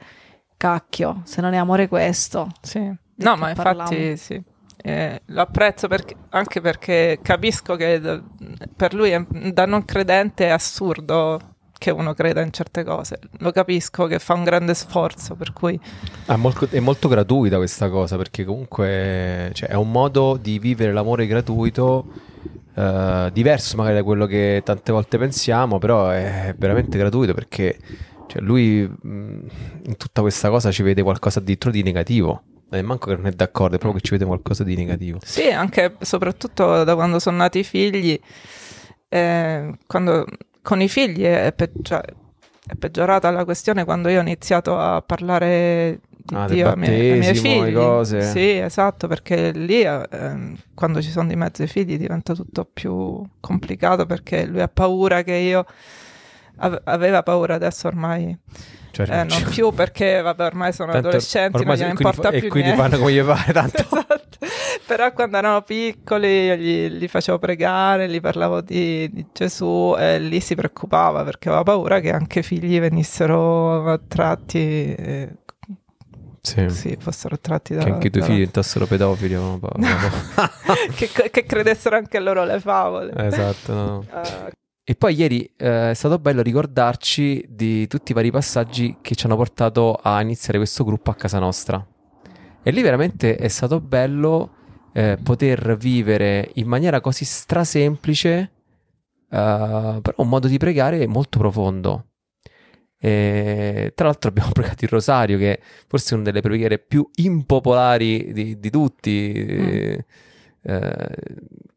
cacchio, 0.59 1.23
se 1.25 1.41
non 1.41 1.55
è 1.55 1.57
amore 1.57 1.89
questo. 1.89 2.51
Sì. 2.61 2.93
No, 3.25 3.37
ma 3.37 3.53
parlavamo. 3.53 3.91
infatti 3.91 4.17
sì. 4.17 4.43
Eh, 4.83 5.21
lo 5.27 5.43
apprezzo 5.43 5.89
perché, 5.89 6.17
anche 6.31 6.61
perché 6.61 7.19
capisco 7.21 7.77
che 7.77 8.01
da, 8.01 8.23
per 8.75 8.95
lui 8.95 9.11
è, 9.11 9.23
da 9.53 9.67
non 9.67 9.85
credente 9.85 10.47
è 10.47 10.51
assurdo 10.51 11.39
che 11.81 11.91
uno 11.91 12.13
creda 12.13 12.43
in 12.43 12.53
certe 12.53 12.85
cose. 12.85 13.19
Lo 13.39 13.53
capisco 13.53 14.07
che 14.07 14.19
fa 14.19 14.35
un 14.35 14.45
grande 14.45 14.75
sforzo, 14.75 15.35
per 15.35 15.55
cui... 15.55 15.81
Ah, 16.27 16.37
molto, 16.37 16.69
è 16.71 16.79
molto 16.79 17.09
gratuita 17.09 17.57
questa 17.57 17.89
cosa, 17.89 18.19
perché 18.19 18.45
comunque 18.45 19.51
cioè, 19.55 19.71
è 19.71 19.75
un 19.75 19.91
modo 19.91 20.37
di 20.37 20.59
vivere 20.59 20.93
l'amore 20.93 21.27
gratuito, 21.27 22.07
eh, 22.75 23.31
diverso 23.33 23.79
magari 23.79 23.95
da 23.95 24.03
quello 24.03 24.27
che 24.27 24.61
tante 24.63 24.93
volte 24.93 25.17
pensiamo, 25.17 25.79
però 25.79 26.11
è 26.11 26.55
veramente 26.59 26.99
gratuito 26.99 27.33
perché 27.33 27.79
cioè, 28.27 28.43
lui 28.43 28.87
mh, 28.87 29.47
in 29.85 29.97
tutta 29.97 30.21
questa 30.21 30.51
cosa 30.51 30.71
ci 30.71 30.83
vede 30.83 31.03
qualcosa 31.03 31.39
addirittura 31.39 31.73
di 31.73 31.83
negativo. 31.83 32.43
E 32.71 32.83
manco 32.83 33.09
che 33.11 33.17
non 33.17 33.27
è 33.27 33.31
d'accordo, 33.31 33.77
è 33.77 33.79
proprio 33.79 34.01
che 34.01 34.07
ci 34.07 34.13
vede 34.13 34.25
qualcosa 34.25 34.63
di 34.63 34.77
negativo. 34.77 35.19
Sì, 35.23 35.51
anche 35.51 35.97
soprattutto 36.01 36.85
da 36.85 36.95
quando 36.95 37.19
sono 37.19 37.39
nati 37.39 37.61
i 37.61 37.65
figli. 37.65 38.19
Eh, 39.09 39.75
quando, 39.87 40.25
con 40.63 40.81
i 40.81 40.89
figli 40.89 41.25
è, 41.25 41.53
peggior- 41.53 42.05
è, 42.67 42.75
peggiorata 42.77 43.31
la 43.31 43.45
questione 43.45 43.85
quando 43.85 44.09
io 44.09 44.19
ho 44.19 44.23
iniziato 44.23 44.79
a 44.79 45.03
parlare 45.03 46.01
di 46.09 46.35
ah, 46.35 46.47
Dio 46.47 46.69
ai 46.69 46.77
miei, 46.77 47.11
ai 47.11 47.19
miei 47.19 47.35
figli. 47.35 47.73
Cose. 47.75 48.23
Sì, 48.23 48.59
esatto, 48.59 49.09
perché 49.09 49.51
lì 49.51 49.83
eh, 49.83 50.55
quando 50.73 51.03
ci 51.03 51.11
sono 51.11 51.29
di 51.29 51.35
mezzo 51.35 51.65
i 51.65 51.67
figli 51.67 51.99
diventa 51.99 52.35
tutto 52.35 52.69
più 52.73 53.21
complicato 53.41 54.07
perché 54.07 54.47
lui 54.47 54.61
ha 54.61 54.69
paura 54.69 55.23
che 55.23 55.35
io 55.35 55.67
aveva 56.85 57.23
paura 57.23 57.55
adesso 57.55 57.87
ormai 57.87 58.37
cioè, 58.93 59.09
eh, 59.09 59.25
non 59.25 59.43
più 59.45 59.73
perché 59.73 60.21
vabbè, 60.21 60.45
ormai 60.45 60.73
sono 60.73 60.93
tanto, 60.93 61.09
adolescenti 61.09 61.59
ormai 61.59 61.79
non 61.79 61.87
gliene 61.87 61.99
importa 61.99 62.23
fa- 62.23 62.31
più 62.31 62.47
e 62.47 62.49
quindi 62.49 62.71
niente. 62.71 62.89
fanno 62.89 62.99
come 62.99 63.13
gli 63.13 63.23
pare 63.23 63.53
tanto 63.53 63.79
esatto. 63.83 64.39
però 64.87 65.13
quando 65.13 65.37
erano 65.37 65.63
piccoli 65.63 66.45
io 66.45 66.55
gli, 66.57 66.89
gli 66.89 67.09
facevo 67.09 67.39
pregare 67.39 68.09
gli 68.09 68.21
parlavo 68.21 68.61
di, 68.61 69.09
di, 69.13 69.27
Gesù 69.33 69.95
e 69.97 70.19
lì 70.19 70.41
si 70.41 70.55
preoccupava 70.55 71.23
perché 71.23 71.49
aveva 71.49 71.63
paura 71.63 72.01
che 72.01 72.13
anche 72.13 72.41
i 72.41 72.43
figli 72.43 72.81
venissero 72.81 73.91
attratti 73.91 74.95
eh, 74.95 75.29
sì. 76.43 76.69
sì, 76.71 76.97
fossero 76.99 77.39
tratti 77.39 77.75
da... 77.75 77.85
Che 77.85 77.91
anche 77.91 78.07
i 78.07 78.11
tuoi 78.11 78.23
da- 78.23 78.29
figli 78.29 78.39
diventassero 78.39 78.87
pedofili. 78.87 79.35
no? 79.35 79.59
Pa- 79.61 80.51
che, 80.95 81.31
che 81.31 81.45
credessero 81.45 81.97
anche 81.97 82.19
loro 82.19 82.45
le 82.45 82.61
favole. 82.61 83.13
esatto, 83.15 83.73
no. 83.73 84.05
Eh, 84.11 84.53
E 84.83 84.95
poi 84.97 85.15
ieri 85.15 85.45
eh, 85.57 85.91
è 85.91 85.95
stato 85.95 86.19
bello 86.19 86.43
ricordarci 86.43 87.45
di 87.49 87.87
tutti 87.87 88.13
i 88.13 88.15
vari 88.15 88.31
passaggi 88.31 88.99
che 89.01 89.15
ci 89.15 89.27
hanno 89.27 89.37
portato 89.37 89.95
a 89.95 90.21
iniziare 90.21 90.59
questo 90.59 90.85
gruppo 90.85 91.11
a 91.11 91.15
casa 91.15 91.39
nostra. 91.39 91.87
E 92.63 92.71
lì 92.71 92.83
veramente 92.83 93.37
è 93.37 93.49
stato 93.49 93.81
bello 93.81 94.55
eh, 94.93 95.19
poter 95.23 95.77
vivere 95.77 96.51
in 96.55 96.67
maniera 96.67 97.01
così 97.01 97.25
strasemplice, 97.25 98.39
eh, 98.39 98.51
però 99.29 100.15
un 100.17 100.29
modo 100.29 100.49
di 100.49 100.59
pregare 100.59 101.07
molto 101.07 101.39
profondo. 101.39 102.07
E, 102.99 103.93
tra 103.95 104.07
l'altro 104.07 104.31
abbiamo 104.31 104.51
pregato 104.53 104.85
il 104.85 104.91
rosario, 104.91 105.39
che 105.39 105.61
forse 105.87 106.11
è 106.11 106.15
una 106.15 106.25
delle 106.25 106.41
preghiere 106.41 106.79
più 106.79 107.09
impopolari 107.15 108.33
di, 108.33 108.59
di 108.59 108.71
tutti. 108.71 109.33
eh, 109.33 110.05
eh, 110.63 111.17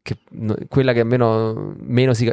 che- 0.04 0.18
no- 0.32 0.54
quella 0.68 0.92
che 0.92 1.02
meno, 1.02 1.74
meno 1.80 2.12
si 2.14 2.30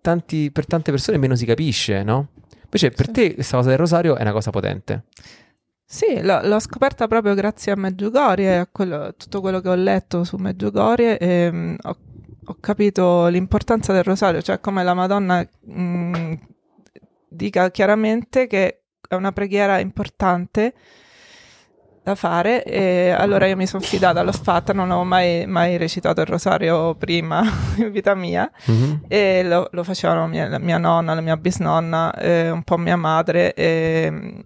tanti- 0.00 0.50
per 0.52 0.66
tante 0.66 0.90
persone 0.90 1.16
meno 1.16 1.34
si 1.34 1.46
capisce, 1.46 2.02
no? 2.02 2.28
Invece 2.64 2.90
per 2.90 3.06
Sì. 3.06 3.12
te 3.12 3.34
questa 3.34 3.56
cosa 3.56 3.70
del 3.70 3.78
rosario 3.78 4.14
è 4.16 4.20
una 4.20 4.32
cosa 4.32 4.50
potente. 4.50 5.04
Sì, 5.86 6.20
l'ho, 6.22 6.40
l'ho 6.46 6.58
scoperta 6.60 7.06
proprio 7.08 7.34
grazie 7.34 7.72
a 7.72 7.76
Medjugorje 7.76 8.44
e 8.44 8.54
a 8.56 8.66
quello- 8.70 9.14
tutto 9.16 9.40
quello 9.40 9.60
che 9.60 9.68
ho 9.70 9.74
letto 9.74 10.24
su 10.24 10.36
Medjugorje 10.36 11.16
e 11.18 11.50
mm, 11.50 11.74
ho, 11.82 11.96
ho 12.44 12.56
capito 12.60 13.26
l'importanza 13.28 13.92
del 13.94 14.02
rosario, 14.02 14.42
cioè 14.42 14.60
come 14.60 14.82
la 14.84 14.92
Madonna 14.94 15.46
mm, 15.70 16.32
dica 17.28 17.70
chiaramente 17.70 18.46
che 18.46 18.82
è 19.08 19.14
una 19.14 19.32
preghiera 19.32 19.78
importante 19.78 20.74
da 22.04 22.14
fare 22.14 22.62
e 22.64 23.08
allora 23.16 23.46
io 23.46 23.56
mi 23.56 23.66
sono 23.66 23.82
fidata, 23.82 24.22
l'ho 24.22 24.30
fatta, 24.30 24.74
non 24.74 24.90
ho 24.90 25.04
mai, 25.04 25.46
mai 25.46 25.78
recitato 25.78 26.20
il 26.20 26.26
rosario 26.26 26.94
prima 26.96 27.42
in 27.78 27.90
vita 27.90 28.14
mia 28.14 28.50
Mhm. 28.66 29.04
e 29.08 29.42
lo, 29.42 29.68
lo 29.72 29.82
facevano 29.84 30.26
mia, 30.26 30.46
la 30.48 30.58
mia 30.58 30.76
nonna, 30.76 31.14
la 31.14 31.22
mia 31.22 31.36
bisnonna, 31.38 32.12
eh, 32.14 32.50
un 32.50 32.62
po' 32.62 32.76
mia 32.76 32.96
madre, 32.96 33.54
e- 33.54 34.44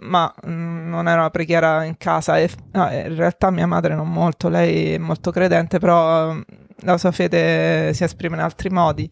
ma 0.00 0.32
mm, 0.46 0.88
non 0.88 1.08
era 1.08 1.18
una 1.20 1.30
preghiera 1.30 1.82
in 1.82 1.96
casa. 1.96 2.38
E, 2.38 2.48
no, 2.72 2.88
in 2.92 3.16
realtà 3.16 3.50
mia 3.50 3.66
madre 3.66 3.96
non 3.96 4.08
molto, 4.08 4.48
lei 4.48 4.94
è 4.94 4.98
molto 4.98 5.32
credente, 5.32 5.80
però 5.80 6.32
mm, 6.32 6.40
la 6.82 6.96
sua 6.96 7.10
fede 7.10 7.92
si 7.92 8.04
esprime 8.04 8.36
in 8.36 8.42
altri 8.42 8.70
modi. 8.70 9.10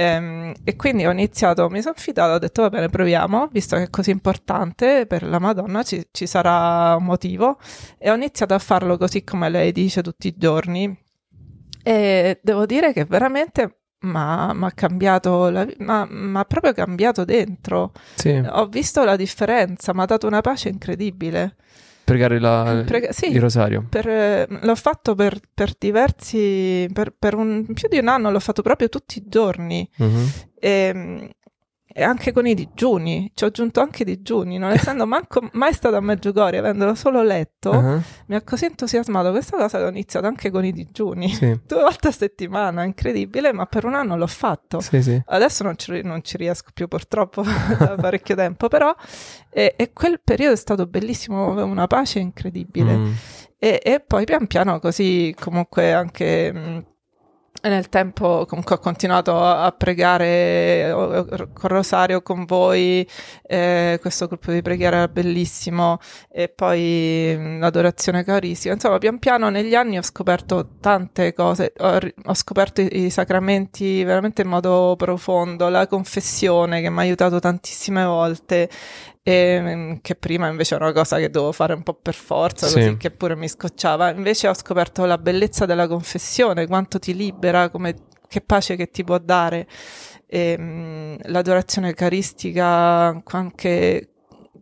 Ehm, 0.00 0.54
e 0.62 0.76
quindi 0.76 1.04
ho 1.06 1.10
iniziato, 1.10 1.68
mi 1.68 1.82
sono 1.82 1.96
fidata, 1.96 2.34
ho 2.34 2.38
detto 2.38 2.62
va 2.62 2.68
bene, 2.68 2.88
proviamo, 2.88 3.48
visto 3.50 3.74
che 3.74 3.82
è 3.82 3.90
così 3.90 4.12
importante 4.12 5.06
per 5.06 5.24
la 5.24 5.40
Madonna, 5.40 5.82
ci, 5.82 6.06
ci 6.12 6.24
sarà 6.24 6.94
un 6.94 7.04
motivo. 7.04 7.58
E 7.98 8.08
ho 8.08 8.14
iniziato 8.14 8.54
a 8.54 8.60
farlo 8.60 8.96
così 8.96 9.24
come 9.24 9.48
lei 9.48 9.72
dice 9.72 10.00
tutti 10.00 10.28
i 10.28 10.36
giorni. 10.36 10.96
E 11.82 12.38
devo 12.40 12.64
dire 12.64 12.92
che 12.92 13.06
veramente 13.06 13.78
ma 14.00 14.50
ha 14.50 14.70
cambiato, 14.70 15.50
la, 15.50 15.66
ma 15.78 16.44
proprio 16.44 16.72
cambiato 16.72 17.24
dentro. 17.24 17.90
Sì, 18.14 18.40
Ho 18.50 18.66
visto 18.66 19.02
la 19.02 19.16
differenza, 19.16 19.92
mi 19.92 20.02
ha 20.02 20.04
dato 20.04 20.28
una 20.28 20.42
pace 20.42 20.68
incredibile. 20.68 21.56
Pregare 22.08 22.38
la- 22.40 22.82
Prega- 22.86 23.12
sì. 23.12 23.30
il 23.30 23.40
rosario. 23.40 23.86
Per, 23.88 24.08
eh, 24.08 24.46
l'ho 24.48 24.74
fatto 24.74 25.14
per, 25.14 25.38
per 25.52 25.72
diversi, 25.78 26.88
per, 26.92 27.14
per 27.16 27.34
un, 27.34 27.66
più 27.72 27.88
di 27.88 27.98
un 27.98 28.08
anno, 28.08 28.30
l'ho 28.30 28.40
fatto 28.40 28.62
proprio 28.62 28.88
tutti 28.88 29.18
i 29.18 29.24
giorni. 29.26 29.88
Mhm. 29.96 30.30
E, 30.58 31.30
e 31.90 32.02
anche 32.02 32.32
con 32.32 32.46
i 32.46 32.54
digiuni, 32.54 33.30
ci 33.34 33.44
ho 33.44 33.46
aggiunto 33.46 33.80
anche 33.80 34.02
i 34.02 34.04
digiuni, 34.04 34.58
non 34.58 34.70
essendo 34.70 35.06
manco 35.06 35.48
mai 35.52 35.72
stato 35.72 35.96
a 35.96 36.00
Meggiugorje, 36.00 36.58
avendolo 36.58 36.94
solo 36.94 37.22
letto, 37.22 37.70
Ah, 37.70 38.00
mi 38.26 38.34
ha 38.34 38.42
così 38.42 38.66
entusiasmato 38.66 39.30
questa 39.30 39.56
cosa 39.56 39.78
che 39.78 39.84
ho 39.84 39.88
iniziato 39.88 40.26
anche 40.26 40.50
con 40.50 40.64
i 40.64 40.72
digiuni. 40.72 41.28
Sì, 41.30 41.58
Due 41.66 41.80
volte 41.80 42.08
a 42.08 42.12
settimana, 42.12 42.84
incredibile, 42.84 43.52
ma 43.52 43.64
per 43.66 43.84
un 43.86 43.94
anno 43.94 44.16
l'ho 44.16 44.26
fatto. 44.26 44.80
sì, 44.80 45.02
sì. 45.02 45.20
Adesso 45.24 45.64
non 45.64 45.76
ci, 45.78 46.02
non 46.02 46.22
ci 46.22 46.36
riesco 46.36 46.70
più 46.74 46.88
purtroppo 46.88 47.42
da 47.78 47.96
parecchio 47.98 48.34
tempo, 48.34 48.68
però 48.68 48.94
e, 49.50 49.74
e 49.76 49.92
quel 49.92 50.20
periodo 50.22 50.52
è 50.52 50.56
stato 50.58 50.86
bellissimo, 50.86 51.50
avevo 51.50 51.68
una 51.68 51.86
pace 51.86 52.18
incredibile. 52.18 52.96
Mm. 52.96 53.12
E, 53.58 53.80
e 53.82 54.00
poi 54.00 54.24
pian 54.24 54.46
piano 54.46 54.78
così 54.78 55.34
comunque 55.36 55.92
anche 55.92 56.52
mh, 56.52 56.84
nel 57.62 57.88
tempo 57.88 58.46
comunque 58.46 58.76
ho 58.76 58.78
continuato 58.78 59.42
a 59.42 59.72
pregare 59.72 60.90
con 61.52 61.68
Rosario 61.68 62.22
con 62.22 62.44
voi, 62.44 63.06
eh, 63.42 63.98
questo 64.00 64.26
gruppo 64.26 64.52
di 64.52 64.62
preghiera 64.62 64.98
era 64.98 65.08
bellissimo 65.08 65.98
e 66.30 66.48
poi 66.48 67.58
l'adorazione 67.58 68.18
eucaristica, 68.18 68.74
insomma 68.74 68.98
pian 68.98 69.18
piano 69.18 69.50
negli 69.50 69.74
anni 69.74 69.98
ho 69.98 70.02
scoperto 70.02 70.76
tante 70.80 71.32
cose, 71.32 71.72
ho, 71.78 71.98
ho 72.24 72.34
scoperto 72.34 72.80
i, 72.80 73.04
i 73.04 73.10
sacramenti 73.10 74.04
veramente 74.04 74.42
in 74.42 74.48
modo 74.48 74.94
profondo, 74.96 75.68
la 75.68 75.86
confessione 75.86 76.80
che 76.80 76.90
mi 76.90 76.98
ha 76.98 77.00
aiutato 77.02 77.40
tantissime 77.40 78.04
volte 78.04 78.68
e, 79.30 79.60
mm, 79.60 79.92
che 80.00 80.14
prima 80.14 80.48
invece 80.48 80.74
era 80.74 80.84
una 80.86 80.94
cosa 80.94 81.18
che 81.18 81.28
dovevo 81.28 81.52
fare 81.52 81.74
un 81.74 81.82
po' 81.82 81.92
per 81.92 82.14
forza, 82.14 82.66
Sì. 82.66 82.74
così 82.74 82.96
che 82.96 83.10
pure 83.10 83.36
mi 83.36 83.46
scocciava. 83.46 84.10
Invece 84.10 84.48
ho 84.48 84.54
scoperto 84.54 85.04
la 85.04 85.18
bellezza 85.18 85.66
della 85.66 85.86
confessione, 85.86 86.66
quanto 86.66 86.98
ti 86.98 87.14
libera, 87.14 87.68
come, 87.68 87.94
che 88.26 88.40
pace 88.40 88.74
che 88.74 88.88
ti 88.88 89.04
può 89.04 89.18
dare. 89.18 89.66
E, 90.26 90.56
mm, 90.58 91.14
l'adorazione 91.24 91.88
eucaristica 91.88 93.20
anche 93.22 94.08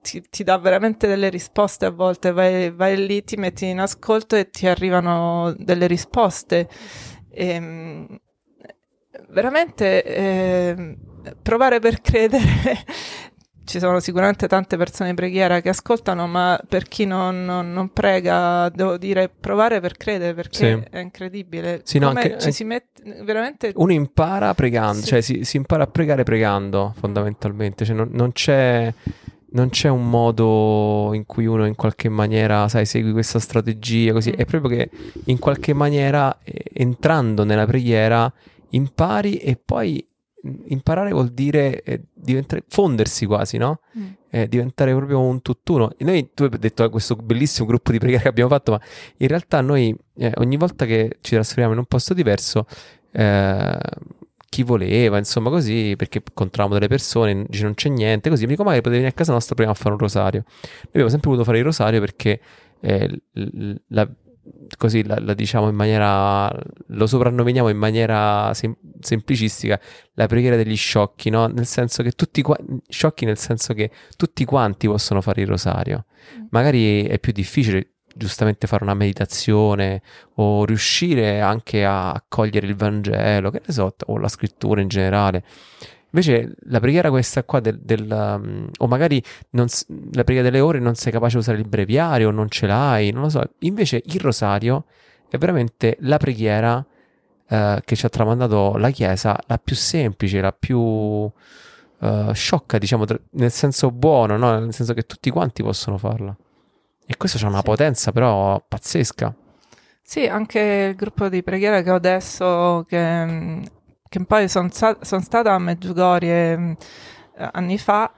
ti, 0.02 0.20
ti 0.28 0.42
dà 0.42 0.58
veramente 0.58 1.06
delle 1.06 1.28
risposte 1.28 1.84
a 1.86 1.90
volte, 1.90 2.32
vai, 2.32 2.72
vai 2.72 3.06
lì, 3.06 3.22
ti 3.22 3.36
metti 3.36 3.66
in 3.66 3.78
ascolto 3.78 4.34
e 4.34 4.50
ti 4.50 4.66
arrivano 4.66 5.54
delle 5.56 5.86
risposte. 5.86 6.68
E, 7.30 7.60
mm, 7.60 8.04
veramente 9.28 10.02
eh, 10.02 10.96
provare 11.40 11.78
per 11.78 12.00
credere. 12.00 12.42
Ci 13.66 13.80
sono 13.80 13.98
sicuramente 13.98 14.46
tante 14.46 14.76
persone 14.76 15.10
in 15.10 15.16
preghiera 15.16 15.60
che 15.60 15.70
ascoltano, 15.70 16.26
ma 16.28 16.58
per 16.68 16.84
chi 16.86 17.04
non, 17.04 17.44
non- 17.44 17.72
non 17.72 17.88
prega, 17.92 18.68
devo 18.68 18.96
dire 18.96 19.28
provare 19.28 19.80
per 19.80 19.96
credere 19.96 20.34
perché 20.34 20.56
Sì. 20.56 20.96
è 20.96 20.98
incredibile. 21.00 21.80
Sì, 21.82 21.98
no, 21.98 22.08
anche- 22.10 22.38
ci 22.38 22.52
si 22.52 22.62
mette 22.64 23.02
veramente. 23.24 23.72
Uno 23.74 23.92
impara 23.92 24.54
pregando, 24.54 25.00
Sì. 25.00 25.06
cioè 25.06 25.20
si, 25.20 25.44
si 25.44 25.56
impara 25.56 25.82
a 25.82 25.86
pregare 25.88 26.22
pregando 26.22 26.94
fondamentalmente, 26.96 27.84
cioè 27.84 27.96
non, 27.96 28.08
non 28.12 28.30
c'è, 28.32 28.92
non 29.50 29.68
c'è 29.70 29.88
un 29.88 30.08
modo 30.08 31.10
in 31.14 31.26
cui 31.26 31.46
uno 31.46 31.66
in 31.66 31.74
qualche 31.74 32.08
maniera, 32.08 32.68
sai, 32.68 32.86
segui 32.86 33.10
questa 33.10 33.40
strategia 33.40 34.12
così, 34.12 34.30
Mm. 34.30 34.34
è 34.38 34.44
proprio 34.44 34.76
che 34.78 34.90
in 35.24 35.38
qualche 35.40 35.72
maniera 35.72 36.38
eh, 36.44 36.62
entrando 36.72 37.42
nella 37.44 37.66
preghiera 37.66 38.32
impari 38.70 39.38
e 39.38 39.56
poi 39.56 40.06
imparare 40.68 41.10
vuol 41.10 41.30
dire 41.30 41.82
eh, 41.82 42.02
diventare, 42.26 42.64
fondersi 42.68 43.24
quasi, 43.24 43.56
no? 43.56 43.80
Mm. 43.96 44.06
eh, 44.30 44.48
diventare 44.48 44.94
proprio 44.94 45.20
un 45.20 45.40
tutt'uno. 45.40 45.92
E 45.96 46.04
noi, 46.04 46.30
tu 46.34 46.42
hai 46.42 46.50
detto 46.58 46.84
eh, 46.84 46.90
questo 46.90 47.16
bellissimo 47.16 47.66
gruppo 47.66 47.92
di 47.92 47.98
preghiera 47.98 48.22
che 48.24 48.28
abbiamo 48.28 48.50
fatto, 48.50 48.72
ma 48.72 48.80
in 49.16 49.28
realtà 49.28 49.60
noi 49.62 49.96
eh, 50.16 50.32
ogni 50.36 50.56
volta 50.56 50.84
che 50.84 51.16
ci 51.22 51.34
trasferiamo 51.34 51.72
in 51.72 51.78
un 51.78 51.86
posto 51.86 52.12
diverso, 52.12 52.66
eh, 53.12 53.78
chi 54.48 54.62
voleva, 54.62 55.18
insomma, 55.18 55.50
così, 55.50 55.94
perché 55.96 56.22
incontravamo 56.26 56.74
delle 56.74 56.88
persone, 56.88 57.46
non 57.60 57.74
c'è 57.74 57.88
niente, 57.88 58.28
così 58.28 58.42
mi 58.44 58.50
dico, 58.50 58.62
magari 58.62 58.80
potete 58.82 59.00
venire 59.00 59.14
a 59.14 59.16
casa 59.16 59.32
nostra 59.32 59.54
prima 59.54 59.70
a 59.70 59.74
fare 59.74 59.90
un 59.90 59.98
rosario. 59.98 60.44
Noi 60.46 60.88
abbiamo 60.88 61.08
sempre 61.08 61.28
voluto 61.28 61.44
fare 61.46 61.58
il 61.58 61.64
rosario 61.64 62.00
perché 62.00 62.40
eh, 62.80 63.20
la- 63.88 64.08
così 64.76 65.04
la, 65.04 65.18
la 65.20 65.34
diciamo 65.34 65.68
in 65.68 65.74
maniera, 65.74 66.50
lo 66.88 67.06
soprannominiamo 67.06 67.68
in 67.68 67.76
maniera 67.76 68.52
sem- 68.54 68.76
semplicistica, 69.00 69.80
la 70.14 70.26
preghiera 70.26 70.56
degli 70.56 70.76
sciocchi, 70.76 71.30
no? 71.30 71.46
Nel 71.46 71.66
senso 71.66 72.02
che 72.02 72.12
tutti 72.12 72.42
qua- 72.42 72.58
sciocchi 72.88 73.24
nel 73.24 73.38
senso 73.38 73.74
che 73.74 73.90
tutti 74.16 74.44
quanti 74.44 74.86
possono 74.86 75.20
fare 75.20 75.42
il 75.42 75.48
rosario. 75.48 76.06
Mm. 76.36 76.44
Magari 76.50 77.04
è 77.04 77.18
più 77.18 77.32
difficile 77.32 77.92
giustamente 78.16 78.66
fare 78.66 78.82
una 78.82 78.94
meditazione 78.94 80.00
o 80.36 80.64
riuscire 80.64 81.40
anche 81.40 81.84
a 81.84 82.22
cogliere 82.26 82.66
il 82.66 82.74
Vangelo, 82.74 83.50
che 83.50 83.60
ne 83.64 83.72
so, 83.72 83.94
o 84.06 84.18
la 84.18 84.28
scrittura 84.28 84.80
in 84.80 84.88
generale. 84.88 85.44
Invece 86.16 86.54
la 86.68 86.80
preghiera 86.80 87.10
questa 87.10 87.44
qua 87.44 87.60
del, 87.60 87.78
del, 87.78 88.10
um, 88.10 88.70
o 88.78 88.86
magari 88.86 89.22
non 89.50 89.66
la 90.12 90.24
preghiera 90.24 90.48
delle 90.48 90.60
ore 90.62 90.78
non 90.78 90.94
sei 90.94 91.12
capace 91.12 91.34
di 91.34 91.40
usare 91.40 91.58
il 91.58 91.68
breviario, 91.68 92.30
non 92.30 92.48
ce 92.48 92.66
l'hai, 92.66 93.10
non 93.10 93.22
lo 93.22 93.28
so. 93.28 93.42
Invece 93.60 94.02
il 94.02 94.20
rosario 94.20 94.86
è 95.28 95.36
veramente 95.36 95.98
la 96.00 96.16
preghiera 96.16 96.82
eh, 97.48 97.82
che 97.84 97.96
ci 97.96 98.06
ha 98.06 98.08
tramandato 98.08 98.76
la 98.78 98.88
Chiesa, 98.88 99.38
la 99.46 99.58
più 99.58 99.76
semplice, 99.76 100.40
la 100.40 100.52
più 100.52 101.30
eh, 102.00 102.30
sciocca, 102.32 102.78
diciamo, 102.78 103.04
tra- 103.04 103.20
nel 103.32 103.50
senso 103.50 103.90
buono, 103.90 104.38
no? 104.38 104.58
nel 104.58 104.72
senso 104.72 104.94
che 104.94 105.02
tutti 105.02 105.28
quanti 105.28 105.62
possono 105.62 105.98
farla. 105.98 106.34
E 107.06 107.16
questo 107.18 107.36
c'ha 107.38 107.46
una 107.48 107.58
Sì. 107.58 107.64
potenza 107.64 108.10
però 108.10 108.64
pazzesca. 108.66 109.34
Sì, 110.02 110.26
anche 110.26 110.60
il 110.90 110.94
gruppo 110.96 111.28
di 111.28 111.42
preghiera 111.42 111.82
che 111.82 111.90
ho 111.90 111.94
adesso, 111.96 112.84
che, 112.88 113.24
mm, 113.26 113.62
che 114.08 114.24
poi 114.24 114.48
sono 114.48 114.70
stata 114.70 115.52
a 115.52 115.58
Medjugorje 115.58 116.56
mm, 116.56 116.72
anni 117.52 117.78
fa, 117.78 118.12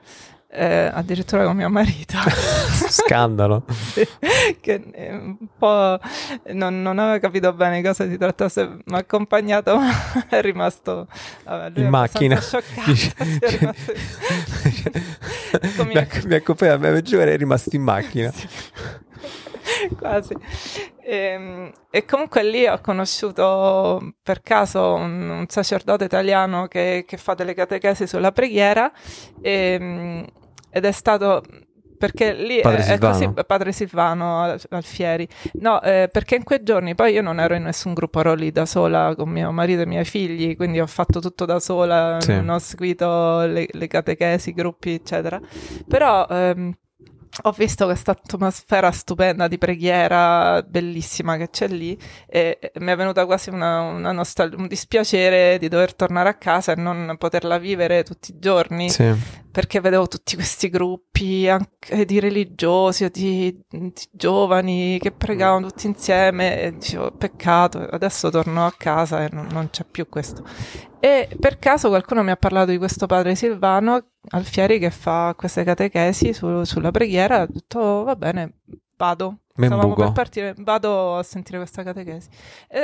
eh, 0.50 0.90
addirittura 0.92 1.44
con 1.44 1.56
mio 1.56 1.68
marito. 1.68 2.16
Scandalo. 2.88 3.64
che 4.60 4.82
un 5.10 5.36
po' 5.58 5.98
non, 6.52 6.80
non, 6.80 6.98
aveva 6.98 7.18
capito 7.18 7.52
bene 7.52 7.82
cosa 7.82 8.08
si 8.08 8.16
trattasse, 8.16 8.66
mi 8.84 8.94
ha 8.94 8.98
accompagnato, 8.98 9.76
ma 9.78 9.92
è 10.28 10.40
rimasto 10.40 11.06
vabbè, 11.44 11.78
in 11.78 11.88
macchina. 11.88 12.40
Scioccato, 12.40 12.92
rimasto... 13.40 13.92
mi, 15.84 15.94
ha, 15.94 16.06
mi 16.24 16.34
accompagnato, 16.34 16.86
a 16.86 17.00
giù 17.02 17.18
è 17.18 17.36
rimasto 17.36 17.76
in 17.76 17.82
macchina. 17.82 18.32
Quasi. 19.98 20.34
E, 21.08 21.16
ehm, 21.16 21.72
e, 21.90 22.04
comunque 22.04 22.44
lì 22.44 22.66
ho 22.66 22.78
conosciuto 22.82 24.16
per 24.22 24.42
caso 24.42 24.92
un, 24.92 25.30
un 25.30 25.46
sacerdote 25.48 26.04
italiano 26.04 26.66
che, 26.66 27.04
che, 27.06 27.16
fa 27.16 27.32
delle 27.32 27.54
catechesi 27.54 28.06
sulla 28.06 28.30
preghiera 28.30 28.92
e, 29.40 29.78
ehm, 29.80 30.26
ed 30.70 30.84
è 30.84 30.92
stato 30.92 31.42
perché 31.96 32.34
lì 32.34 32.60
padre 32.60 32.84
è, 32.84 32.92
è 32.92 32.98
così 32.98 33.32
padre 33.46 33.72
Silvano 33.72 34.54
Alfieri. 34.68 35.26
No 35.54 35.80
eh, 35.80 36.10
perché 36.12 36.36
in 36.36 36.44
quei 36.44 36.62
giorni 36.62 36.94
poi 36.94 37.14
io 37.14 37.22
non 37.22 37.40
ero 37.40 37.54
in 37.54 37.62
nessun 37.62 37.94
gruppo 37.94 38.20
ero 38.20 38.34
lì 38.34 38.52
da 38.52 38.66
sola 38.66 39.14
con 39.16 39.30
mio 39.30 39.50
marito 39.50 39.80
e 39.80 39.84
i 39.84 39.86
miei 39.86 40.04
figli 40.04 40.56
quindi 40.56 40.78
ho 40.78 40.86
fatto 40.86 41.20
tutto 41.20 41.46
da 41.46 41.58
sola 41.58 42.18
sì. 42.20 42.34
non 42.34 42.50
ho 42.50 42.58
seguito 42.58 43.46
le, 43.46 43.66
le 43.70 43.86
catechesi 43.86 44.52
gruppi 44.52 44.92
eccetera. 44.92 45.40
Però 45.88 46.26
ehm, 46.28 46.76
ho 47.42 47.52
visto 47.52 47.84
questa 47.84 48.12
atmosfera 48.12 48.90
stupenda 48.90 49.48
di 49.48 49.58
preghiera 49.58 50.62
bellissima 50.62 51.36
che 51.36 51.50
c'è 51.50 51.68
lì 51.68 51.98
e 52.26 52.58
mi 52.80 52.90
è 52.90 52.96
venuta 52.96 53.26
quasi 53.26 53.50
una, 53.50 53.80
una 53.80 54.12
nostal- 54.12 54.54
un 54.56 54.66
dispiacere 54.66 55.58
di 55.58 55.68
dover 55.68 55.94
tornare 55.94 56.28
a 56.28 56.34
casa 56.34 56.72
e 56.72 56.76
non 56.76 57.16
poterla 57.18 57.58
vivere 57.58 58.02
tutti 58.02 58.32
i 58.32 58.38
giorni 58.38 58.90
sì. 58.90 59.14
Perché 59.58 59.80
vedevo 59.80 60.06
tutti 60.06 60.36
questi 60.36 60.68
gruppi 60.68 61.48
anche 61.48 62.04
di 62.04 62.20
religiosi 62.20 63.02
o 63.02 63.10
di, 63.10 63.60
di 63.68 63.92
giovani 64.12 65.00
che 65.00 65.10
pregavano 65.10 65.66
tutti 65.66 65.88
insieme 65.88 66.62
e 66.62 66.74
dicevo 66.74 67.10
peccato 67.10 67.80
adesso 67.80 68.30
torno 68.30 68.64
a 68.64 68.72
casa 68.76 69.24
e 69.24 69.28
non, 69.32 69.48
non 69.50 69.68
c'è 69.70 69.82
più 69.82 70.08
questo 70.08 70.44
e 71.00 71.28
per 71.40 71.58
caso 71.58 71.88
qualcuno 71.88 72.22
mi 72.22 72.30
ha 72.30 72.36
parlato 72.36 72.70
di 72.70 72.78
questo 72.78 73.06
padre 73.06 73.34
Silvano 73.34 74.10
Alfieri 74.28 74.78
che 74.78 74.90
fa 74.90 75.34
queste 75.36 75.64
catechesi 75.64 76.32
su, 76.32 76.62
sulla 76.64 76.90
preghiera. 76.90 77.42
Ho 77.42 77.46
detto 77.48 78.04
va 78.04 78.14
bene, 78.14 78.60
vado. 78.96 79.38
Stavamo 79.66 79.94
per 79.94 80.12
partire, 80.12 80.54
vado 80.58 81.16
a 81.16 81.22
sentire 81.22 81.58
questa 81.58 81.82
catechesi. 81.82 82.28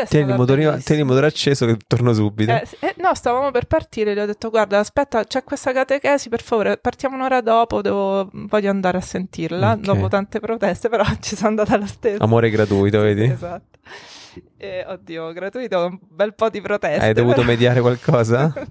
Tieni 0.08 0.30
il, 0.30 0.36
motorino, 0.36 0.76
tieni 0.78 1.02
il 1.02 1.06
motore 1.06 1.26
acceso 1.26 1.66
che 1.66 1.76
torno 1.86 2.12
subito. 2.12 2.50
Eh, 2.50 2.66
eh, 2.80 2.94
no, 2.98 3.14
stavamo 3.14 3.50
per 3.50 3.66
partire. 3.66 4.14
Gli 4.14 4.18
ho 4.18 4.26
detto: 4.26 4.50
Guarda, 4.50 4.80
aspetta, 4.80 5.24
c'è 5.24 5.44
questa 5.44 5.72
catechesi, 5.72 6.28
per 6.28 6.42
favore, 6.42 6.76
partiamo 6.76 7.14
un'ora 7.14 7.40
dopo. 7.40 7.80
Devo, 7.80 8.28
voglio 8.32 8.70
andare 8.70 8.98
a 8.98 9.00
sentirla. 9.00 9.72
Okay. 9.72 9.82
Dopo 9.82 10.08
tante 10.08 10.40
proteste, 10.40 10.88
però 10.88 11.04
ci 11.20 11.36
sono 11.36 11.48
andata 11.48 11.76
lo 11.76 11.86
stesso. 11.86 12.22
Amore 12.22 12.50
gratuito, 12.50 13.00
vedi? 13.00 13.24
Esatto. 13.24 13.78
Eh, 14.56 14.84
oddio, 14.88 15.32
gratuito, 15.32 15.86
un 15.86 15.98
bel 16.00 16.34
po' 16.34 16.48
di 16.50 16.60
proteste. 16.60 17.04
Hai 17.04 17.12
dovuto 17.12 17.36
però... 17.36 17.48
mediare 17.48 17.80
qualcosa? 17.80 18.52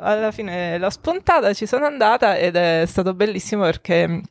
alla 0.00 0.30
fine 0.30 0.78
l'ho 0.78 0.90
spuntata, 0.90 1.52
ci 1.52 1.66
sono 1.66 1.86
andata 1.86 2.36
ed 2.36 2.56
è 2.56 2.84
stato 2.86 3.14
bellissimo 3.14 3.64
perché 3.64 4.22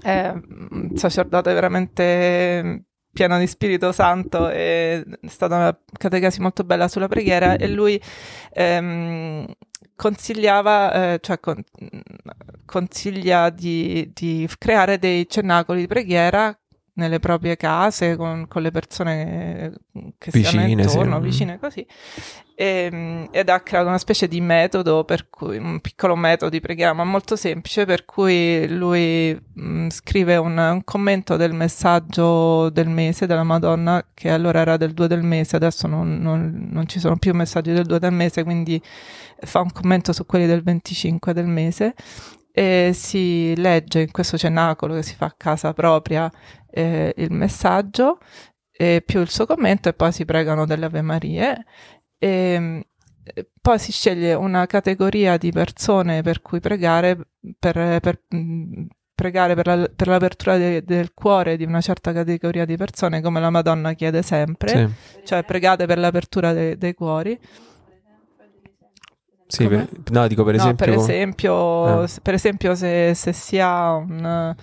è 0.00 0.32
un 0.70 0.90
sacerdote 0.94 1.52
veramente 1.52 2.84
pieno 3.12 3.38
di 3.38 3.46
Spirito 3.46 3.92
Santo 3.92 4.48
è 4.48 5.02
stata 5.26 5.56
una 5.56 5.78
catechesi 5.92 6.40
molto 6.40 6.64
bella 6.64 6.88
sulla 6.88 7.08
preghiera 7.08 7.56
e 7.56 7.68
lui 7.68 8.00
ehm, 8.52 9.46
consigliava, 9.96 11.12
eh, 11.14 11.18
cioè 11.20 11.40
con, 11.40 11.62
consiglia 12.64 13.50
di, 13.50 14.10
di 14.14 14.48
creare 14.58 14.98
dei 14.98 15.28
cenacoli 15.28 15.80
di 15.80 15.86
preghiera 15.86 16.59
nelle 17.00 17.18
proprie 17.18 17.56
case 17.56 18.14
con, 18.16 18.46
con 18.46 18.62
le 18.62 18.70
persone 18.70 19.72
che 20.18 20.30
vicine, 20.30 20.62
stanno 20.62 20.66
intorno, 20.66 21.16
sì. 21.16 21.22
vicine 21.22 21.58
così. 21.58 21.86
E, 22.54 22.88
ehm, 22.92 23.28
ed 23.30 23.48
ha 23.48 23.60
creato 23.60 23.88
una 23.88 23.98
specie 23.98 24.28
di 24.28 24.40
metodo, 24.40 25.04
per 25.04 25.30
cui, 25.30 25.56
un 25.56 25.80
piccolo 25.80 26.14
metodo 26.14 26.50
di 26.50 26.60
preghiera, 26.60 26.92
ma 26.92 27.04
molto 27.04 27.34
semplice, 27.34 27.86
per 27.86 28.04
cui 28.04 28.68
lui 28.68 29.32
mh, 29.32 29.62
mm, 29.62 29.88
scrive 29.88 30.36
un, 30.36 30.58
un, 30.58 30.82
commento 30.84 31.36
del 31.36 31.54
messaggio 31.54 32.68
del 32.68 32.88
mese 32.88 33.26
della 33.26 33.44
Madonna, 33.44 34.04
che 34.12 34.30
allora 34.30 34.60
era 34.60 34.76
del 34.76 34.92
2 34.92 35.08
del 35.08 35.22
mese, 35.22 35.56
adesso 35.56 35.86
non, 35.86 36.18
non, 36.20 36.68
non 36.70 36.86
ci 36.86 37.00
sono 37.00 37.16
più 37.16 37.32
messaggi 37.34 37.72
del 37.72 37.86
2 37.86 37.98
del 37.98 38.12
mese, 38.12 38.44
quindi 38.44 38.80
fa 39.42 39.60
un 39.60 39.72
commento 39.72 40.12
su 40.12 40.26
quelli 40.26 40.46
del 40.46 40.62
25 40.62 41.32
del 41.32 41.46
mese 41.46 41.94
e 42.60 42.90
si 42.92 43.56
legge 43.56 44.02
in 44.02 44.10
questo 44.10 44.36
cenacolo 44.36 44.92
che 44.92 45.02
si 45.02 45.14
fa 45.14 45.24
a 45.24 45.34
casa 45.34 45.72
propria 45.72 46.30
eh, 46.70 47.10
il 47.16 47.32
messaggio 47.32 48.18
e 48.70 49.02
più 49.02 49.20
il 49.20 49.30
suo 49.30 49.46
commento 49.46 49.88
e 49.88 49.94
poi 49.94 50.12
si 50.12 50.26
pregano 50.26 50.66
delle 50.66 50.84
Ave 50.84 51.00
Marie 51.00 51.64
e 52.18 52.86
poi 53.58 53.78
si 53.78 53.92
sceglie 53.92 54.34
una 54.34 54.66
categoria 54.66 55.38
di 55.38 55.50
persone 55.52 56.20
per 56.20 56.42
cui 56.42 56.60
pregare 56.60 57.28
per, 57.58 57.98
per 57.98 58.20
pregare 59.14 59.54
per, 59.54 59.66
la, 59.66 59.90
per 59.96 60.08
l'apertura 60.08 60.58
de, 60.58 60.84
del 60.84 61.14
cuore 61.14 61.56
di 61.56 61.64
una 61.64 61.80
certa 61.80 62.12
categoria 62.12 62.66
di 62.66 62.76
persone 62.76 63.22
come 63.22 63.40
la 63.40 63.48
Madonna 63.48 63.94
chiede 63.94 64.20
sempre 64.20 64.68
sì. 64.68 65.24
cioè 65.24 65.44
pregate 65.44 65.86
per 65.86 65.96
l'apertura 65.96 66.52
de, 66.52 66.76
dei 66.76 66.92
cuori 66.92 67.38
sì, 69.50 69.68
per, 69.68 69.88
no, 70.10 70.26
dico 70.26 70.44
per 70.44 70.54
no, 70.54 70.62
esempio. 70.62 70.86
Per 70.86 70.94
esempio, 70.94 72.04
eh. 72.04 72.08
per 72.22 72.34
esempio 72.34 72.74
se, 72.74 73.14
se 73.14 73.32
si 73.32 73.58
ha 73.58 73.94
un 73.94 74.54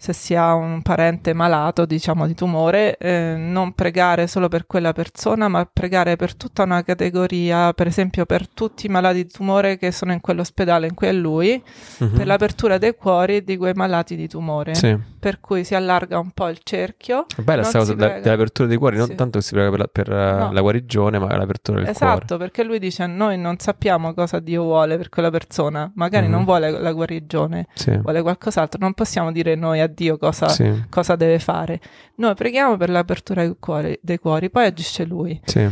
se 0.00 0.12
si 0.12 0.36
ha 0.36 0.54
un 0.54 0.80
parente 0.80 1.32
malato, 1.32 1.84
diciamo, 1.84 2.28
di 2.28 2.34
tumore, 2.36 2.96
eh, 2.98 3.34
non 3.36 3.72
pregare 3.72 4.28
solo 4.28 4.46
per 4.46 4.64
quella 4.64 4.92
persona, 4.92 5.48
ma 5.48 5.68
pregare 5.70 6.14
per 6.14 6.36
tutta 6.36 6.62
una 6.62 6.84
categoria, 6.84 7.72
per 7.72 7.88
esempio 7.88 8.24
per 8.24 8.48
tutti 8.48 8.86
i 8.86 8.88
malati 8.88 9.24
di 9.24 9.28
tumore 9.28 9.76
che 9.76 9.90
sono 9.90 10.12
in 10.12 10.20
quell'ospedale 10.20 10.86
in 10.86 10.94
cui 10.94 11.08
è 11.08 11.12
lui, 11.12 11.60
uh-huh. 11.98 12.12
per 12.12 12.26
l'apertura 12.26 12.78
dei 12.78 12.94
cuori 12.94 13.42
di 13.42 13.56
quei 13.56 13.72
malati 13.74 14.14
di 14.14 14.28
tumore. 14.28 14.76
Sì. 14.76 14.96
Per 15.18 15.40
cui 15.40 15.64
si 15.64 15.74
allarga 15.74 16.20
un 16.20 16.30
po' 16.30 16.46
il 16.46 16.60
cerchio. 16.62 17.26
È 17.36 17.42
bella 17.42 17.62
questa 17.62 17.80
cosa 17.80 17.96
prega... 17.96 18.20
dell'apertura 18.20 18.68
dei 18.68 18.76
cuori, 18.76 18.96
non 18.98 19.08
sì. 19.08 19.14
tanto 19.16 19.38
che 19.40 19.44
si 19.44 19.52
prega 19.52 19.70
per, 19.70 19.78
la, 19.80 19.88
per 19.90 20.12
eh, 20.12 20.38
no. 20.38 20.52
la 20.52 20.60
guarigione, 20.60 21.18
ma 21.18 21.36
l'apertura 21.36 21.80
del 21.80 21.88
esatto, 21.88 22.04
cuore. 22.04 22.16
Esatto, 22.18 22.36
perché 22.36 22.62
lui 22.62 22.78
dice 22.78 23.04
noi 23.06 23.36
non 23.36 23.58
sappiamo 23.58 24.14
cosa 24.14 24.38
Dio 24.38 24.62
vuole 24.62 24.96
per 24.96 25.08
quella 25.08 25.30
persona, 25.30 25.90
magari 25.96 26.26
uh-huh. 26.26 26.32
non 26.32 26.44
vuole 26.44 26.70
la 26.70 26.92
guarigione, 26.92 27.66
sì. 27.74 27.96
vuole 27.96 28.22
qualcos'altro, 28.22 28.78
non 28.80 28.94
possiamo 28.94 29.32
dire 29.32 29.56
noi 29.56 29.86
Dio 29.88 30.16
cosa, 30.16 30.48
sì. 30.48 30.84
cosa 30.88 31.16
deve 31.16 31.38
fare. 31.38 31.80
Noi 32.16 32.34
preghiamo 32.34 32.76
per 32.76 32.90
l'apertura 32.90 33.42
dei 33.42 33.56
cuori, 33.58 33.98
dei 34.00 34.18
cuori 34.18 34.50
poi 34.50 34.66
agisce 34.66 35.04
Lui. 35.04 35.40
Sì. 35.44 35.68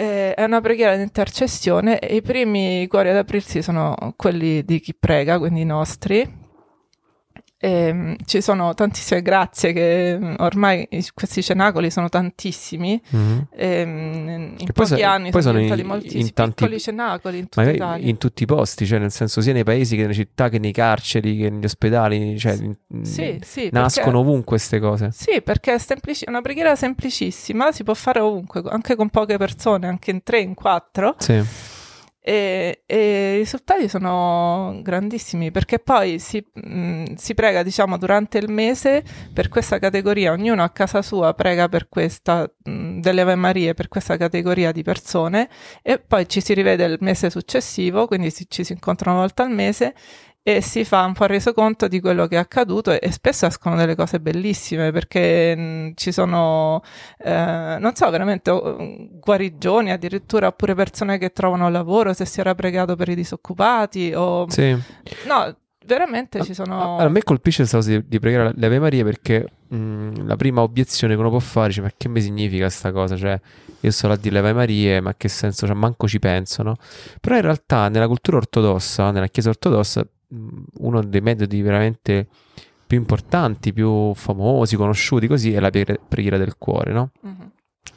Eh, 0.00 0.34
è 0.34 0.44
una 0.44 0.60
preghiera 0.60 0.94
di 0.96 1.02
intercessione 1.02 1.98
e 1.98 2.16
i 2.16 2.22
primi 2.22 2.86
cuori 2.86 3.10
ad 3.10 3.16
aprirsi 3.16 3.62
sono 3.62 4.14
quelli 4.16 4.64
di 4.64 4.78
chi 4.80 4.94
prega, 4.94 5.38
quindi 5.38 5.62
i 5.62 5.64
nostri, 5.64 6.47
e, 7.60 7.70
ehm, 7.70 8.16
ci 8.24 8.40
sono 8.40 8.72
tantissime 8.72 9.20
grazie 9.20 9.72
che 9.72 10.16
mm, 10.18 10.34
ormai 10.38 10.88
questi 11.12 11.42
cenacoli 11.42 11.90
sono 11.90 12.08
tantissimi 12.08 13.00
mm-hmm. 13.14 13.38
Ehm, 13.56 14.28
e, 14.28 14.56
in 14.58 14.72
pochi 14.72 14.94
poi 14.94 15.02
anni 15.02 15.30
poi 15.30 15.42
sono, 15.42 15.60
sono 15.66 15.80
in, 15.80 15.86
moltissimi 15.86 16.20
in 16.22 16.32
tanti, 16.32 16.54
piccoli 16.54 16.80
cenacoli 16.80 17.38
in 17.38 17.48
tutta 17.48 17.70
Italia. 17.70 18.08
in 18.08 18.16
tutti 18.16 18.44
i 18.44 18.46
posti 18.46 18.86
cioè 18.86 18.98
nel 19.00 19.10
senso 19.10 19.40
sia 19.40 19.52
nei 19.52 19.64
paesi 19.64 19.96
che 19.96 20.02
nelle 20.02 20.14
città 20.14 20.48
che 20.48 20.58
nei 20.58 20.72
carceri 20.72 21.36
che 21.36 21.50
negli 21.50 21.64
ospedali 21.64 22.38
cioè, 22.38 22.56
sì, 23.02 23.38
sì, 23.42 23.68
nascono 23.72 24.04
perché, 24.04 24.18
ovunque 24.18 24.44
queste 24.44 24.78
cose 24.78 25.10
sì 25.12 25.42
perché 25.42 25.74
è 25.74 25.78
semplici- 25.78 26.24
una 26.28 26.40
preghiera 26.40 26.76
semplicissima 26.76 27.72
si 27.72 27.82
può 27.82 27.94
fare 27.94 28.20
ovunque 28.20 28.62
anche 28.66 28.94
con 28.94 29.08
poche 29.08 29.36
persone 29.36 29.88
anche 29.88 30.12
in 30.12 30.22
tre 30.22 30.40
in 30.40 30.54
quattro 30.54 31.16
sì 31.18 31.76
e, 32.28 32.82
e, 32.84 33.36
i 33.36 33.38
risultati 33.38 33.88
sono 33.88 34.80
grandissimi 34.82 35.50
perché 35.50 35.78
poi 35.78 36.18
si, 36.18 36.44
mh, 36.52 37.14
si, 37.14 37.32
prega, 37.32 37.62
diciamo, 37.62 37.96
durante 37.96 38.36
il 38.36 38.50
mese 38.50 39.02
per 39.32 39.48
questa 39.48 39.78
categoria, 39.78 40.32
ognuno 40.32 40.62
a 40.62 40.68
casa 40.68 41.00
sua 41.00 41.32
prega 41.32 41.70
per 41.70 41.88
questa, 41.88 42.46
mh, 42.64 43.00
delle 43.00 43.22
Ave 43.22 43.34
Marie 43.34 43.72
per 43.72 43.88
questa 43.88 44.18
categoria 44.18 44.72
di 44.72 44.82
persone 44.82 45.48
e 45.82 45.98
poi 46.00 46.28
ci 46.28 46.42
si 46.42 46.52
rivede 46.52 46.84
il 46.84 46.98
mese 47.00 47.30
successivo, 47.30 48.06
quindi 48.06 48.28
si, 48.30 48.44
ci 48.46 48.62
si 48.62 48.72
incontra 48.72 49.10
una 49.10 49.20
volta 49.20 49.44
al 49.44 49.50
mese 49.50 49.94
e 50.48 50.62
si 50.62 50.82
fa 50.82 51.04
un 51.04 51.12
po' 51.12 51.26
reso 51.26 51.52
conto 51.52 51.88
di 51.88 52.00
quello 52.00 52.26
che 52.26 52.36
è 52.36 52.38
accaduto 52.38 52.90
e, 52.90 53.00
e 53.02 53.12
spesso 53.12 53.44
escono 53.44 53.76
delle 53.76 53.94
cose 53.94 54.18
bellissime 54.18 54.92
perché 54.92 55.54
mh, 55.54 55.92
ci 55.94 56.10
sono, 56.10 56.82
eh, 57.18 57.76
non 57.78 57.94
so, 57.94 58.08
veramente 58.08 58.50
uh, 58.50 59.10
guarigioni 59.20 59.90
addirittura 59.90 60.46
oppure 60.46 60.74
persone 60.74 61.18
che 61.18 61.32
trovano 61.32 61.68
lavoro 61.68 62.14
se 62.14 62.24
si 62.24 62.40
era 62.40 62.54
pregato 62.54 62.96
per 62.96 63.10
i 63.10 63.14
disoccupati 63.14 64.14
o... 64.14 64.48
Sì. 64.48 64.74
No, 65.26 65.54
veramente 65.84 66.42
ci 66.42 66.54
sono... 66.54 66.96
A, 66.96 67.04
a 67.04 67.08
me 67.10 67.22
colpisce 67.22 67.58
questa 67.58 67.76
cosa 67.76 67.90
di, 67.90 68.08
di 68.08 68.18
pregare 68.18 68.54
le 68.56 68.66
Ave 68.66 68.78
Marie 68.78 69.04
perché 69.04 69.46
mh, 69.68 69.76
mm, 69.76 70.12
la 70.26 70.36
prima 70.36 70.62
obiezione 70.62 71.12
che 71.12 71.20
uno 71.20 71.28
può 71.28 71.40
fare 71.40 71.68
dice 71.68 71.82
ma 71.82 71.90
che 71.94 72.08
mi 72.08 72.22
significa 72.22 72.70
sta 72.70 72.90
cosa? 72.90 73.18
Cioè 73.18 73.38
io 73.80 73.90
sto 73.90 74.08
là 74.08 74.14
a 74.14 74.16
dire 74.16 74.40
le 74.40 74.52
Marie, 74.54 75.00
ma 75.02 75.14
che 75.14 75.28
senso? 75.28 75.66
Cioè 75.66 75.76
manco 75.76 76.08
ci 76.08 76.18
pensano. 76.18 76.76
Però 77.20 77.36
in 77.36 77.42
realtà 77.42 77.90
nella 77.90 78.06
cultura 78.06 78.38
ortodossa, 78.38 79.10
nella 79.10 79.28
chiesa 79.28 79.50
ortodossa, 79.50 80.02
mm, 80.02 80.17
uno 80.28 81.02
dei 81.02 81.20
metodi 81.20 81.62
veramente 81.62 82.28
più 82.86 82.98
importanti, 82.98 83.72
più 83.72 84.14
famosi, 84.14 84.76
conosciuti 84.76 85.26
così 85.26 85.52
è 85.52 85.60
la 85.60 85.70
preghiera 85.70 86.38
del 86.38 86.56
cuore, 86.56 86.92
no? 86.92 87.10
Uh-huh. 87.20 87.50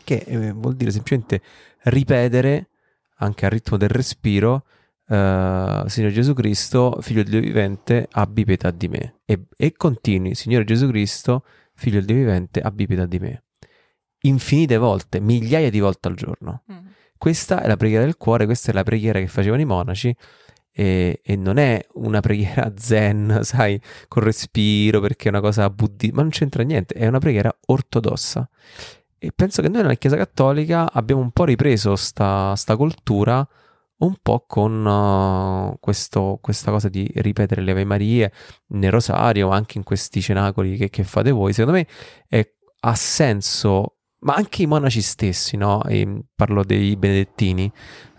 Che 0.03 0.15
eh, 0.15 0.51
vuol 0.51 0.75
dire 0.75 0.91
semplicemente 0.91 1.41
ripetere 1.83 2.69
anche 3.17 3.45
al 3.45 3.51
ritmo 3.51 3.77
del 3.77 3.89
respiro 3.89 4.65
Uh, 5.11 5.85
Signore 5.89 6.13
Gesù 6.13 6.33
Cristo, 6.33 6.97
figlio 7.01 7.21
del 7.21 7.31
Dio 7.31 7.41
vivente, 7.41 8.07
abbi 8.11 8.45
pietà 8.45 8.71
di 8.71 8.87
me. 8.87 9.15
E, 9.25 9.47
e, 9.57 9.73
continui, 9.73 10.35
Signore 10.35 10.63
Gesù 10.63 10.87
Cristo, 10.87 11.43
figlio 11.73 11.97
del 11.97 12.05
Dio 12.05 12.15
vivente, 12.15 12.61
abbi 12.61 12.87
pietà 12.87 13.05
di 13.05 13.19
me. 13.19 13.43
Infinite 14.21 14.77
volte, 14.77 15.19
migliaia 15.19 15.69
di 15.69 15.81
volte 15.81 16.07
al 16.07 16.15
giorno. 16.15 16.63
Mm. 16.71 16.87
Questa 17.17 17.61
è 17.61 17.67
la 17.67 17.75
preghiera 17.75 18.05
del 18.05 18.15
cuore, 18.15 18.45
questa 18.45 18.71
è 18.71 18.73
la 18.73 18.83
preghiera 18.83 19.19
che 19.19 19.27
facevano 19.27 19.61
i 19.61 19.65
monaci 19.65 20.15
e, 20.73 21.21
e, 21.23 21.35
non 21.35 21.57
è 21.57 21.85
una 21.93 22.21
preghiera 22.21 22.73
zen, 22.77 23.39
sai, 23.43 23.79
col 24.07 24.23
respiro 24.23 24.99
perché 24.99 25.25
è 25.25 25.29
una 25.29 25.41
cosa 25.41 25.69
buddista, 25.69 26.15
ma 26.15 26.21
non 26.21 26.31
c'entra 26.31 26.63
niente, 26.63 26.93
è 26.93 27.07
una 27.07 27.19
preghiera 27.19 27.55
ortodossa. 27.67 28.49
E 29.17 29.31
penso 29.35 29.61
che 29.61 29.69
noi 29.69 29.81
nella 29.81 29.95
Chiesa 29.95 30.17
Cattolica 30.17 30.91
abbiamo 30.91 31.21
un 31.21 31.31
po' 31.31 31.43
ripreso 31.43 31.95
sta, 31.95 32.55
sta 32.55 32.75
cultura 32.75 33.47
un 34.01 34.15
po' 34.21 34.45
con 34.47 34.85
uh, 34.85 35.77
questo, 35.79 36.39
questa 36.41 36.71
cosa 36.71 36.89
di 36.89 37.09
ripetere 37.15 37.61
le 37.61 37.71
Ave 37.71 37.85
Marie 37.85 38.31
nel 38.67 38.91
rosario, 38.91 39.49
anche 39.49 39.77
in 39.77 39.83
questi 39.83 40.21
cenacoli 40.21 40.75
che, 40.75 40.89
che 40.89 41.03
fate 41.03 41.31
voi, 41.31 41.53
secondo 41.53 41.77
me 41.77 41.87
è, 42.27 42.47
ha 42.79 42.95
senso, 42.95 43.97
ma 44.19 44.33
anche 44.33 44.63
i 44.63 44.65
monaci 44.65 45.01
stessi, 45.01 45.55
no? 45.55 45.83
E 45.83 46.23
parlo 46.35 46.63
dei 46.63 46.95
benedettini, 46.95 47.71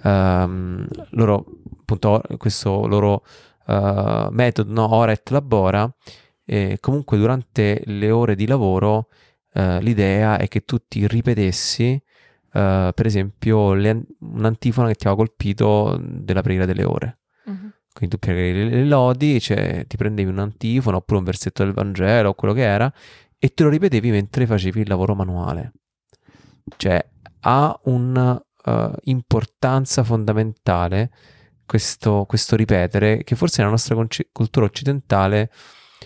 um, 0.04 0.86
loro, 1.10 1.46
appunto, 1.92 2.22
questo 2.38 2.86
loro 2.86 3.24
uh, 3.66 4.28
metodo, 4.30 4.72
no? 4.72 4.94
Ora 4.94 5.12
et 5.12 5.28
labora, 5.30 5.92
e 6.44 6.78
comunque 6.80 7.18
durante 7.18 7.82
le 7.84 8.10
ore 8.10 8.34
di 8.34 8.46
lavoro 8.46 9.08
uh, 9.54 9.78
l'idea 9.78 10.38
è 10.38 10.48
che 10.48 10.64
tu 10.64 10.78
ti 10.86 11.06
ripetessi 11.06 12.02
uh, 12.52 12.92
per 12.94 13.06
esempio, 13.06 13.74
le, 13.74 14.02
un'antifona 14.20 14.88
che 14.88 14.94
ti 14.94 15.06
aveva 15.06 15.24
colpito 15.24 15.98
della 16.02 16.42
preghiera 16.42 16.66
delle 16.66 16.84
ore. 16.84 17.18
Uh-huh. 17.44 17.70
Quindi 17.92 18.16
tu 18.16 18.18
preghi 18.18 18.68
le, 18.68 18.84
lodi, 18.84 19.40
cioè, 19.40 19.86
ti 19.86 19.96
prendevi 19.96 20.30
un'antifona 20.30 20.96
oppure 20.96 21.18
un 21.18 21.24
versetto 21.24 21.64
del 21.64 21.72
Vangelo 21.72 22.30
o 22.30 22.34
quello 22.34 22.54
che 22.54 22.62
era 22.62 22.92
e 23.38 23.54
te 23.54 23.62
lo 23.64 23.68
ripetevi 23.68 24.10
mentre 24.10 24.46
facevi 24.46 24.80
il 24.80 24.88
lavoro 24.88 25.14
manuale. 25.14 25.72
Cioè, 26.76 27.04
ha 27.40 27.78
un'importanza 27.84 30.04
fondamentale 30.04 31.10
questo, 31.72 32.26
questo, 32.28 32.54
ripetere 32.54 33.24
che 33.24 33.34
forse 33.34 33.56
nella 33.58 33.70
nostra 33.70 33.94
conci- 33.94 34.28
cultura 34.30 34.66
occidentale 34.66 35.50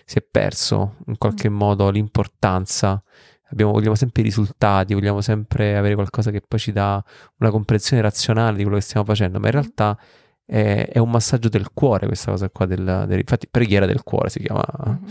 si 0.04 0.16
è 0.18 0.22
perso 0.22 0.94
in 1.08 1.18
qualche 1.18 1.50
mm. 1.50 1.54
modo 1.54 1.90
l'importanza 1.90 3.02
abbiamo, 3.50 3.72
vogliamo 3.72 3.96
sempre 3.96 4.22
i 4.22 4.24
risultati, 4.24 4.94
vogliamo 4.94 5.20
sempre 5.20 5.76
avere 5.76 5.96
qualcosa 5.96 6.30
che 6.30 6.40
poi 6.40 6.60
ci 6.60 6.70
dà 6.70 7.02
una 7.38 7.50
comprensione 7.50 8.00
razionale 8.00 8.56
di 8.56 8.62
quello 8.62 8.78
che 8.78 8.84
stiamo 8.84 9.04
facendo, 9.04 9.40
ma 9.40 9.46
in 9.46 9.52
realtà 9.54 9.98
è, 10.44 10.88
è 10.92 10.98
un 10.98 11.10
massaggio 11.10 11.48
del 11.48 11.72
cuore 11.72 12.06
questa 12.06 12.30
cosa 12.30 12.48
qua, 12.48 12.64
del, 12.66 13.04
del, 13.08 13.18
infatti 13.18 13.48
preghiera 13.48 13.86
del 13.86 14.04
cuore 14.04 14.28
si 14.28 14.38
chiama 14.38 14.64
mm-hmm. 14.88 15.04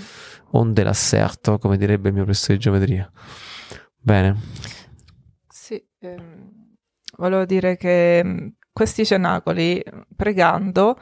onde 0.51 0.83
l'asserto, 0.83 1.57
come 1.57 1.75
direbbe 1.75 2.07
il 2.07 2.13
mio 2.13 2.23
professore 2.23 2.53
di 2.53 2.63
geometria. 2.63 3.11
Bene. 3.97 4.39
Sì, 5.49 5.85
ehm, 5.99 6.77
volevo 7.17 7.43
dire 7.43 7.75
che 7.75 8.21
mm, 8.23 8.47
questi 8.75 9.05
cenacoli, 9.05 9.81
pregando, 10.17 10.99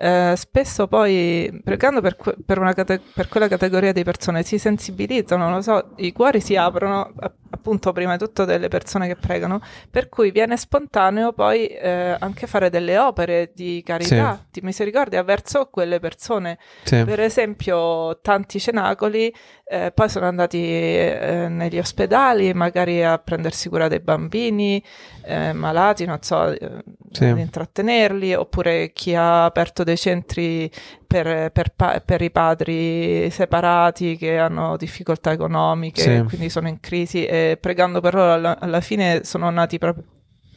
eh, 0.00 0.34
spesso 0.36 0.86
poi, 0.86 1.60
pregando 1.64 2.00
per, 2.00 2.14
per, 2.46 2.72
cate- 2.72 3.00
per, 3.12 3.26
quella 3.26 3.48
categoria 3.48 3.90
di 3.90 4.04
persone, 4.04 4.44
si 4.44 4.56
sensibilizzano, 4.56 5.46
non 5.46 5.54
lo 5.54 5.60
so, 5.60 5.94
i 5.96 6.12
cuori 6.12 6.40
si 6.40 6.54
aprono 6.54 7.12
appunto 7.50 7.90
prima 7.90 8.12
di 8.12 8.24
tutto 8.24 8.44
delle 8.44 8.68
persone 8.68 9.08
che 9.08 9.16
pregano, 9.16 9.60
per 9.90 10.08
cui 10.08 10.30
viene 10.30 10.56
spontaneo 10.56 11.32
poi 11.32 11.66
eh, 11.66 12.16
anche 12.16 12.46
fare 12.46 12.70
delle 12.70 12.98
opere 12.98 13.50
di 13.52 13.82
carità, 13.84 14.36
sì. 14.36 14.60
di 14.60 14.60
misericordia 14.64 15.24
verso 15.24 15.66
quelle 15.66 15.98
persone. 15.98 16.58
Sì. 16.84 17.02
Per 17.02 17.18
esempio, 17.18 18.20
tanti 18.20 18.60
cenacoli 18.60 19.34
eh, 19.64 19.90
poi 19.92 20.08
sono 20.08 20.26
andati 20.26 20.58
eh, 20.58 21.48
negli 21.50 21.78
ospedali, 21.78 22.54
magari 22.54 23.04
a 23.04 23.18
prendersi 23.18 23.68
cura 23.68 23.88
dei 23.88 24.00
bambini 24.00 24.80
eh, 25.24 25.52
malati, 25.52 26.04
non 26.04 26.22
so, 26.22 26.50
eh, 26.52 26.82
sì. 27.10 27.24
ad 27.24 27.38
intrattenerli, 27.38 28.34
oppure 28.34 28.92
chi 28.92 29.14
ha 29.14 29.44
aperto 29.44 29.84
dei 29.84 29.96
centri 29.96 30.70
per, 31.06 31.50
per, 31.52 31.72
per, 32.04 32.22
i 32.22 32.30
padri 32.30 33.30
separati 33.30 34.16
che 34.16 34.38
hanno 34.38 34.76
difficoltà 34.76 35.32
economiche, 35.32 36.02
sì. 36.02 36.22
quindi 36.26 36.50
sono 36.50 36.68
in 36.68 36.80
crisi 36.80 37.24
e 37.24 37.58
pregando 37.60 38.00
per 38.00 38.14
loro 38.14 38.32
alla, 38.32 38.58
alla 38.58 38.80
fine 38.80 39.24
sono 39.24 39.50
nati 39.50 39.78
proprio, 39.78 40.04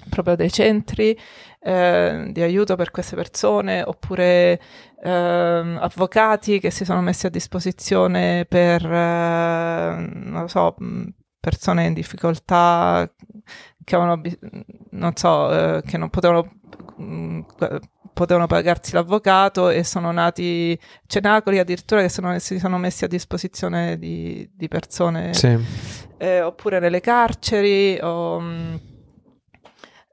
proprio 0.10 0.36
dei 0.36 0.52
centri 0.52 1.18
eh, 1.64 2.30
di 2.32 2.42
aiuto 2.42 2.76
per 2.76 2.92
queste 2.92 3.16
persone, 3.16 3.84
oppure 3.86 4.60
eh, 5.04 5.10
avvocati 5.10 6.60
che 6.60 6.72
si 6.72 6.86
sono 6.86 7.02
messi 7.02 7.28
a 7.28 7.30
disposizione 7.30 8.46
per, 8.46 8.86
eh, 8.86 10.10
non 10.12 10.50
so, 10.50 10.76
persone 11.40 11.86
in 11.88 11.94
difficoltà 11.94 13.12
che 13.84 13.96
avevano, 13.96 14.22
non 14.92 15.16
so, 15.16 15.52
eh, 15.52 15.82
che 15.86 15.98
non 15.98 16.10
potevano, 16.10 16.52
mh, 16.98 17.04
mm, 17.04 17.42
potevano 18.14 18.48
pagarsi 18.48 18.94
l'avvocato 18.94 19.70
e 19.70 19.84
sono 19.84 20.12
nati 20.12 20.78
cenacoli 21.08 21.60
addirittura 21.60 22.02
che 22.02 22.10
sono, 22.10 22.38
si 22.40 22.60
sono 22.60 22.78
messi 22.78 23.04
a 23.04 23.08
disposizione 23.08 23.98
di, 23.98 24.50
di 24.54 24.68
persone, 24.68 25.34
sì. 25.34 25.58
eh, 26.18 26.42
oppure 26.42 26.80
nelle 26.80 27.02
carceri, 27.02 27.98
o, 28.02 28.40
mh, 28.40 28.46
mm, 28.46 28.76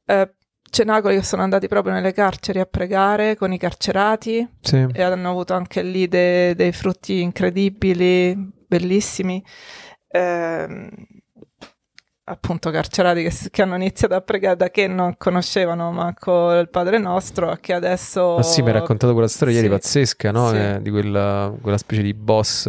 eh, 0.07 0.33
cenacoli 0.71 1.17
che 1.17 1.23
sono 1.23 1.43
andati 1.43 1.67
proprio 1.67 1.93
nelle 1.93 2.13
carceri 2.13 2.61
a 2.61 2.67
pregare 2.67 3.37
con 3.37 3.53
i 3.53 3.59
carcerati 3.59 4.47
sì. 4.61 4.87
e 4.93 5.03
hanno 5.03 5.31
avuto 5.31 5.55
anche 5.55 5.83
lì 5.83 6.09
de- 6.09 6.55
dei 6.55 6.73
frutti 6.73 7.21
incredibili, 7.21 8.37
bellissimi. 8.67 9.43
Eh, 10.11 10.91
appunto 12.29 12.71
carcerati 12.71 13.23
che, 13.23 13.33
che, 13.51 13.63
hanno 13.63 13.75
iniziato 13.75 14.15
a 14.15 14.21
pregare 14.21 14.57
da 14.57 14.71
che 14.71 14.87
non 14.87 15.15
conoscevano 15.17 15.91
manco 15.91 16.53
il 16.53 16.69
Padre 16.69 16.99
Nostro 16.99 17.57
che 17.61 17.73
adesso... 17.73 18.37
Ma 18.37 18.43
sì, 18.43 18.63
mi 18.63 18.69
hai 18.69 18.75
raccontato 18.75 19.13
quella 19.13 19.29
storia 19.29 19.55
sì. 19.55 19.61
ieri 19.61 19.73
pazzesca, 19.73 20.31
no? 20.31 20.51
Sì. 20.51 20.57
Eh, 20.57 20.79
di 20.83 20.91
quella, 20.91 21.53
quella, 21.61 21.79
specie 21.79 22.03
di 22.03 22.15
boss 22.15 22.67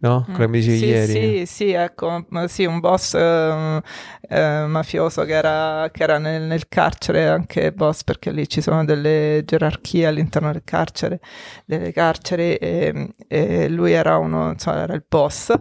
no? 0.00 0.26
Mm. 0.28 0.34
Come 0.34 0.46
dicevi 0.48 0.76
sì, 0.78 0.84
ieri. 0.84 1.06
Sì, 1.06 1.46
sì, 1.46 1.70
ecco, 1.72 2.26
sì, 2.46 2.64
un 2.64 2.80
boss 2.80 3.14
eh, 3.14 3.82
eh, 4.28 4.66
mafioso 4.66 5.24
che 5.24 5.32
era, 5.32 5.88
che 5.92 6.02
era 6.02 6.18
nel, 6.18 6.42
nel, 6.42 6.68
carcere, 6.68 7.26
anche 7.28 7.72
boss, 7.72 8.04
perché 8.04 8.30
lì 8.30 8.48
ci 8.48 8.60
sono 8.60 8.84
delle 8.84 9.42
gerarchie 9.44 10.06
all'interno 10.06 10.52
del 10.52 10.62
carcere, 10.64 11.20
delle 11.64 11.92
carceri, 11.92 12.54
e, 12.56 13.14
e 13.26 13.68
lui 13.68 13.92
era 13.92 14.16
uno, 14.18 14.50
insomma, 14.50 14.82
era 14.82 14.94
il 14.94 15.04
boss 15.06 15.52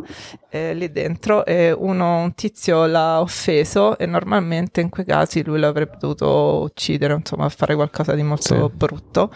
eh, 0.49 0.73
lì 0.73 0.91
dentro, 0.91 1.45
e 1.45 1.71
uno, 1.71 2.21
un 2.21 2.33
tizio 2.35 2.85
l'ha 2.85 3.21
offeso 3.21 3.97
e 3.97 4.05
normalmente 4.05 4.81
in 4.81 4.89
quei 4.89 5.05
casi 5.05 5.43
lui 5.43 5.59
l'avrebbe 5.59 5.97
dovuto 5.99 6.61
uccidere, 6.61 7.13
insomma, 7.13 7.49
fare 7.49 7.75
qualcosa 7.75 8.13
di 8.13 8.23
molto 8.23 8.69
sì. 8.69 8.75
brutto. 8.75 9.31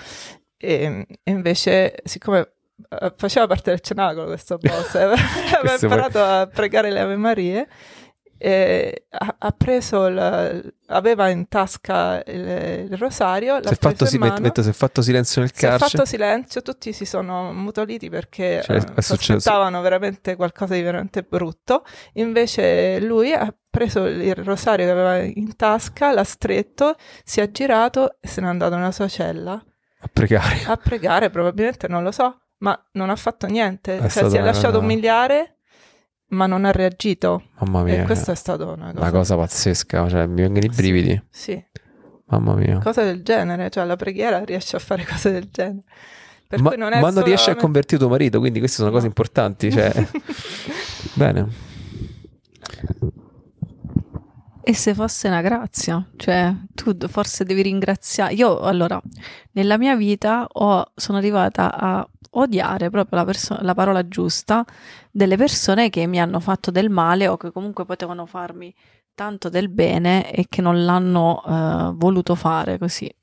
E, 0.58 1.08
e 1.24 1.32
invece, 1.32 1.96
siccome 2.04 2.54
faceva 3.16 3.48
parte 3.48 3.72
del 3.72 3.82
cenacolo 3.82 4.26
questo 4.28 4.58
boss, 4.58 4.96
aveva 4.96 5.78
imparato 5.80 6.24
a 6.24 6.48
pregare 6.48 6.92
le 6.92 7.00
Ave 7.00 7.16
Marie 7.16 7.68
e 8.44 9.06
ha, 9.08 9.36
ha 9.38 9.52
preso 9.52 10.08
il, 10.08 10.74
aveva 10.88 11.30
in 11.30 11.48
tasca 11.48 12.24
il, 12.26 12.88
il 12.90 12.98
rosario 12.98 13.60
si 13.62 13.72
è, 13.72 13.76
fatto, 13.76 14.08
si, 14.08 14.18
metto, 14.18 14.64
si 14.64 14.70
è 14.70 14.72
fatto 14.72 15.04
silenzio 15.04 15.42
nel 15.42 15.52
carcere 15.52 15.78
si 15.78 15.86
è 15.86 15.90
fatto 15.90 16.06
silenzio 16.06 16.62
tutti 16.64 16.92
si 16.92 17.06
sono 17.06 17.54
mutoliti 17.54 18.10
perché 18.10 18.64
cioè, 18.64 18.82
aspettavano 18.96 19.80
veramente 19.82 20.36
qualcosa 20.36 20.74
di 20.74 20.82
veramente 20.82 21.22
brutto. 21.22 21.86
Invece 22.14 23.00
lui 23.00 23.32
ha 23.32 23.54
preso 23.70 24.08
il 24.08 24.34
rosario 24.34 24.86
che 24.86 24.92
aveva 24.92 25.18
in 25.20 25.56
tasca 25.56 26.12
l'ha 26.12 26.24
stretto 26.24 26.96
si 27.24 27.42
è 27.42 27.52
girato 27.52 28.18
e 28.20 28.28
se 28.28 28.42
n'è 28.42 28.48
andato 28.48 28.76
nella 28.76 28.92
sua 28.92 29.08
cella. 29.08 29.52
A 29.54 30.10
pregare. 30.12 30.64
A 30.66 30.78
pregare 30.78 31.30
probabilmente 31.30 31.88
non 31.88 32.02
lo 32.02 32.12
so 32.12 32.41
ma 32.62 32.80
non 32.94 33.10
ha 33.10 33.16
fatto 33.16 33.48
niente, 33.48 33.98
è 33.98 34.10
cioè 34.10 34.30
si 34.30 34.38
è 34.38 34.42
lasciato 34.42 34.78
una... 34.78 34.86
umiliare 34.86 35.58
ma 36.32 36.46
non 36.46 36.66
ha 36.66 36.72
reagito. 36.72 37.44
Mamma 37.60 37.84
mia. 37.84 38.02
E 38.02 38.06
questa 38.06 38.32
è 38.32 38.36
stata 38.36 38.66
una 38.66 38.88
cosa, 38.92 39.00
una 39.00 39.12
cosa 39.12 39.36
pazzesca, 39.36 40.10
cioè 40.10 40.26
mi 40.28 40.42
vengono 40.42 40.66
i 40.66 40.70
brividi. 40.70 41.22
Sì. 41.30 41.52
sì. 41.52 41.66
Mamma 42.26 42.56
mia. 42.56 42.78
Cose 42.80 43.04
del 43.04 43.24
genere, 43.24 43.70
cioè 43.70 43.86
la 43.86 43.96
preghiera 43.96 44.44
riesce 44.46 44.76
a 44.76 44.80
fare 44.80 45.04
cose 45.10 45.32
del 45.32 45.50
genere. 45.52 45.84
Per 46.48 46.62
ma, 46.62 46.74
non 46.76 46.94
è 46.94 47.00
ma 47.00 47.10
non 47.10 47.24
riesce 47.24 47.52
a 47.52 47.56
convertire 47.56 48.00
tuo 48.00 48.10
marito, 48.10 48.40
quindi 48.40 48.60
queste 48.60 48.78
sono 48.78 48.90
no. 48.90 48.96
cose 48.96 49.08
importanti. 49.08 49.72
Cioè. 49.72 49.92
Bene. 51.16 51.48
E 54.64 54.74
se 54.74 54.94
fosse 54.94 55.28
una 55.28 55.42
grazia, 55.42 56.06
cioè 56.18 56.54
tu 56.74 56.96
forse 57.08 57.44
devi 57.44 57.64
ringraziare. 57.64 58.34
Io 58.34 58.60
allora, 58.60 59.02
nella 59.54 59.78
mia 59.78 59.96
vita 59.96 60.48
ho, 60.52 60.92
sono 60.96 61.18
arrivata 61.18 61.76
a 61.76 62.08
odiare 62.32 62.90
proprio 62.90 63.20
la, 63.20 63.26
perso- 63.26 63.58
la 63.62 63.74
parola 63.74 64.08
giusta 64.08 64.64
delle 65.10 65.36
persone 65.36 65.90
che 65.90 66.06
mi 66.08 66.20
hanno 66.20 66.40
fatto 66.40 66.72
del 66.72 66.90
male 66.90 67.28
o 67.28 67.38
che 67.38 67.52
comunque 67.52 67.86
potevano 67.86 68.26
farmi 68.26 68.74
tanto 69.14 69.50
del 69.50 69.70
bene 69.70 70.32
e 70.32 70.46
che 70.48 70.62
non 70.62 70.86
l'hanno 70.86 71.42
uh, 71.44 71.96
voluto 71.96 72.36
fare 72.36 72.78
così. 72.78 73.14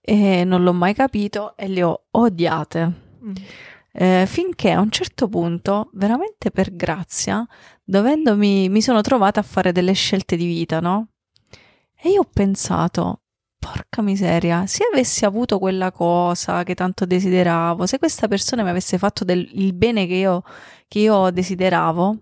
E 0.00 0.44
non 0.44 0.62
l'ho 0.62 0.72
mai 0.72 0.94
capito 0.94 1.56
e 1.56 1.68
le 1.68 1.82
ho 1.82 2.04
odiate. 2.12 2.92
Mm. 3.24 3.34
Eh, 3.98 4.24
finché 4.26 4.72
a 4.72 4.80
un 4.80 4.90
certo 4.90 5.26
punto, 5.26 5.88
veramente 5.94 6.50
per 6.50 6.76
grazia, 6.76 7.46
dovendomi, 7.86 8.68
mi 8.68 8.82
sono 8.82 9.00
trovata 9.00 9.40
a 9.40 9.44
fare 9.44 9.72
delle 9.72 9.92
scelte 9.92 10.36
di 10.36 10.46
vita, 10.46 10.80
no? 10.80 11.08
E 11.94 12.10
io 12.10 12.20
ho 12.20 12.28
pensato, 12.30 13.22
porca 13.58 14.02
miseria, 14.02 14.66
se 14.66 14.84
avessi 14.92 15.24
avuto 15.24 15.58
quella 15.58 15.92
cosa 15.92 16.62
che 16.64 16.74
tanto 16.74 17.06
desideravo, 17.06 17.86
se 17.86 17.98
questa 17.98 18.28
persona 18.28 18.62
mi 18.62 18.70
avesse 18.70 18.98
fatto 18.98 19.24
del, 19.24 19.48
il 19.54 19.72
bene 19.72 20.06
che 20.06 20.14
io, 20.14 20.42
che 20.88 20.98
io 20.98 21.30
desideravo, 21.30 22.16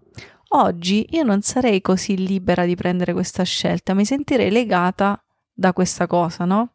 oggi 0.50 1.06
io 1.10 1.24
non 1.24 1.42
sarei 1.42 1.80
così 1.80 2.16
libera 2.16 2.64
di 2.64 2.76
prendere 2.76 3.12
questa 3.12 3.42
scelta, 3.42 3.94
mi 3.94 4.04
sentirei 4.04 4.50
legata 4.50 5.22
da 5.52 5.72
questa 5.72 6.06
cosa, 6.06 6.44
no? 6.44 6.74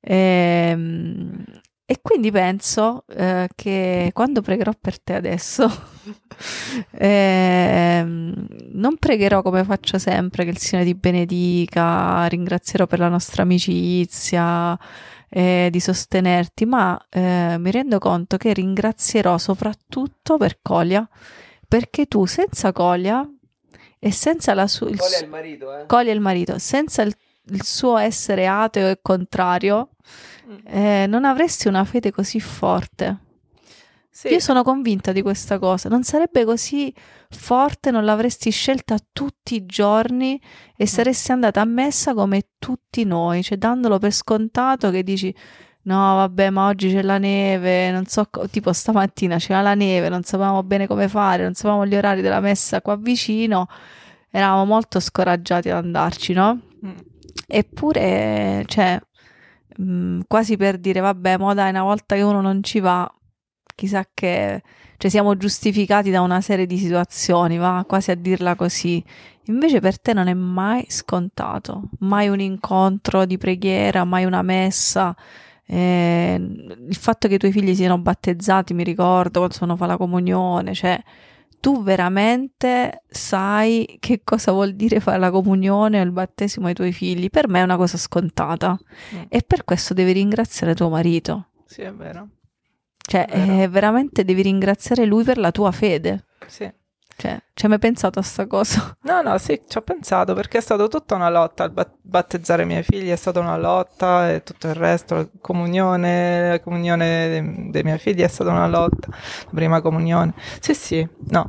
Ehm, 0.00 1.44
e 1.92 1.98
quindi 2.00 2.30
penso 2.30 3.04
eh, 3.14 3.50
che 3.54 4.12
quando 4.14 4.40
pregherò 4.40 4.72
per 4.80 4.98
te 4.98 5.12
adesso, 5.12 5.68
eh, 6.92 8.02
non 8.02 8.96
pregherò 8.98 9.42
come 9.42 9.62
faccio 9.62 9.98
sempre, 9.98 10.44
che 10.44 10.50
il 10.52 10.56
Signore 10.56 10.86
ti 10.86 10.94
benedica, 10.94 12.24
ringrazierò 12.28 12.86
per 12.86 12.98
la 12.98 13.10
nostra 13.10 13.42
amicizia, 13.42 14.78
eh, 15.28 15.68
di 15.70 15.80
sostenerti, 15.80 16.64
ma 16.64 16.98
eh, 17.10 17.56
mi 17.58 17.70
rendo 17.70 17.98
conto 17.98 18.38
che 18.38 18.54
ringrazierò 18.54 19.36
soprattutto 19.36 20.38
per 20.38 20.60
Colia, 20.62 21.06
perché 21.68 22.06
tu 22.06 22.24
senza 22.24 22.72
Colia 22.72 23.22
e 23.98 24.10
senza 24.12 24.54
la 24.54 24.66
sua... 24.66 24.86
Colia 24.96 25.20
il 25.20 25.28
marito, 25.28 25.76
eh? 25.76 25.84
Colia 25.84 26.12
il 26.14 26.20
marito, 26.20 26.56
senza 26.56 27.02
il, 27.02 27.14
il 27.46 27.62
suo 27.64 27.96
essere 27.96 28.46
ateo 28.46 28.88
e 28.88 28.98
contrario 29.02 29.90
Mm. 30.52 30.56
eh, 30.66 31.06
non 31.08 31.24
avresti 31.24 31.68
una 31.68 31.84
fede 31.84 32.10
così 32.10 32.40
forte. 32.40 33.18
Sì. 34.10 34.28
Io 34.28 34.40
sono 34.40 34.62
convinta 34.62 35.10
di 35.12 35.22
questa 35.22 35.58
cosa. 35.58 35.88
Non 35.88 36.02
sarebbe 36.02 36.44
così 36.44 36.94
forte, 37.30 37.90
non 37.90 38.04
l'avresti 38.04 38.50
scelta 38.50 38.96
tutti 39.12 39.54
i 39.54 39.64
giorni 39.64 40.40
e 40.76 40.84
mm. 40.84 40.86
saresti 40.86 41.32
andata 41.32 41.60
a 41.60 41.64
messa 41.64 42.12
come 42.12 42.48
tutti 42.58 43.04
noi, 43.04 43.42
cioè 43.42 43.56
dandolo 43.56 43.98
per 43.98 44.12
scontato 44.12 44.90
che 44.90 45.02
dici 45.02 45.34
no 45.84 46.14
vabbè 46.14 46.50
ma 46.50 46.68
oggi 46.68 46.90
c'è 46.92 47.02
la 47.02 47.18
neve, 47.18 47.90
non 47.90 48.06
so, 48.06 48.28
tipo 48.50 48.72
stamattina 48.72 49.38
c'era 49.38 49.62
la 49.62 49.74
neve, 49.74 50.08
non 50.08 50.22
sapevamo 50.22 50.62
bene 50.62 50.86
come 50.86 51.08
fare, 51.08 51.42
non 51.42 51.54
sapevamo 51.54 51.86
gli 51.86 51.96
orari 51.96 52.20
della 52.20 52.38
messa 52.40 52.80
qua 52.80 52.96
vicino, 52.96 53.66
eravamo 54.30 54.64
molto 54.64 55.00
scoraggiati 55.00 55.70
ad 55.70 55.84
andarci, 55.84 56.32
no? 56.34 56.60
Mm. 56.84 56.90
Eppure, 57.54 58.64
cioè, 58.66 58.98
mh, 59.76 59.84
mm, 59.84 60.20
quasi 60.26 60.56
per 60.56 60.78
dire 60.78 61.00
vabbè, 61.00 61.36
ma 61.36 61.52
dai, 61.52 61.68
una 61.68 61.82
volta 61.82 62.14
che 62.14 62.22
uno 62.22 62.40
non 62.40 62.62
ci 62.62 62.80
va, 62.80 63.10
chissà 63.74 64.06
che 64.14 64.62
cioè 64.96 65.10
siamo 65.10 65.36
giustificati 65.36 66.10
da 66.10 66.22
una 66.22 66.40
serie 66.40 66.64
di 66.66 66.78
situazioni, 66.78 67.58
va 67.58 67.84
quasi 67.86 68.10
a 68.10 68.14
dirla 68.14 68.54
così. 68.54 69.04
Invece 69.46 69.80
per 69.80 70.00
te 70.00 70.14
non 70.14 70.28
è 70.28 70.34
mai 70.34 70.86
scontato, 70.88 71.90
mai 72.00 72.28
un 72.28 72.40
incontro 72.40 73.26
di 73.26 73.36
preghiera, 73.36 74.04
mai 74.04 74.24
una 74.24 74.42
messa. 74.42 75.14
Eh, 75.66 76.34
il 76.88 76.96
fatto 76.96 77.28
che 77.28 77.34
i 77.34 77.38
tuoi 77.38 77.52
figli 77.52 77.74
siano 77.74 77.98
battezzati, 77.98 78.72
mi 78.74 78.84
ricordo 78.84 79.40
quando 79.40 79.56
uno 79.62 79.76
fa 79.76 79.86
la 79.86 79.96
comunione, 79.98 80.72
cioè 80.72 81.02
tu 81.62 81.84
veramente 81.84 83.04
sai 83.08 83.98
che 84.00 84.22
cosa 84.24 84.50
vuol 84.50 84.74
dire 84.74 84.98
fare 84.98 85.20
la 85.20 85.30
comunione 85.30 86.00
o 86.00 86.02
il 86.02 86.10
battesimo 86.10 86.66
ai 86.66 86.74
tuoi 86.74 86.90
figli? 86.90 87.30
Per 87.30 87.48
me 87.48 87.60
è 87.60 87.62
una 87.62 87.76
cosa 87.76 87.96
scontata 87.98 88.76
mm. 89.14 89.22
e 89.28 89.42
per 89.46 89.62
questo 89.62 89.94
devi 89.94 90.10
ringraziare 90.10 90.74
tuo 90.74 90.88
marito. 90.88 91.50
Sì, 91.64 91.82
è 91.82 91.94
vero. 91.94 92.30
Cioè, 92.96 93.26
è 93.26 93.38
vero. 93.38 93.62
Eh, 93.62 93.68
veramente 93.68 94.24
devi 94.24 94.42
ringraziare 94.42 95.04
lui 95.04 95.22
per 95.22 95.38
la 95.38 95.52
tua 95.52 95.70
fede. 95.70 96.24
Sì. 96.48 96.68
Cioè, 97.22 97.40
ci 97.54 97.66
hai 97.66 97.70
mai 97.70 97.78
pensato 97.78 98.18
a 98.18 98.22
sta 98.22 98.48
cosa? 98.48 98.96
No, 99.06 99.22
no, 99.22 99.38
sì, 99.38 99.62
ci 99.68 99.78
ho 99.78 99.82
pensato 99.82 100.34
perché 100.34 100.58
è 100.58 100.60
stata 100.60 100.88
tutta 100.88 101.14
una 101.14 101.30
lotta. 101.30 101.62
Il 101.62 101.72
battezzare 102.00 102.64
i 102.64 102.66
miei 102.66 102.82
figli 102.82 103.10
è 103.10 103.16
stata 103.16 103.38
una 103.38 103.56
lotta 103.56 104.28
e 104.28 104.42
tutto 104.42 104.66
il 104.66 104.74
resto, 104.74 105.14
la 105.14 105.28
comunione, 105.40 106.48
la 106.48 106.60
comunione 106.60 107.28
dei, 107.28 107.70
dei 107.70 107.82
miei 107.84 107.98
figli 107.98 108.22
è 108.22 108.26
stata 108.26 108.50
una 108.50 108.66
lotta. 108.66 109.06
La 109.10 109.50
prima 109.54 109.80
comunione. 109.80 110.34
Sì, 110.58 110.74
sì, 110.74 111.08
no. 111.28 111.48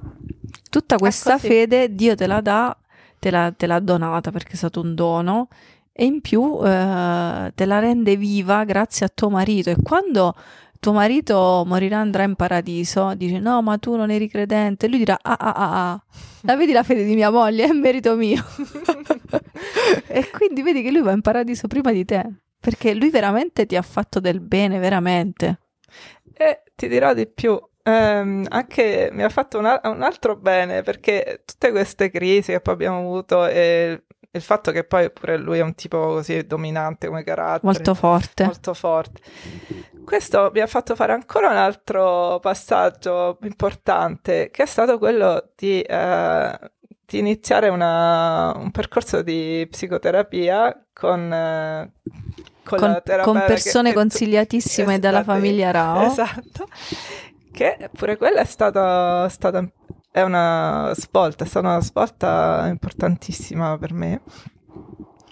Tutta 0.69 0.97
questa 0.97 1.39
fede 1.39 1.95
Dio 1.95 2.13
te 2.13 2.27
la 2.27 2.41
dà, 2.41 2.77
te, 3.17 3.31
la, 3.31 3.51
te 3.51 3.65
l'ha 3.65 3.79
donata 3.79 4.29
perché 4.29 4.51
è 4.51 4.57
stato 4.57 4.79
un 4.79 4.93
dono 4.93 5.47
e 5.91 6.05
in 6.05 6.21
più 6.21 6.59
eh, 6.63 7.51
te 7.55 7.65
la 7.65 7.79
rende 7.79 8.15
viva 8.15 8.63
grazie 8.63 9.07
a 9.07 9.09
tuo 9.11 9.31
marito. 9.31 9.71
E 9.71 9.77
quando 9.81 10.35
tuo 10.83 10.91
marito 10.91 11.63
morirà 11.65 11.99
andrà 11.99 12.23
in 12.23 12.35
paradiso, 12.35 13.13
dice 13.15 13.39
no 13.39 13.61
ma 13.61 13.77
tu 13.77 13.95
non 13.95 14.11
eri 14.11 14.27
credente, 14.27 14.89
lui 14.89 14.97
dirà 14.97 15.17
ah 15.21 15.37
ah 15.39 15.53
ah 15.55 15.91
ah, 15.91 16.03
la 16.43 16.57
vedi 16.57 16.73
la 16.73 16.83
fede 16.83 17.05
di 17.05 17.15
mia 17.15 17.31
moglie, 17.31 17.67
è 17.67 17.71
merito 17.71 18.17
mio. 18.17 18.43
e 20.07 20.29
quindi 20.29 20.61
vedi 20.61 20.81
che 20.81 20.91
lui 20.91 21.01
va 21.01 21.13
in 21.13 21.21
paradiso 21.21 21.67
prima 21.67 21.93
di 21.93 22.03
te, 22.03 22.21
perché 22.59 22.93
lui 22.93 23.09
veramente 23.09 23.65
ti 23.65 23.77
ha 23.77 23.81
fatto 23.81 24.19
del 24.19 24.41
bene, 24.41 24.77
veramente. 24.77 25.59
E 26.33 26.63
ti 26.75 26.89
dirò 26.89 27.13
di 27.13 27.27
più, 27.27 27.57
Um, 27.85 28.45
anche 28.47 29.09
mi 29.11 29.23
ha 29.23 29.29
fatto 29.29 29.59
un, 29.59 29.65
un, 29.65 30.01
altro 30.03 30.37
bene 30.37 30.83
perché 30.83 31.43
tutte 31.45 31.69
queste 31.71 32.09
crisi 32.09 32.53
che 32.53 32.61
poi 32.61 32.75
abbiamo 32.75 32.99
avuto 32.99 33.45
e 33.45 34.03
il 34.35 34.41
fatto 34.41 34.71
che 34.71 34.83
poi 34.83 35.11
pure 35.11 35.37
lui 35.37 35.59
è 35.59 35.61
un 35.61 35.75
tipo 35.75 35.97
così 35.97 36.41
dominante 36.45 37.07
come 37.07 37.23
carattere. 37.23 37.61
Molto 37.71 37.93
forte. 37.93 38.45
Molto 38.45 38.73
forte. 38.73 39.21
Questo 40.03 40.49
mi 40.51 40.59
ha 40.59 40.65
fatto 40.65 40.95
fare 40.95 41.13
ancora 41.13 41.49
un 41.49 41.55
altro 41.55 42.39
passaggio 42.41 43.37
importante, 43.43 44.49
che 44.51 44.63
è 44.63 44.65
stato 44.65 44.97
quello 44.97 45.51
di, 45.55 45.81
eh, 45.81 46.59
di 47.05 47.19
iniziare 47.19 47.69
una, 47.69 48.57
un 48.57 48.71
percorso 48.71 49.21
di 49.21 49.67
psicoterapia 49.69 50.87
con... 50.91 51.31
Eh, 51.31 51.91
con, 52.63 52.79
con, 52.79 53.01
con 53.23 53.43
persone 53.45 53.89
che, 53.89 53.95
consigliatissime 53.95 54.97
dalla 54.97 55.19
esatto, 55.19 55.33
famiglia 55.33 55.71
Rao. 55.71 56.05
Esatto, 56.05 56.67
che 57.51 57.89
pure 57.91 58.15
quella 58.15 58.39
è 58.39 58.45
stata, 58.45 59.27
stata 59.27 59.69
è 60.13 60.21
una 60.21 60.91
svolta, 60.95 61.43
è 61.43 61.47
stata 61.47 61.67
una 61.67 61.81
svolta 61.81 62.67
importantissima 62.69 63.79
per 63.79 63.93
me. 63.93 64.21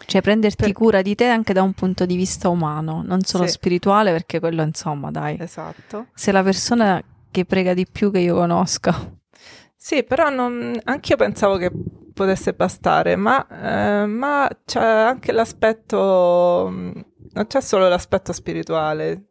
Cioè 0.08 0.22
prenderti 0.22 0.64
per... 0.64 0.72
cura 0.72 1.04
di 1.04 1.14
te 1.14 1.28
anche 1.28 1.54
da 1.54 1.62
un 1.62 1.74
punto 1.74 2.08
di 2.08 2.16
vista 2.16 2.50
umano, 2.50 3.04
non 3.06 3.22
solo 3.22 3.46
sì. 3.46 3.52
spirituale, 3.52 4.12
perché 4.12 4.40
quello 4.40 4.64
insomma 4.64 5.12
dai. 5.12 5.38
Esatto. 5.40 6.08
Sei 6.16 6.34
la 6.34 6.42
persona 6.42 7.00
che 7.30 7.46
prega 7.46 7.76
di 7.76 7.86
più 7.86 8.12
che 8.12 8.20
io 8.20 8.34
conosca. 8.34 9.20
Sì, 9.76 10.04
però 10.04 10.30
non... 10.30 10.76
anche 10.84 11.12
io 11.12 11.18
pensavo 11.18 11.58
che 11.58 11.72
potesse 12.12 12.54
bastare, 12.54 13.16
ma, 13.16 13.46
eh, 13.48 14.08
ma 14.08 14.50
c'è 14.66 14.84
anche 14.84 15.32
l'aspetto, 15.32 16.72
non 16.72 17.46
c'è 17.48 17.62
solo 17.62 17.88
l'aspetto 17.88 18.34
spirituale, 18.34 19.28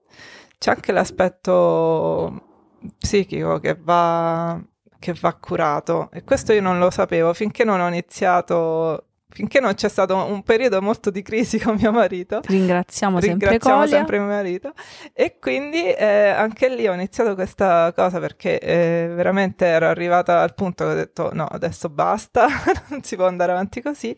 c'è 0.58 0.70
anche 0.70 0.92
l'aspetto 0.92 2.68
psichico 2.98 3.58
che 3.58 3.74
va 3.74 4.62
che 5.00 5.14
va 5.18 5.32
curato 5.34 6.10
e 6.12 6.22
questo 6.22 6.52
io 6.52 6.60
non 6.60 6.78
lo 6.78 6.90
sapevo 6.90 7.34
finché 7.34 7.64
non 7.64 7.80
ho 7.80 7.88
iniziato 7.88 9.06
finché 9.30 9.60
non 9.60 9.74
c'è 9.74 9.88
stato 9.88 10.16
un 10.16 10.42
periodo 10.42 10.82
molto 10.82 11.10
di 11.10 11.22
crisi 11.22 11.58
con 11.58 11.76
mio 11.76 11.92
marito. 11.92 12.40
Ringraziamo, 12.44 13.18
Ringraziamo 13.18 13.86
sempre, 13.86 13.96
sempre 13.96 14.18
mio 14.18 14.26
marito. 14.26 14.72
E 15.12 15.38
quindi 15.38 15.92
eh, 15.92 16.28
anche 16.28 16.68
lì 16.68 16.86
ho 16.86 16.92
iniziato 16.92 17.34
questa 17.34 17.92
cosa 17.94 18.18
perché 18.18 18.58
eh, 18.58 19.08
veramente 19.14 19.66
ero 19.66 19.86
arrivata 19.86 20.42
al 20.42 20.54
punto 20.54 20.84
che 20.84 20.90
ho 20.90 20.94
detto 20.94 21.30
no, 21.32 21.46
adesso 21.46 21.88
basta, 21.88 22.46
non 22.90 23.02
si 23.02 23.16
può 23.16 23.26
andare 23.26 23.52
avanti 23.52 23.80
così. 23.80 24.14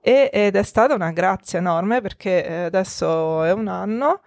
E, 0.00 0.30
ed 0.32 0.54
è 0.54 0.62
stata 0.62 0.94
una 0.94 1.10
grazia 1.12 1.58
enorme 1.58 2.00
perché 2.00 2.46
eh, 2.46 2.54
adesso 2.64 3.42
è 3.42 3.52
un 3.52 3.68
anno 3.68 4.20